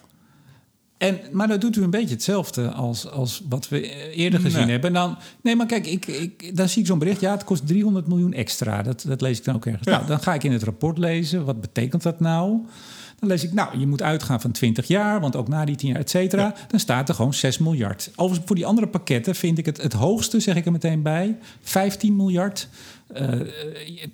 [0.97, 3.81] En, maar dat doet u een beetje hetzelfde als, als wat we
[4.13, 4.71] eerder gezien Nee.
[4.71, 4.93] hebben.
[4.93, 7.19] Dan, nee, maar kijk, ik, ik, dan zie ik zo'n bericht.
[7.21, 8.81] Ja, het kost 300 miljoen extra.
[8.81, 9.85] Dat, dat lees ik dan ook ergens.
[9.87, 9.91] Ja.
[9.95, 11.45] Nou, dan ga ik in het rapport lezen.
[11.45, 12.59] Wat betekent dat nou?
[13.21, 15.89] Dan lees ik, nou, je moet uitgaan van 20 jaar, want ook na die 10
[15.89, 16.53] jaar, et cetera.
[16.67, 18.11] Dan staat er gewoon 6 miljard.
[18.15, 21.37] Overigens, voor die andere pakketten vind ik het het hoogste, zeg ik er meteen bij.
[21.61, 22.67] 15 miljard.
[23.13, 23.39] eh,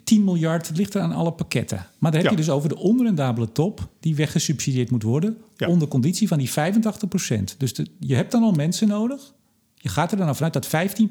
[0.04, 1.78] 10 miljard ligt er aan alle pakketten.
[1.98, 2.38] Maar dan heb Ja.
[2.38, 3.88] je dus over de onrendabele top...
[4.00, 5.38] die weggesubsidieerd moet worden...
[5.58, 5.68] Ja.
[5.68, 9.34] onder conditie van die 85 Dus de- je hebt dan al mensen nodig.
[9.76, 11.10] Je gaat er dan al vanuit dat 15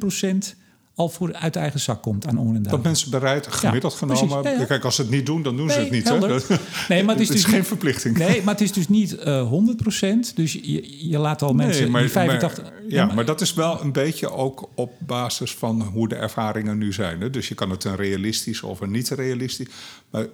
[0.97, 2.70] al voor uit eigen zak komt aan onrendabele.
[2.70, 4.43] Dat mensen bereid, gemiddeld genomen...
[4.43, 4.64] Ja, ja.
[4.64, 6.09] Kijk, als ze het niet doen, dan doen ze het niet.
[6.09, 6.44] helder.
[6.48, 6.56] Hè?
[6.89, 8.18] Nee, maar het is dus geen verplichting.
[8.18, 11.90] Nee, maar het is dus niet eh 100 Dus je, je laat al mensen Nee,
[11.90, 12.62] maar, die 85...
[12.64, 16.78] maar- ja, maar dat is wel een beetje ook op basis van hoe de ervaringen
[16.78, 17.20] nu zijn.
[17.20, 17.31] Hè?
[17.31, 19.68] Dus je kan het een realistisch of een niet realistisch
[20.10, 20.27] maar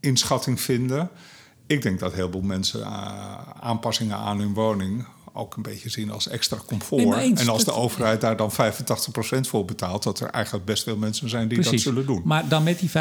[0.00, 1.10] inschatting vinden.
[1.66, 5.06] Ik denk dat heel veel mensen eh, aanpassingen aan hun woning
[5.36, 7.00] ook een beetje zien als extra comfort.
[7.00, 10.30] Nee, maar eens, en als de dat- overheid daar dan 85% voor betaalt, dat er
[10.30, 12.22] eigenlijk best veel mensen zijn die dat zullen doen.
[12.24, 12.92] Maar dan met die 85%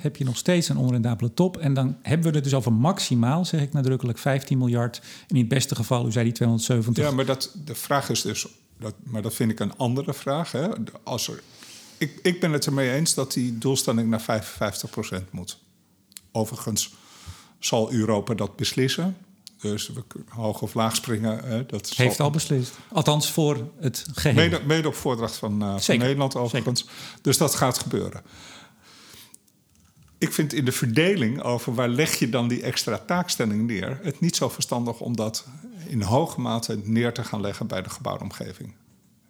[0.00, 1.56] heb je nog steeds een onrendabele top.
[1.56, 4.98] En dan hebben we het dus over maximaal, zeg ik nadrukkelijk, 15 miljard.
[4.98, 7.04] En in het beste geval, u zei die 270.
[7.04, 8.46] Ja, maar dat, de vraag is dus,
[8.80, 10.52] dat, maar dat vind ik een andere vraag.
[10.52, 10.68] Hè?
[11.02, 11.42] Als er,
[11.98, 14.42] ik, ik ben het ermee eens dat die doelstelling naar
[15.20, 15.58] 55% moet.
[16.32, 16.94] Overigens
[17.58, 19.16] zal Europa dat beslissen.
[19.60, 21.44] Dus we kunnen hoog of laag springen.
[21.44, 21.66] Hè?
[21.66, 22.72] Dat zal- Heeft al beslist.
[22.92, 24.34] Althans voor het geheel.
[24.36, 26.86] Mede, mede op voordracht van, eh, van Nederland overigens.
[27.20, 28.22] Dus dat gaat gebeuren.
[30.18, 33.98] Ik vind in de verdeling over waar leg je dan die extra taakstelling neer...
[34.02, 35.46] het niet zo verstandig om dat
[35.86, 38.74] in hoge mate neer te gaan leggen bij de gebouwde omgeving.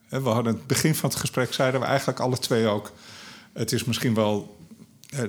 [0.08, 2.92] Hè, We hadden het begin van het gesprek, zeiden we eigenlijk alle twee ook...
[3.52, 4.56] het is misschien wel
[5.08, 5.22] eh,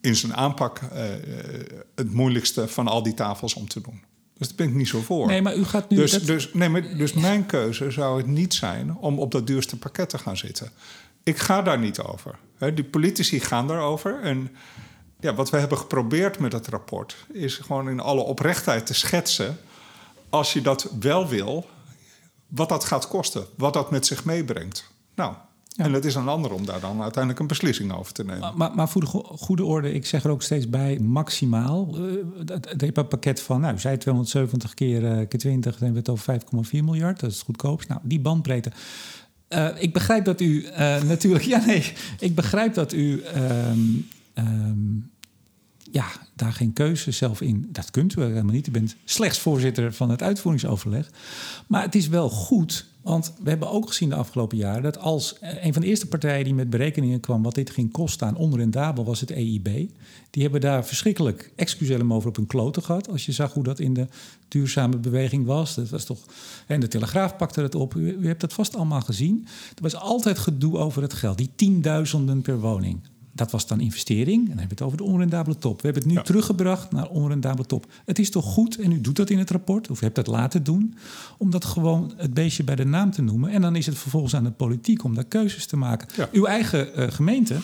[0.00, 1.04] in zijn aanpak eh,
[1.94, 4.02] het moeilijkste van al die tafels om te doen.
[4.38, 5.26] Dus daar ben ik niet zo voor.
[5.26, 5.96] Nee, maar u gaat nu...
[5.96, 9.46] Dus, dat- dus, nee, maar, dus mijn keuze zou het niet zijn om op dat
[9.46, 10.70] duurste pakket te gaan zitten.
[11.22, 12.38] Ik ga daar niet over.
[12.58, 14.20] Hè, die politici gaan daarover.
[14.20, 14.50] En
[15.20, 19.58] ja, wat we hebben geprobeerd met het rapport is gewoon in alle oprechtheid te schetsen.
[20.30, 21.66] Als je dat wel wil,
[22.46, 24.90] wat dat gaat kosten, wat dat met zich meebrengt.
[25.14, 25.34] Nou,
[25.78, 25.84] Ja.
[25.84, 28.40] en het is een ander om daar dan uiteindelijk een beslissing over te nemen.
[28.40, 31.96] Maar, maar, maar voor de go- goede orde, ik zeg er ook steeds bij maximaal.
[31.96, 35.98] Eh, dat- dat pakket van, nou, zei 270 keer, eh, keer 20, dan hebben we
[35.98, 37.20] het over 5,4 miljard.
[37.20, 37.88] Dat is het goedkoopst.
[37.88, 38.72] Nou, die bandbreedte.
[39.48, 40.66] Eh, ik begrijp dat u
[41.06, 43.78] natuurlijk, ja nee, ik begrijp dat u ehm,
[44.34, 44.76] ehm,
[45.90, 46.06] ja,
[46.36, 47.68] daar geen keuze zelf in.
[47.72, 48.66] Dat kunt u helemaal niet.
[48.66, 51.10] U bent slechts voorzitter van het uitvoeringsoverleg.
[51.66, 55.36] Maar het is wel goed, want we hebben ook gezien de afgelopen jaren dat als
[55.40, 59.04] een van de eerste partijen die met berekeningen kwam wat dit ging kosten aan onrendabel
[59.04, 59.68] was het EIB.
[60.30, 63.08] Die hebben daar verschrikkelijk, excuus helemaal over op hun kloten gehad.
[63.08, 64.06] Als je zag hoe dat in de
[64.48, 65.74] duurzame beweging was.
[65.74, 66.18] Dat was toch,
[66.66, 67.94] en de Telegraaf pakte het op.
[67.94, 69.46] U, u hebt dat vast allemaal gezien.
[69.74, 71.38] Er was altijd gedoe over het geld.
[71.38, 73.00] Die tienduizenden per woning.
[73.38, 74.40] Dat was dan investering.
[74.40, 75.76] En dan hebben we het over de onrendabele top.
[75.80, 76.24] We hebben het nu Ja.
[76.24, 77.86] teruggebracht naar onrendabele top.
[78.04, 80.26] Het is toch goed, en u doet dat in het rapport, of u hebt dat
[80.26, 80.94] laten doen,
[81.38, 83.50] om dat gewoon het beestje bij de naam te noemen.
[83.50, 86.08] En dan is het vervolgens aan de politiek om daar keuzes te maken.
[86.16, 86.28] Ja.
[86.32, 87.56] Uw eigen eh, gemeente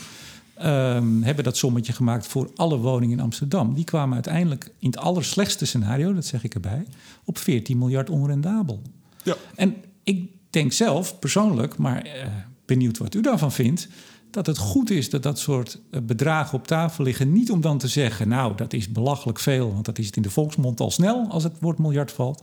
[0.54, 3.74] ehm, hebben dat sommetje gemaakt voor alle woningen in Amsterdam.
[3.74, 6.86] Die kwamen uiteindelijk in het allerslechtste scenario, dat zeg ik erbij,
[7.24, 8.82] op 14 miljard onrendabel.
[9.22, 9.36] Ja.
[9.54, 12.26] En ik denk zelf persoonlijk, maar eh,
[12.64, 13.88] benieuwd wat u daarvan vindt,
[14.34, 17.32] dat het goed is dat dat soort eh, bedragen op tafel liggen.
[17.32, 20.22] Niet om dan te zeggen, nou, dat is belachelijk veel, want dat is het in
[20.22, 22.42] de volksmond al snel als het woord miljard valt.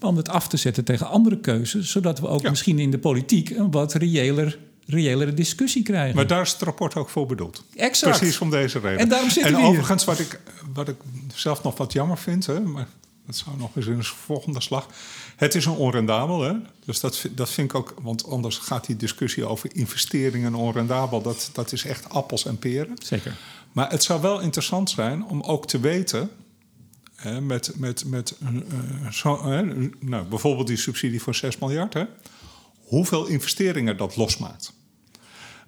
[0.00, 2.50] Maar om het af te zetten tegen andere keuzes, zodat we ook Ja.
[2.50, 6.16] misschien in de politiek een wat reëler, reëlere discussie krijgen.
[6.16, 7.64] Maar daar is het rapport ook voor bedoeld.
[7.76, 8.18] Exact.
[8.18, 8.98] Precies om deze reden.
[8.98, 9.70] En daarom zitten en we hier.
[9.70, 10.40] overigens, wat ik,
[10.72, 10.96] wat ik
[11.34, 12.88] zelf nog wat jammer vind, hè, maar
[13.26, 14.86] dat zou nog eens in een volgende slag.
[15.42, 16.52] Het is een onrendabel, hè?
[16.84, 20.54] dus dat, vind- dat vind ik ook, want anders gaat die discussie over investeringen en
[20.54, 22.96] onrendabel, dat, dat is echt appels en peren.
[23.02, 23.36] Zeker.
[23.72, 26.30] Maar het zou wel interessant zijn om ook te weten,
[27.16, 29.62] hè, met, met, met eh, eh, zo, hè,
[30.00, 32.04] nou, bijvoorbeeld die subsidie van 6 miljard, hè,
[32.84, 34.72] hoeveel investeringen dat losmaakt.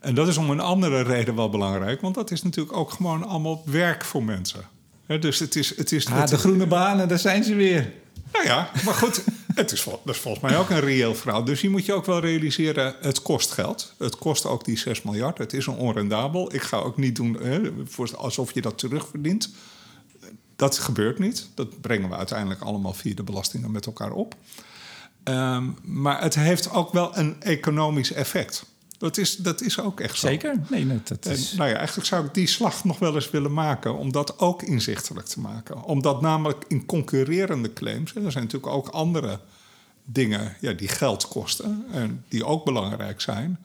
[0.01, 3.25] En dat is om een andere reden wel belangrijk, want dat is natuurlijk ook gewoon
[3.25, 4.61] allemaal werk voor mensen.
[5.07, 5.77] Hè, dus het is.
[5.77, 7.93] Het is Ah, het- de groene banen, daar zijn ze weer.
[8.35, 9.25] Nou ja, maar goed,
[9.55, 11.45] het is, dat is volgens mij ook een reëel verhaal.
[11.45, 13.95] Dus hier moet je ook wel realiseren, het kost geld.
[13.99, 15.39] Het kost ook die 6 miljard.
[15.39, 16.55] Het is een onrendabel.
[16.55, 17.39] Ik ga ook niet doen
[18.17, 19.51] alsof je dat terugverdient.
[20.57, 21.49] Dat gebeurt niet.
[21.55, 24.35] Dat brengen we uiteindelijk allemaal via de belastingen met elkaar op.
[25.25, 28.65] Ehm, maar het heeft ook wel een economisch effect.
[28.99, 30.27] Dat is, dat is ook echt zo.
[30.27, 30.61] Zeker.
[30.69, 31.53] Nee, nee, dat En, is...
[31.53, 33.97] nou ja, eigenlijk zou ik die slag nog wel eens willen maken...
[33.97, 35.83] om dat ook inzichtelijk te maken.
[35.83, 38.15] Omdat namelijk in concurrerende claims...
[38.15, 39.41] en er zijn natuurlijk ook andere
[40.05, 43.59] dingen ja, die geld kosten en die ook belangrijk zijn.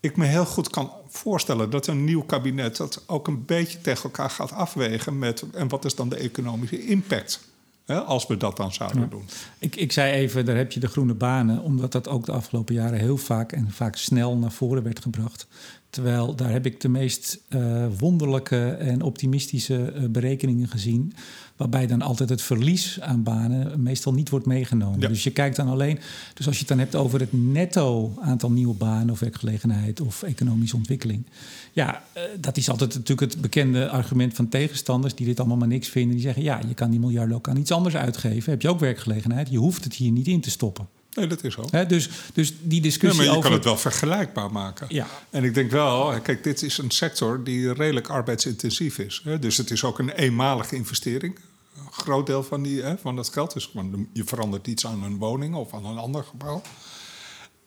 [0.00, 4.02] Ik me heel goed kan voorstellen dat een nieuw kabinet dat ook een beetje tegen
[4.02, 7.40] elkaar gaat afwegen met en wat is dan de economische impact
[7.86, 9.28] Hè, als we dat dan zouden doen.
[9.58, 12.74] Ik, ik zei even, daar heb je de groene banen, omdat dat ook de afgelopen
[12.74, 15.46] jaren heel vaak en vaak snel naar voren werd gebracht.
[15.90, 21.12] Terwijl daar heb ik de meest uh, wonderlijke en optimistische uh, berekeningen gezien.
[21.56, 25.00] Waarbij dan altijd het verlies aan banen meestal niet wordt meegenomen.
[25.00, 25.98] Dus je kijkt dan alleen.
[26.34, 30.22] Dus als je het dan hebt over het netto aantal nieuwe banen of werkgelegenheid of
[30.22, 31.26] economische ontwikkeling.
[31.72, 35.68] Ja, uh, dat is altijd natuurlijk het bekende argument van tegenstanders die dit allemaal maar
[35.68, 36.12] niks vinden.
[36.12, 38.50] Die zeggen: ja, je kan die miljarden ook aan iets anders uitgeven.
[38.50, 39.50] Heb je ook werkgelegenheid?
[39.50, 40.88] Je hoeft het hier niet in te stoppen.
[41.16, 41.64] Nee, dat is zo.
[41.70, 43.08] He, dus, dus die discussie.
[43.08, 43.42] Nee, maar je over...
[43.42, 44.86] kan het wel vergelijkbaar maken.
[44.88, 45.06] Ja.
[45.30, 49.20] En ik denk wel, kijk, dit is een sector die redelijk arbeidsintensief is.
[49.24, 49.38] Hè?
[49.38, 51.38] Dus het is ook een eenmalige investering.
[51.76, 55.02] Een groot deel van, die, hè, van dat geld is gewoon, je verandert iets aan
[55.02, 56.62] een woning of aan een ander gebouw.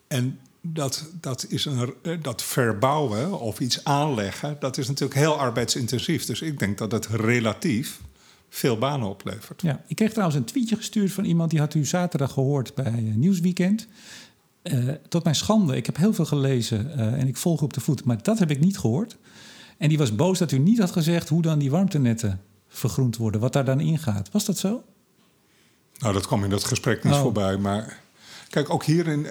[0.08, 6.26] En dat, dat, is een, dat verbouwen of iets aanleggen, dat is natuurlijk heel arbeidsintensief.
[6.26, 8.00] Dus ik denk dat het relatief
[8.50, 9.62] veel banen oplevert.
[9.62, 12.94] Ja, ik kreeg trouwens een tweetje gestuurd van iemand die had u zaterdag gehoord bij
[13.00, 13.88] uh, Nieuwsweekend.
[14.64, 17.82] Uh, tot mijn schande, ik heb heel veel gelezen uh, en ik volg op de
[17.82, 19.18] voet, maar dat heb ik niet gehoord.
[19.78, 23.42] En die was boos dat u niet had gezegd hoe dan die warmtenetten vergroend worden,
[23.42, 24.32] wat daar dan ingaat.
[24.32, 24.84] Was dat zo?
[25.98, 27.22] Nou, dat kwam in dat gesprek niet oh.
[27.22, 28.00] voorbij, maar
[28.50, 29.28] Kijk, ook hierin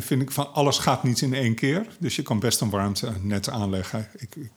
[0.00, 1.86] vind ik van alles gaat niet in één keer.
[1.98, 4.08] Dus je kan best een warmtenet aanleggen.
[4.16, 4.50] Ik, ik,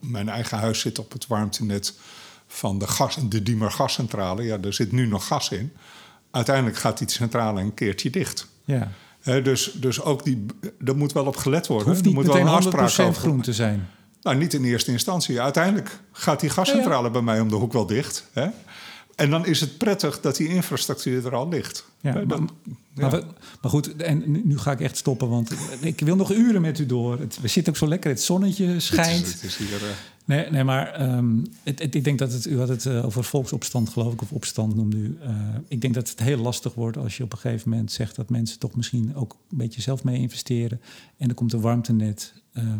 [0.00, 1.94] mijn eigen huis zit op het warmtenet
[2.48, 4.42] van de, gas, de Diemer gascentrale.
[4.42, 5.72] Ja, er zit nu nog gas in.
[6.30, 8.48] Uiteindelijk gaat die centrale een keertje dicht.
[8.64, 8.90] Ja.
[9.20, 10.46] He, dus, dus ook die,
[10.84, 11.86] er moet wel op gelet worden.
[11.86, 13.88] Het hoeft niet er moet meteen wel een afspraak 100% groen te zijn.
[14.22, 15.40] Nou, niet in eerste instantie.
[15.40, 17.10] Uiteindelijk gaat die gascentrale ja, ja.
[17.10, 18.26] bij mij om de hoek wel dicht.
[19.14, 21.84] En dan is het prettig dat die infrastructuur er al ligt.
[22.00, 22.50] Ja, maar, dan,
[23.60, 25.50] maar, goed, en nu ga ik echt stoppen, want
[25.80, 27.18] ik wil nog uren met u door.
[27.18, 29.26] Het, we zitten ook zo lekker, het zonnetje schijnt.
[29.26, 29.88] Het is, het is hier, uh...
[30.28, 33.24] nee, nee, maar um, het, het, ik denk dat het, u had het uh, over
[33.24, 35.18] volksopstand, geloof ik, of opstand noemde u.
[35.22, 35.30] Uh,
[35.68, 38.30] ik denk dat het heel lastig wordt als je op een gegeven moment zegt dat
[38.30, 40.80] mensen toch misschien ook een beetje zelf mee investeren.
[41.16, 42.34] En er komt een warmtenet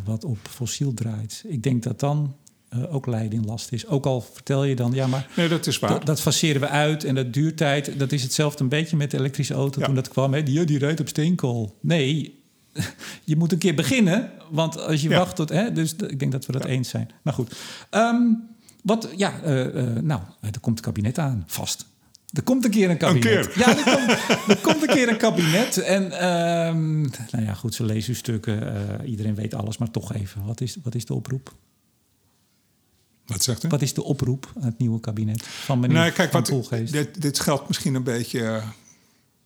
[0.04, 1.44] wat op fossiel draait.
[1.46, 2.34] Ik denk dat dan
[2.74, 3.86] uh, ook leiding last is.
[3.86, 6.04] Ook al vertel je dan, ja, maar nee, dat, is waar.
[6.04, 7.98] dat faceren we uit en dat duurt tijd.
[7.98, 9.86] Dat is hetzelfde een beetje met de elektrische auto ja.
[9.86, 10.34] toen dat kwam.
[10.34, 11.76] Hè, die, die rijdt op steenkool.
[11.80, 12.37] Nee,
[13.24, 15.18] je moet een keer beginnen, want als je ja.
[15.18, 15.48] wacht tot...
[15.48, 16.68] Hè, dus ik denk dat we dat ja.
[16.68, 17.10] eens zijn.
[17.22, 17.56] Maar goed.
[17.90, 18.48] Um,
[18.82, 21.86] wat, ja, uh, uh, nou, er komt een kabinet aan, vast.
[22.32, 23.46] Er komt een keer een kabinet.
[23.46, 23.58] Een keer.
[23.58, 25.78] Ja, er komt, er komt een keer een kabinet.
[25.78, 27.00] En um,
[27.30, 28.60] nou ja, goed, ze lezen uw stukken.
[29.06, 30.44] iedereen weet alles, maar toch even.
[30.44, 31.54] Wat is, wat is de oproep?
[33.28, 33.68] Wat zegt u?
[33.68, 36.70] Wat is de oproep aan het nieuwe kabinet van meneer nee, kijk, van wat?
[36.90, 38.62] Dit, dit geldt misschien een beetje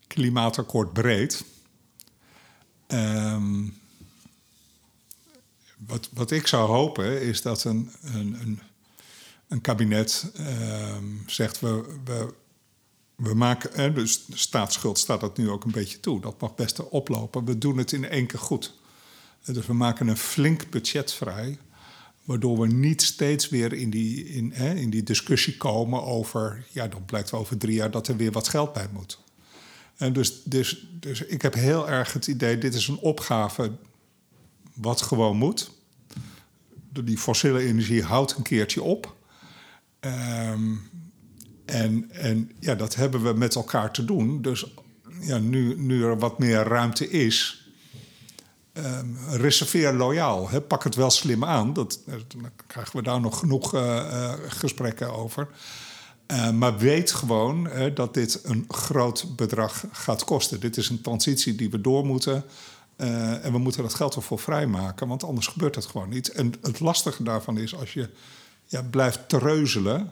[0.07, 1.43] klimaatakkoord breed.
[2.87, 3.77] Um,
[5.77, 8.59] wat, wat ik zou hopen is dat een, een, een,
[9.47, 11.59] een kabinet um, zegt...
[11.59, 12.33] we, we,
[13.15, 16.21] we maken, dus staatsschuld staat dat nu ook een beetje toe.
[16.21, 17.45] Dat mag best oplopen.
[17.45, 18.73] We doen het in één keer goed.
[19.45, 21.57] Dus we maken een flink budget vrij
[22.23, 27.05] Waardoor we niet steeds weer in die, in, in die discussie komen over, ja, dan
[27.05, 29.19] blijkt over drie jaar dat er weer wat geld bij moet.
[30.03, 33.71] En dus, dus, dus ik heb heel erg het idee, dit is een opgave
[34.73, 35.71] wat gewoon moet.
[37.03, 39.15] Die fossiele energie houdt een keertje op.
[39.99, 40.89] Um,
[41.65, 44.41] en, en ja, dat hebben we met elkaar te doen.
[44.41, 44.65] Dus
[45.19, 47.57] ja, nu, nu er wat meer ruimte is,
[48.77, 50.49] Um, reserveer loyaal.
[50.67, 51.73] Pak het wel slim aan.
[51.73, 55.47] Dat, dan krijgen we daar nog genoeg uh, uh, gesprekken over.
[56.33, 60.59] Uh, maar weet gewoon dat dit een groot bedrag gaat kosten.
[60.59, 62.43] Dit is een transitie die we door moeten.
[62.97, 66.29] en we moeten dat geld ervoor vrijmaken, want anders gebeurt het gewoon niet.
[66.29, 68.09] En het lastige daarvan is als je
[68.65, 70.11] ja, blijft treuzelen.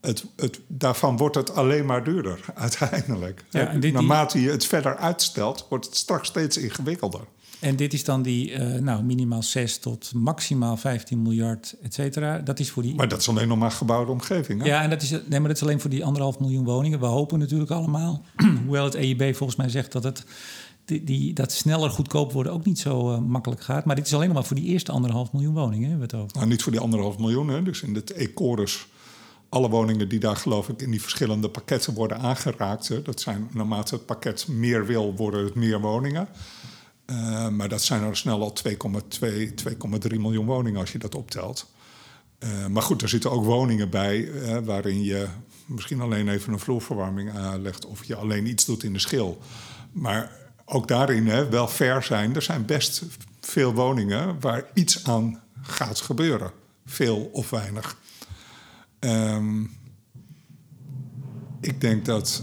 [0.00, 3.44] Het, het, daarvan wordt het alleen maar duurder uiteindelijk.
[3.50, 7.24] Ja, dit, Naarmate je het verder uitstelt, wordt het straks steeds ingewikkelder.
[7.60, 12.38] En dit is dan die uh, nou, minimaal 6 tot maximaal 15 miljard, et cetera.
[12.38, 12.94] Dat is voor die.
[12.94, 14.60] Maar dat is alleen nog maar gebouwde omgeving.
[14.60, 14.66] Hè?
[14.66, 17.00] Ja, en dat is, nee, maar dat is alleen voor die anderhalf miljoen woningen.
[17.00, 18.24] We hopen natuurlijk allemaal,
[18.64, 20.24] hoewel het EIB volgens mij zegt dat het.
[20.84, 23.84] Die, die, dat sneller goedkoop worden ook niet zo uh, makkelijk gaat.
[23.84, 25.88] Maar dit is alleen nog maar voor die eerste anderhalf miljoen woningen.
[25.88, 26.36] Hebben we het over.
[26.36, 27.48] Nou, niet voor die anderhalf miljoen.
[27.48, 27.62] Hè.
[27.62, 28.86] Dus in het Ecorus,
[29.48, 32.88] alle woningen die daar geloof ik in die verschillende pakketten worden aangeraakt.
[32.88, 33.02] Hè.
[33.02, 36.28] Dat zijn naarmate het pakket meer wil, worden het meer woningen.
[37.10, 38.74] Uh, maar dat zijn er snel al 2,2,
[40.10, 41.72] 2,3 miljoen woningen als je dat optelt.
[42.38, 45.26] Uh, maar goed, er zitten ook woningen bij uh, waarin je
[45.66, 49.40] misschien alleen even een vloerverwarming aanlegt of je alleen iets doet in de schil.
[49.92, 50.32] Maar
[50.64, 52.34] ook daarin hè, wel fair zijn.
[52.34, 53.02] Er zijn best
[53.40, 56.50] veel woningen waar iets aan gaat gebeuren.
[56.86, 57.96] Veel of weinig.
[58.98, 59.62] Ehm,
[61.60, 62.42] ik denk dat.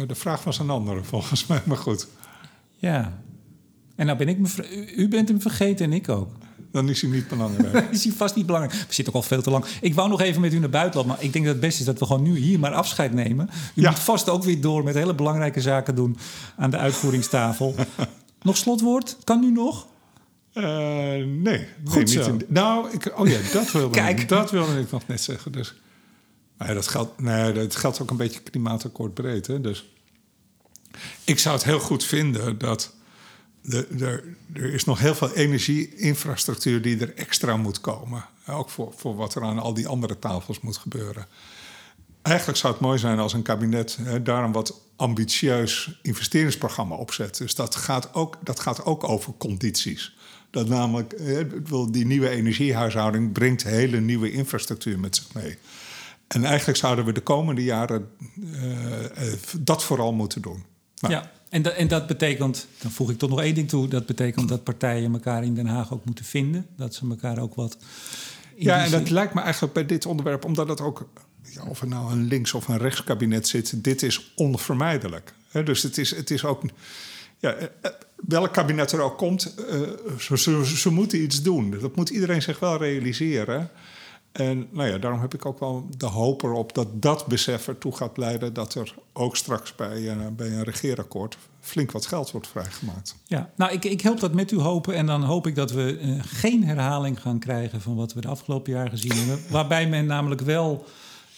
[0.00, 2.06] Nou, de vraag was een andere volgens mij, maar goed.
[2.76, 3.18] Ja.
[3.96, 4.48] En nou ben ik me.
[4.96, 6.30] U bent hem vergeten en ik ook.
[6.72, 7.88] Dan is hij niet belangrijk.
[7.92, 8.74] Is hij vast niet belangrijk.
[8.86, 9.64] We zitten ook al veel te lang.
[9.80, 11.14] Ik wou nog even met u naar buiten lopen.
[11.14, 13.50] Maar ik denk dat het beste is dat we gewoon nu hier maar afscheid nemen.
[13.74, 13.90] U Ja.
[13.90, 16.16] moet vast ook weer door met hele belangrijke zaken doen
[16.56, 17.74] aan de uitvoeringstafel.
[18.42, 19.16] nog slotwoord?
[19.24, 19.86] Kan nu nog?
[20.52, 24.20] Eh, nee, nee Goed niet in- nou, ik, oh ja, dat wilde, Kijk.
[24.20, 25.52] Ik, dat wilde ik nog net zeggen.
[25.52, 25.74] Dus,
[26.60, 29.46] maar ja, dat, geldt, nee, dat geldt ook een beetje klimaatakkoord breed.
[29.46, 29.60] Hè?
[29.60, 29.92] Dus,
[31.24, 32.94] ik zou het heel goed vinden dat
[33.62, 33.86] de,
[34.52, 38.24] er, is nog heel veel energieinfrastructuur die er extra moet komen.
[38.46, 41.26] Ook voor, voor wat er aan al die andere tafels moet gebeuren.
[42.22, 47.36] Eigenlijk zou het mooi zijn als een kabinet hè, daar een wat ambitieus investeringsprogramma opzet.
[47.36, 50.16] Dus dat gaat ook, dat gaat ook over condities.
[50.50, 55.58] Dat namelijk, hè, die nieuwe energiehuishouding brengt hele nieuwe infrastructuur met zich mee.
[56.34, 58.08] En eigenlijk zouden we de komende jaren
[58.52, 60.64] eh, eh, dat vooral moeten doen.
[61.00, 61.30] Nou, Ja.
[61.48, 63.88] En, dat- en dat betekent, dan voeg ik toch nog één ding toe.
[63.88, 66.66] Dat betekent dat partijen elkaar in Den Haag ook moeten vinden.
[66.76, 67.76] Dat ze elkaar ook wat...
[68.56, 71.08] Ja, en zin- dat lijkt me eigenlijk bij dit onderwerp, omdat het ook,
[71.42, 75.32] ja, of er nou een links- of een rechtskabinet zit, dit is onvermijdelijk.
[75.64, 76.62] Dus het is, het is ook,
[77.38, 79.54] ja, eh, welk kabinet er ook komt,
[80.18, 81.70] ze, ze, ze moeten iets doen.
[81.80, 83.70] Dat moet iedereen zich wel realiseren.
[84.32, 87.96] En nou ja, daarom heb ik ook wel de hoop erop dat dat besef ertoe
[87.96, 92.48] gaat leiden dat er ook straks bij, eh, bij een regeerakkoord flink wat geld wordt
[92.48, 93.16] vrijgemaakt.
[93.24, 94.94] Ja, nou, ik, ik help dat met u hopen.
[94.94, 98.28] En dan hoop ik dat we eh, geen herhaling gaan krijgen van wat we de
[98.28, 99.40] afgelopen jaar gezien hebben.
[99.50, 100.84] Waarbij men namelijk wel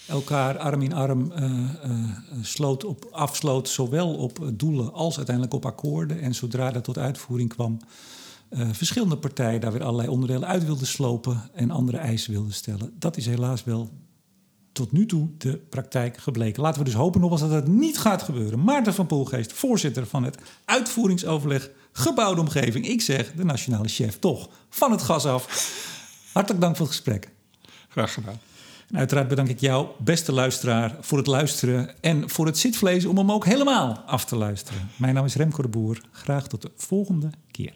[0.09, 1.51] elkaar arm in arm eh,
[2.41, 6.21] sloot op, afsloot, zowel op doelen als uiteindelijk op akkoorden.
[6.21, 7.79] En zodra dat tot uitvoering kwam,
[8.53, 12.93] eh, verschillende partijen daar weer allerlei onderdelen uit wilden slopen en andere eisen wilden stellen.
[12.99, 13.91] Dat is helaas wel
[14.73, 16.63] tot nu toe de praktijk gebleken.
[16.63, 18.65] Laten we dus hopen nogmaals dat het niet gaat gebeuren.
[18.65, 22.89] Maarten van Poelgeest, voorzitter van het uitvoeringsoverleg gebouwde omgeving.
[22.89, 25.71] Ik zeg de nationale chef toch van het gas af.
[26.33, 27.31] Hartelijk dank voor het gesprek.
[27.89, 28.41] Graag gedaan.
[28.89, 33.17] En uiteraard bedank ik jou, beste luisteraar, voor het luisteren en voor het zitvlees om
[33.17, 34.91] hem ook helemaal af te luisteren.
[34.97, 36.01] Mijn naam is Remco de Boer.
[36.11, 37.75] Graag tot de volgende keer.